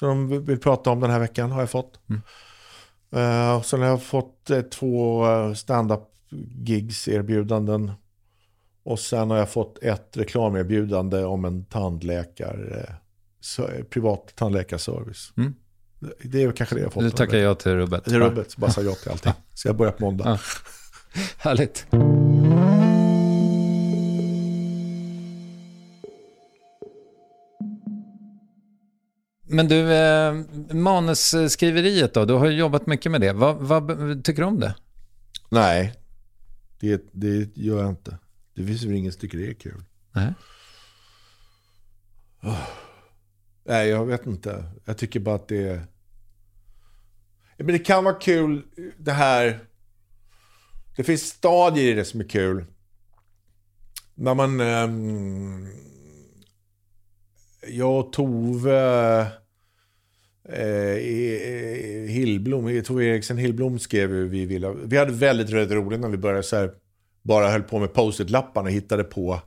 [0.04, 2.00] Som de vill prata om den här veckan har jag fått.
[3.16, 6.00] Eh, och sen har jag fått eh, två eh, stand-up
[6.66, 7.92] gigs erbjudanden.
[8.84, 12.96] Och sen har jag fått ett reklamerbjudande om en tandläkare, eh,
[13.40, 15.34] så, privat tandläkarservice.
[15.38, 15.54] Mm.
[16.24, 17.04] Det- är kanske det jag har fått.
[17.04, 18.08] Du tackar jag till rubbet.
[18.08, 19.34] Är rubbet, bara säga ja till allting.
[19.54, 20.24] Så jag börjar på måndag.
[20.26, 20.40] Ja.
[21.38, 21.86] Härligt.
[29.54, 30.34] Men du, eh,
[30.72, 33.34] manusskriveriet då, du har ju jobbat mycket med det.
[33.34, 34.76] Vad, vad tycker du om det?
[35.50, 35.94] Nej,
[36.80, 38.18] det, det gör jag inte.
[38.56, 39.84] Det finns väl ingen tycker det är kul.
[40.12, 40.34] Nej.
[43.66, 44.66] Nej, jag vet inte.
[44.86, 45.86] Jag tycker bara att det är...
[47.58, 48.66] Men det kan vara kul,
[48.98, 49.60] det här...
[50.96, 52.66] Det finns stadier i det som är kul.
[54.16, 54.60] När man...
[54.60, 55.68] ehm,
[57.68, 59.43] jag och Tove...
[60.50, 64.74] Eh, eh, Hillblom, Tove Eriksen Hillblom skrev ju vi ville.
[64.86, 66.72] Vi hade väldigt, väldigt roligt när vi började så här,
[67.22, 69.42] bara höll på med post-it-lapparna och hittade på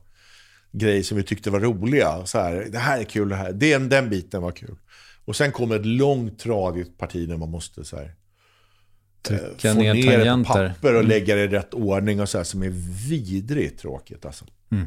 [0.73, 2.27] grejer som vi tyckte var roliga.
[2.27, 3.53] Så här, det här är kul, det här.
[3.53, 4.77] Den, den biten var kul.
[5.25, 8.15] Och sen kommer ett långt tradigt parti där man måste så här,
[9.23, 10.61] Trycka få ner ner det på tangenter.
[10.61, 10.75] Mm.
[10.75, 12.73] papper och lägga det i rätt ordning och så här, som är
[13.09, 14.27] vidrigt tråkigt.
[14.27, 14.45] Alltså.
[14.73, 14.87] Mm.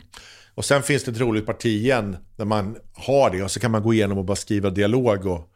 [0.56, 3.72] Och sen finns det ett roligt parti igen där man har det och så kan
[3.72, 5.53] man gå igenom och bara skriva dialog och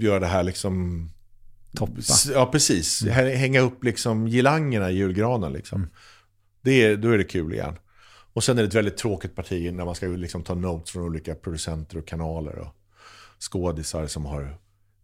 [0.00, 1.08] göra det här liksom...
[1.76, 1.92] Toppa.
[2.32, 3.02] Ja, precis.
[3.02, 3.14] Mm.
[3.14, 5.52] Hä- Hänga upp liksom girlangerna i julgranen.
[5.52, 5.88] Liksom.
[6.62, 7.78] Det är, då är det kul igen.
[8.32, 11.02] Och sen är det ett väldigt tråkigt parti när man ska liksom ta notes från
[11.02, 12.74] olika producenter och kanaler och
[13.50, 14.58] skådisar som, har,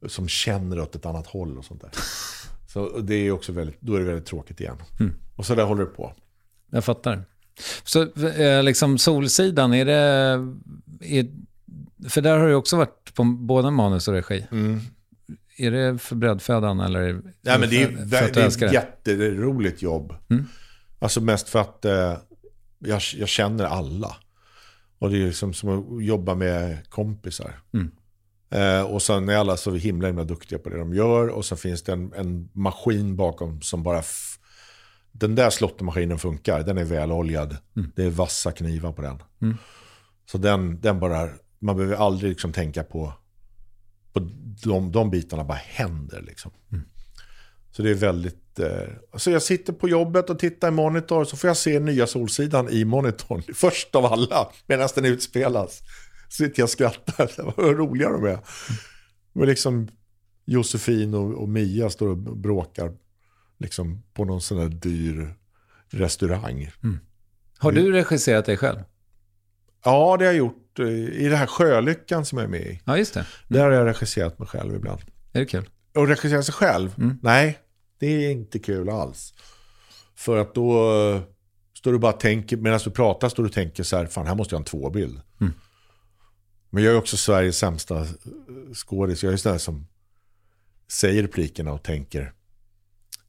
[0.07, 1.91] som känner åt ett annat håll och sånt där.
[2.73, 4.77] Så det är också väldigt, då är det väldigt tråkigt igen.
[5.01, 5.15] Mm.
[5.37, 6.15] Och så där håller det på.
[6.71, 7.25] Jag fattar.
[7.85, 9.95] Så eh, liksom Solsidan, är det...
[11.01, 11.27] Är,
[12.09, 14.47] för där har du också varit på både manus och regi.
[15.57, 17.09] Är det för brödfödan eller?
[17.09, 17.23] Mm.
[17.41, 18.73] Nej, men det är, för, du det är ett det?
[18.73, 20.15] jätteroligt jobb.
[20.31, 20.45] Mm.
[20.99, 22.17] Alltså mest för att eh,
[22.79, 24.17] jag, jag känner alla.
[24.99, 27.61] Och det är liksom som att jobba med kompisar.
[27.75, 27.91] Mm.
[28.51, 31.29] Eh, och sen är alla så himla, himla duktiga på det de gör.
[31.29, 34.03] Och så finns det en, en maskin bakom som bara
[35.13, 36.63] den där slottermaskinen funkar.
[36.63, 37.57] Den är väloljad.
[37.77, 37.93] Mm.
[37.97, 39.23] Det är vassa knivar på den.
[39.43, 39.57] Mm.
[40.31, 41.29] Så den, den bara,
[41.63, 43.13] man behöver aldrig liksom tänka på,
[44.13, 44.21] på
[44.63, 46.23] de, de bitarna bara händer.
[46.23, 46.51] Liksom.
[46.73, 46.85] Mm.
[47.71, 48.59] Så det är väldigt...
[48.59, 52.07] Eh, alltså jag sitter på jobbet och tittar i monitor så får jag se nya
[52.07, 53.43] Solsidan i monitorn.
[53.55, 55.83] Först av alla, medan den utspelas.
[56.29, 57.31] Så sitter jag och skrattar.
[57.57, 58.39] Vad roliga de är.
[59.33, 59.89] Men liksom
[60.45, 62.93] Josefin och, och Mia står och bråkar
[63.59, 65.35] liksom, på någon sån här dyr
[65.89, 66.71] restaurang.
[66.83, 66.99] Mm.
[67.59, 68.79] Har du regisserat dig själv?
[69.85, 70.79] Ja, det har jag gjort.
[70.79, 72.81] Eh, I det här Sjölyckan som jag är med i.
[72.85, 73.21] Ja, just det.
[73.21, 73.31] Mm.
[73.49, 75.01] Där har jag regisserat mig själv ibland.
[75.33, 75.69] Är det kul?
[75.95, 76.95] Och regissera sig själv?
[76.99, 77.19] Mm.
[77.23, 77.59] Nej,
[77.99, 79.35] det är inte kul alls.
[80.15, 81.21] För att då eh,
[81.79, 84.27] står du bara och tänker, medan du pratar står du och tänker så här, fan
[84.27, 85.21] här måste jag ha en tvåbild.
[85.41, 85.53] Mm.
[86.71, 88.07] Men jag är också Sveriges sämsta eh,
[88.75, 89.23] skådis.
[89.23, 89.87] Jag är sån där som
[90.89, 92.33] säger replikerna och tänker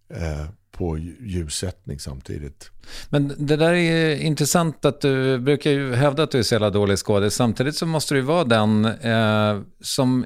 [0.10, 0.46] eh,
[0.78, 2.72] på ljussättning samtidigt.
[3.10, 6.70] Men det där är intressant att du brukar ju hävda att du är så jävla
[6.70, 7.34] dålig skådis.
[7.34, 10.26] Samtidigt så måste du ju vara den eh, som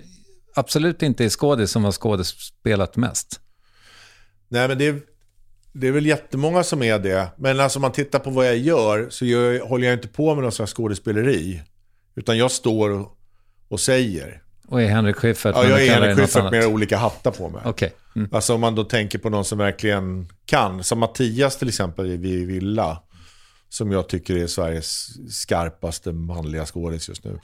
[0.55, 3.39] absolut inte är skådis som har skådespelat mest.
[4.47, 4.99] Nej, men det är,
[5.73, 7.27] det är väl jättemånga som är det.
[7.37, 10.35] Men alltså om man tittar på vad jag gör så gör, håller jag inte på
[10.35, 11.61] med någon slags skådespeleri.
[12.15, 13.17] Utan jag står och,
[13.67, 14.43] och säger.
[14.67, 15.55] Och är Henrik Schyffert?
[15.55, 17.61] Ja, jag är Henrik Schyffert med olika hattar på mig.
[17.65, 17.89] Okay.
[18.15, 18.29] Mm.
[18.31, 20.83] Alltså om man då tänker på någon som verkligen kan.
[20.83, 23.03] Som Mattias till exempel i Villa.
[23.69, 27.39] Som jag tycker är Sveriges skarpaste manliga skådis just nu.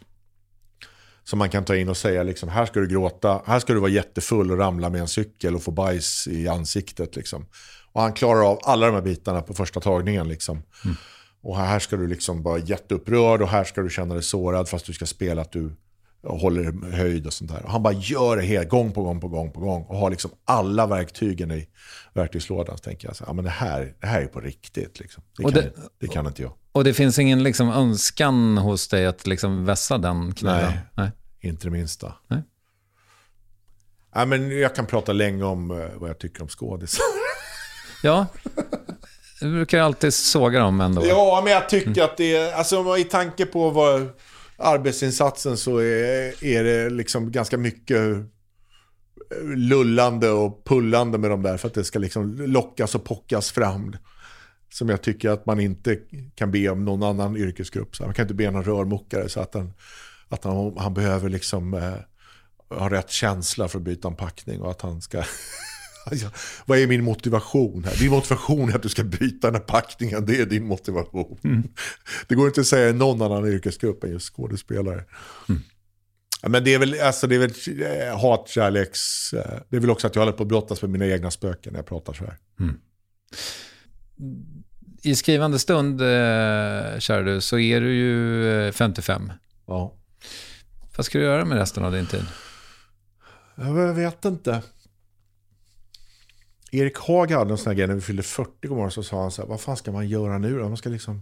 [1.24, 3.80] Som man kan ta in och säga liksom, här ska du gråta, här ska du
[3.80, 7.16] vara jättefull och ramla med en cykel och få bajs i ansiktet.
[7.16, 7.46] Liksom.
[7.92, 10.28] Och han klarar av alla de här bitarna på första tagningen.
[10.28, 10.64] Liksom.
[10.86, 10.98] Mm.
[11.42, 14.86] Och här ska du liksom vara jätteupprörd och här ska du känna dig sårad fast
[14.86, 15.76] du ska spela att du
[16.24, 17.64] håller höjd och sånt där.
[17.64, 20.10] Och han bara gör det helt, gång på gång på gång på gång och har
[20.10, 21.68] liksom alla verktygen i
[22.14, 22.78] verktygslådan.
[22.78, 25.00] Så tänker jag, så, ja, men det, här, det här är på riktigt.
[25.00, 25.24] Liksom.
[25.38, 26.54] Det, kan, det, det kan inte jag.
[26.72, 30.62] Och det finns ingen liksom önskan hos dig att liksom vässa den kniven?
[30.62, 32.14] Nej, Nej, inte det minsta.
[32.28, 32.42] Nej.
[34.16, 37.04] Ja, men jag kan prata länge om uh, vad jag tycker om skådisar.
[38.04, 38.26] ja,
[39.40, 41.06] du brukar alltid såga dem ändå.
[41.06, 42.06] Ja, men jag tycker mm.
[42.06, 44.10] att det är, alltså i tanke på vad
[44.58, 48.24] arbetsinsatsen så är, är det liksom ganska mycket eh,
[49.56, 53.96] lullande och pullande med de där för att det ska liksom lockas och pockas fram.
[54.70, 56.00] Som jag tycker att man inte
[56.36, 57.96] kan be om någon annan yrkesgrupp.
[57.96, 59.74] Så man kan inte be någon rörmokare så att, han,
[60.30, 61.96] att han, han behöver liksom eh,
[62.78, 65.24] ha rätt känsla för att byta en packning och att han ska
[66.06, 66.32] Alltså,
[66.66, 67.96] vad är min motivation här?
[68.00, 70.26] Din motivation är att du ska byta den här packningen.
[70.26, 71.40] Det är din motivation.
[71.44, 71.64] Mm.
[72.28, 75.06] Det går inte att säga någon annan yrkesgrupp än just skådespelare.
[75.50, 75.62] Mm.
[76.48, 79.34] Men det är väl, alltså det är väl eh, hatkärleks...
[79.34, 81.74] Eh, det är väl också att jag håller på att brottas med mina egna spöken
[81.74, 82.38] när jag pratar så här.
[82.60, 82.80] Mm.
[85.02, 89.32] I skrivande stund, eh, kära du, så är du ju 55.
[89.68, 89.94] Ja.
[90.98, 92.26] Vad ska du göra med resten av din tid?
[93.56, 94.62] Jag vet inte.
[96.74, 99.32] Erik Haag hade en sån här grej när vi fyllde 40 gånger så sa han
[99.32, 100.68] så här, vad fan ska man göra nu då?
[100.68, 101.22] Man ska liksom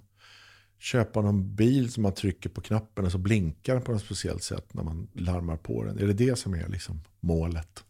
[0.80, 4.44] köpa någon bil som man trycker på knappen och så blinkar den på något speciellt
[4.44, 6.00] sätt när man larmar på den.
[6.00, 7.84] Är det det som är liksom målet?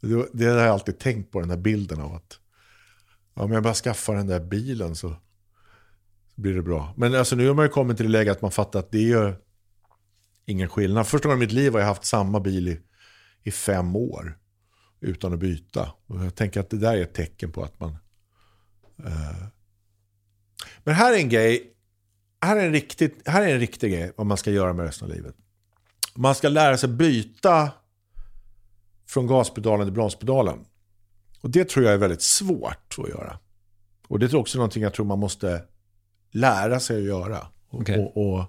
[0.00, 2.38] Det, det har jag alltid tänkt på, den där bilden av att
[3.34, 5.16] om jag bara skaffar den där bilen så,
[6.34, 6.94] så blir det bra.
[6.96, 9.12] Men alltså, nu har man ju kommit till det läget att man fattar att det
[9.12, 9.36] är
[10.46, 11.06] ingen skillnad.
[11.06, 12.80] Första gången i mitt liv har jag haft samma bil i,
[13.42, 14.39] i fem år
[15.00, 15.92] utan att byta.
[16.06, 17.90] Och jag tänker att det där är ett tecken på att man...
[19.04, 19.46] Uh...
[20.84, 21.72] Men här är en grej,
[22.40, 25.10] här är en, riktigt, här är en riktig grej vad man ska göra med resten
[25.10, 25.34] av livet.
[26.14, 27.70] Man ska lära sig byta
[29.06, 30.64] från gaspedalen till bromspedalen.
[31.40, 33.38] Och det tror jag är väldigt svårt att göra.
[34.08, 35.64] Och det är också någonting jag tror man måste
[36.30, 37.46] lära sig att göra.
[37.70, 37.98] Okay.
[37.98, 38.44] Och, och,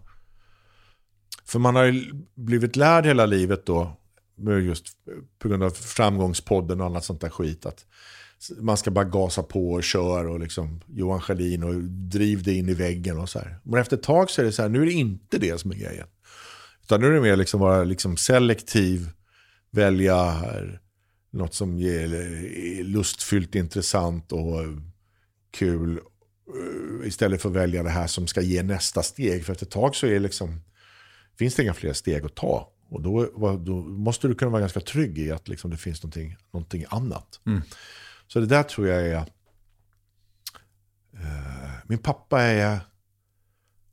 [1.46, 4.01] för man har ju blivit lärd hela livet då
[4.48, 4.86] just
[5.40, 7.66] på grund av framgångspodden och annat sånt där skit.
[7.66, 7.86] Att
[8.58, 12.70] man ska bara gasa på och köra och liksom Johan Schelin och driv det in
[12.70, 13.60] i väggen och så här.
[13.64, 15.72] Men efter ett tag så är det så här, nu är det inte det som
[15.72, 16.08] är grejen.
[16.84, 19.10] Utan nu är det mer liksom vara liksom selektiv,
[19.72, 20.44] välja
[21.32, 24.66] något som är lustfyllt, intressant och
[25.52, 25.92] kul.
[25.92, 29.46] Eh, istället för att välja det här som ska ge nästa steg.
[29.46, 30.62] För efter ett tag så är det liksom,
[31.38, 32.70] finns det inga fler steg att ta.
[32.92, 33.26] Och då,
[33.58, 37.40] då, måste du kunna vara ganska trygg i att liksom det finns någonting, någonting annat.
[37.46, 37.62] Mm.
[38.28, 39.16] Så det där tror jag är...
[41.14, 42.80] Eh, min pappa är,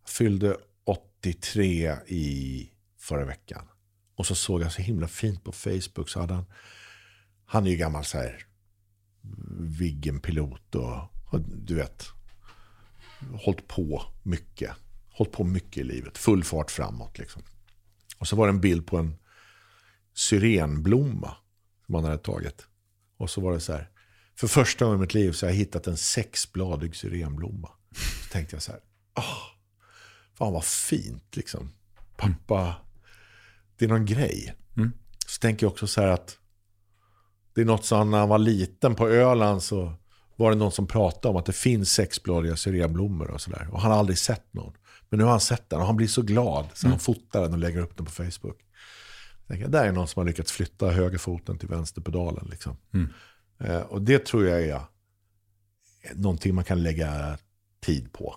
[0.07, 3.69] fyllde 83 i förra veckan.
[4.15, 6.09] Och så såg jag så himla fint på Facebook.
[6.09, 6.45] så hade Han,
[7.45, 8.47] han är ju gammal så här
[9.61, 10.91] Viggen-pilot och
[11.25, 12.07] har, du vet,
[13.45, 14.71] hållit på mycket.
[15.11, 16.19] Hållit på mycket i livet.
[16.19, 17.43] Full fart framåt liksom.
[18.19, 19.17] Och så var det en bild på en
[20.15, 21.37] syrenblomma
[21.87, 22.67] som han hade tagit.
[23.17, 23.91] Och så var det så här.
[24.37, 27.71] För första gången i mitt liv så har jag hittat en sexbladig syrenblomma.
[28.23, 28.81] Så tänkte jag så här.
[29.17, 29.43] Oh,
[30.35, 31.71] fan vad fint liksom.
[32.17, 32.75] Pappa,
[33.77, 34.55] det är någon grej.
[34.77, 34.93] Mm.
[35.27, 36.39] Så tänker jag också så här att
[37.55, 39.93] det är något som när han var liten på Öland så
[40.37, 43.69] var det någon som pratade om att det finns sexbladiga syrenblommor och sådär.
[43.73, 44.75] Och han har aldrig sett någon.
[45.11, 46.93] Men nu har han sett den och han blir så glad så mm.
[46.93, 48.65] han fotar den och lägger upp den på Facebook.
[49.47, 52.47] Jag tänker, där är någon som har lyckats flytta högerfoten till vänsterpedalen.
[52.51, 52.77] Liksom.
[52.95, 53.09] Mm.
[53.59, 54.81] Eh, och det tror jag är
[56.15, 57.39] någonting man kan lägga
[57.81, 58.37] tid på.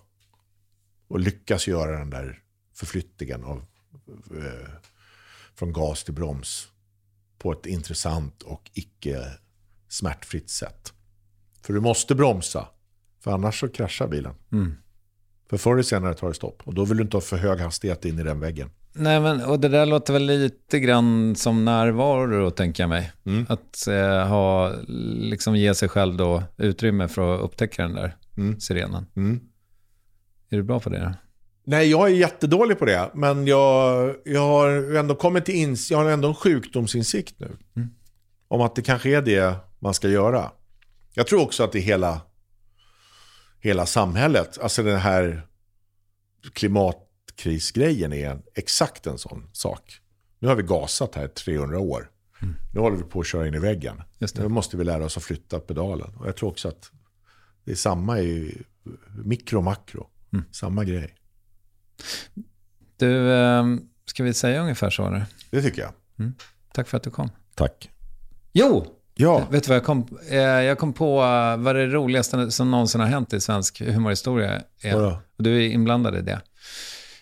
[1.08, 2.40] Och lyckas göra den där
[2.74, 3.66] förflyttningen av,
[4.38, 4.70] eh,
[5.56, 6.68] från gas till broms
[7.38, 9.26] på ett intressant och icke
[9.88, 10.94] smärtfritt sätt.
[11.62, 12.68] För du måste bromsa,
[13.20, 14.36] för annars så kraschar bilen.
[14.52, 14.76] Mm.
[15.52, 16.62] För förr eller senare tar det stopp.
[16.66, 18.70] Och då vill du inte ha för hög hastighet in i den väggen.
[18.94, 23.12] Nej, men och det där låter väl lite grann som närvaro, tänker jag mig.
[23.26, 23.46] Mm.
[23.50, 24.74] Att eh, ha,
[25.18, 28.60] liksom ge sig själv då utrymme för att upptäcka den där mm.
[28.60, 29.06] sirenen.
[29.16, 29.40] Mm.
[30.50, 31.00] Är du bra på det?
[31.00, 31.14] Då?
[31.64, 33.12] Nej, jag är jättedålig på det.
[33.14, 37.58] Men jag, jag har ändå kommit till ins jag har ändå en sjukdomsinsikt nu.
[37.76, 37.90] Mm.
[38.48, 40.52] Om att det kanske är det man ska göra.
[41.14, 42.22] Jag tror också att det är hela,
[43.62, 44.58] hela samhället.
[44.62, 45.48] Alltså den här
[46.54, 50.00] klimatkrisgrejen är exakt en sån sak.
[50.40, 52.12] Nu har vi gasat här 300 år.
[52.42, 52.56] Mm.
[52.74, 54.02] Nu håller vi på att köra in i väggen.
[54.36, 56.16] Nu måste vi lära oss att flytta pedalen.
[56.16, 56.92] Och jag tror också att
[57.64, 58.62] det är samma i
[59.24, 60.08] mikro och makro.
[60.34, 60.46] Mm.
[60.52, 61.16] Samma grej.
[62.98, 65.08] Du, ehm, ska vi säga ungefär så?
[65.08, 65.26] Eller?
[65.50, 65.94] Det tycker jag.
[66.20, 66.34] Mm.
[66.74, 67.30] Tack för att du kom.
[67.56, 67.90] Tack.
[68.54, 69.48] Jo, Ja.
[69.52, 71.22] Vet du vad jag kom, eh, jag kom på?
[71.22, 74.96] Eh, vad det roligaste som någonsin har hänt i svensk humorhistoria är.
[75.06, 76.42] Och du är inblandad i det.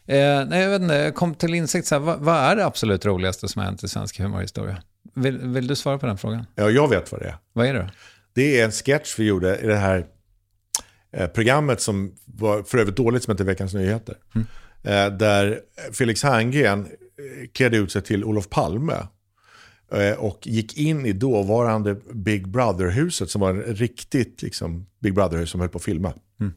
[0.06, 2.66] Eh, nej, jag vet inte, jag kom till insikt, så här, vad, vad, är det
[2.66, 4.78] absolut roligaste som har hänt i svensk humorhistoria?
[5.16, 6.46] Vill, vill, du svara på den frågan?
[6.56, 7.36] Ja, jag vet vad det är.
[7.54, 7.92] Vad är det
[8.34, 10.06] Det är en sketch vi gjorde i det här
[11.14, 14.16] eh, programmet som var för övrigt dåligt som heter Veckans Nyheter.
[14.36, 14.48] Mm.
[14.84, 15.60] Eh, där
[15.94, 16.88] Felix Herngren eh,
[17.54, 19.06] klädde ut sig till Olof Palme Eh,
[20.18, 25.60] och gick in i dåvarande Big Brother-huset som var ett riktigt liksom, Big Brother-hus som
[25.60, 26.14] höll på att filma.
[26.40, 26.54] Mm.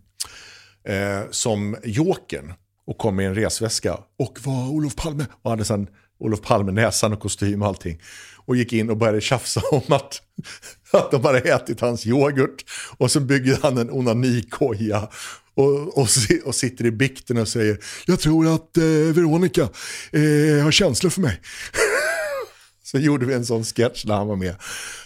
[0.84, 2.52] Eh, som Jokern
[2.86, 5.88] och kom med en resväska och var Olof Palme och hade sen
[6.18, 8.00] Olof Palme-näsan och kostym och allting.
[8.44, 10.22] Och gick in och började tjafsa om att,
[10.92, 12.64] att de hade ätit hans yoghurt.
[12.98, 15.08] Och så byggde han en onanikoja
[15.54, 16.08] och, och,
[16.44, 19.62] och, sitter i bikten och säger jag tror att eh, Veronica
[20.12, 21.40] eh, har känslor för mig.
[22.92, 24.54] Så gjorde vi en sån sketch när han var med.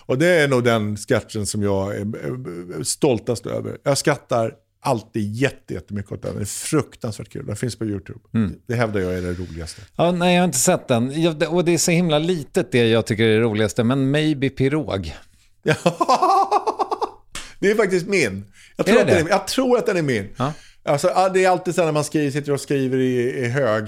[0.06, 3.78] Och det är nog den sketchen som jag är stoltast över.
[3.82, 6.32] Jag skrattar alltid jättemycket åt den.
[6.32, 7.46] Den är fruktansvärt kul.
[7.46, 8.20] Den finns på YouTube.
[8.34, 8.54] Mm.
[8.66, 9.82] Det hävdar jag är det roligaste.
[9.96, 11.08] Ja, nej, jag har inte sett den.
[11.48, 13.84] och det är så himla litet det jag tycker är det roligaste.
[13.84, 15.14] Men Maybe Pirog.
[17.58, 18.44] det är faktiskt min.
[18.76, 20.28] Jag tror, är det att, den är, jag tror att den är min.
[20.36, 20.52] Ja.
[20.84, 23.84] Alltså, det är alltid så när man skriver, sitter och skriver i, i hög.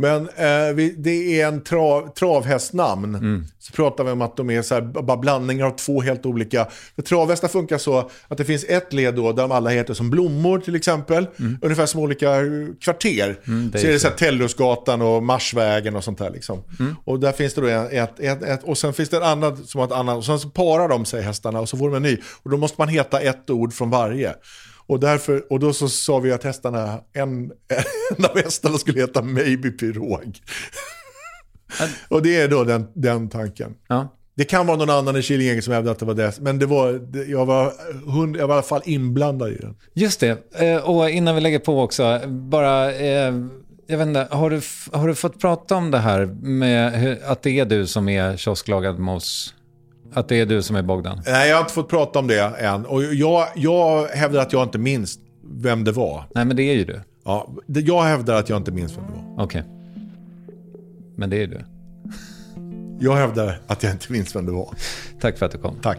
[0.00, 3.14] Men eh, vi, det är en trav, travhästnamn.
[3.14, 3.44] Mm.
[3.58, 6.66] Så pratar vi om att de är så här, bara blandningar av två helt olika.
[6.94, 10.10] För travhästar funkar så att det finns ett led då där de alla heter som
[10.10, 11.26] blommor till exempel.
[11.38, 11.58] Mm.
[11.62, 12.34] Ungefär som olika
[12.80, 13.38] kvarter.
[13.46, 16.30] Mm, så är det så här Tellusgatan och Marsvägen och sånt där.
[16.30, 16.62] Liksom.
[16.80, 16.96] Mm.
[17.04, 19.78] Och där finns det då ett, ett, ett, och sen finns det en annan som
[19.78, 20.16] har ett annat.
[20.16, 22.16] Och sen så parar de sig hästarna och så får de en ny.
[22.42, 24.34] Och då måste man heta ett ord från varje.
[24.90, 27.44] Och, därför, och då så sa vi att hästarna, en,
[28.16, 30.38] en av hästarna skulle heta Maybe Pirog.
[32.08, 33.74] och det är då den, den tanken.
[33.88, 34.16] Ja.
[34.34, 36.40] Det kan vara någon annan i Killinggänget som hävdade att det var det.
[36.40, 37.72] Men det var, jag, var
[38.12, 39.76] hund, jag var i alla fall inblandad i den.
[39.94, 40.38] Just det.
[40.52, 42.92] Eh, och innan vi lägger på också, bara...
[42.92, 43.34] Eh,
[43.86, 44.60] jag vet inte, har du,
[44.92, 48.98] har du fått prata om det här med att det är du som är kiosklagad
[48.98, 49.54] mos
[50.12, 51.22] att det är du som är Bogdan?
[51.26, 52.86] Nej, jag har inte fått prata om det än.
[52.86, 56.24] Och jag, jag hävdar att jag inte minns vem det var.
[56.34, 57.00] Nej, men det är ju du.
[57.24, 59.44] Ja, jag hävdar att jag inte minns vem det var.
[59.44, 59.60] Okej.
[59.60, 59.72] Okay.
[61.16, 61.60] Men det är du.
[63.00, 64.74] Jag hävdar att jag inte minns vem det var.
[65.20, 65.76] Tack för att du kom.
[65.82, 65.98] Tack.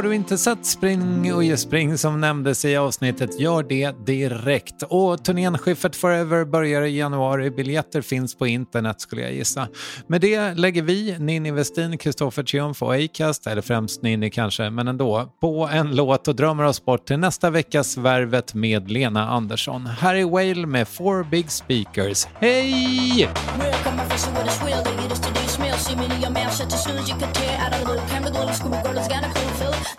[0.00, 4.82] Har du inte sett Spring Uje Spring som nämndes i avsnittet, gör det direkt.
[4.82, 7.50] Och turnén Skiffert Forever börjar i januari.
[7.50, 9.68] Biljetter finns på internet skulle jag gissa.
[10.06, 14.88] Med det lägger vi, Ninni Westin, Kristoffer Triumf och Acast, eller främst Ninni kanske, men
[14.88, 19.86] ändå, på en låt och drömmer oss bort till nästa veckas Värvet med Lena Andersson.
[19.86, 22.26] Här är Whale med Four Big Speakers.
[22.34, 23.28] Hej!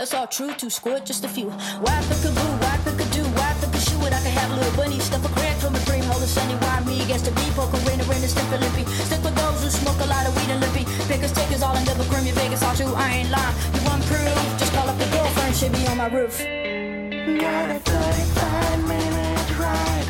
[0.02, 1.52] That's all true to score just a few.
[1.80, 2.52] Why pick a boo?
[2.66, 3.22] Why pick a do?
[3.38, 4.02] Why pick a shoe?
[4.02, 6.20] And I can have a little bunny stuff a crack from a dream hole.
[6.26, 7.54] Sunny, why me against the beat?
[7.54, 8.84] Poker, rain, rain, stick a lippy.
[9.06, 10.90] Stick with those who smoke a lot of weed and lippy.
[11.06, 12.26] Pickers, takers, all in double cream.
[12.26, 12.92] You Vegas, all true.
[12.98, 13.56] I ain't lying.
[13.78, 14.36] You want proof?
[14.58, 15.56] Just call up the girlfriend.
[15.56, 16.36] She be on my roof.
[17.40, 20.01] Got a 35 minutes.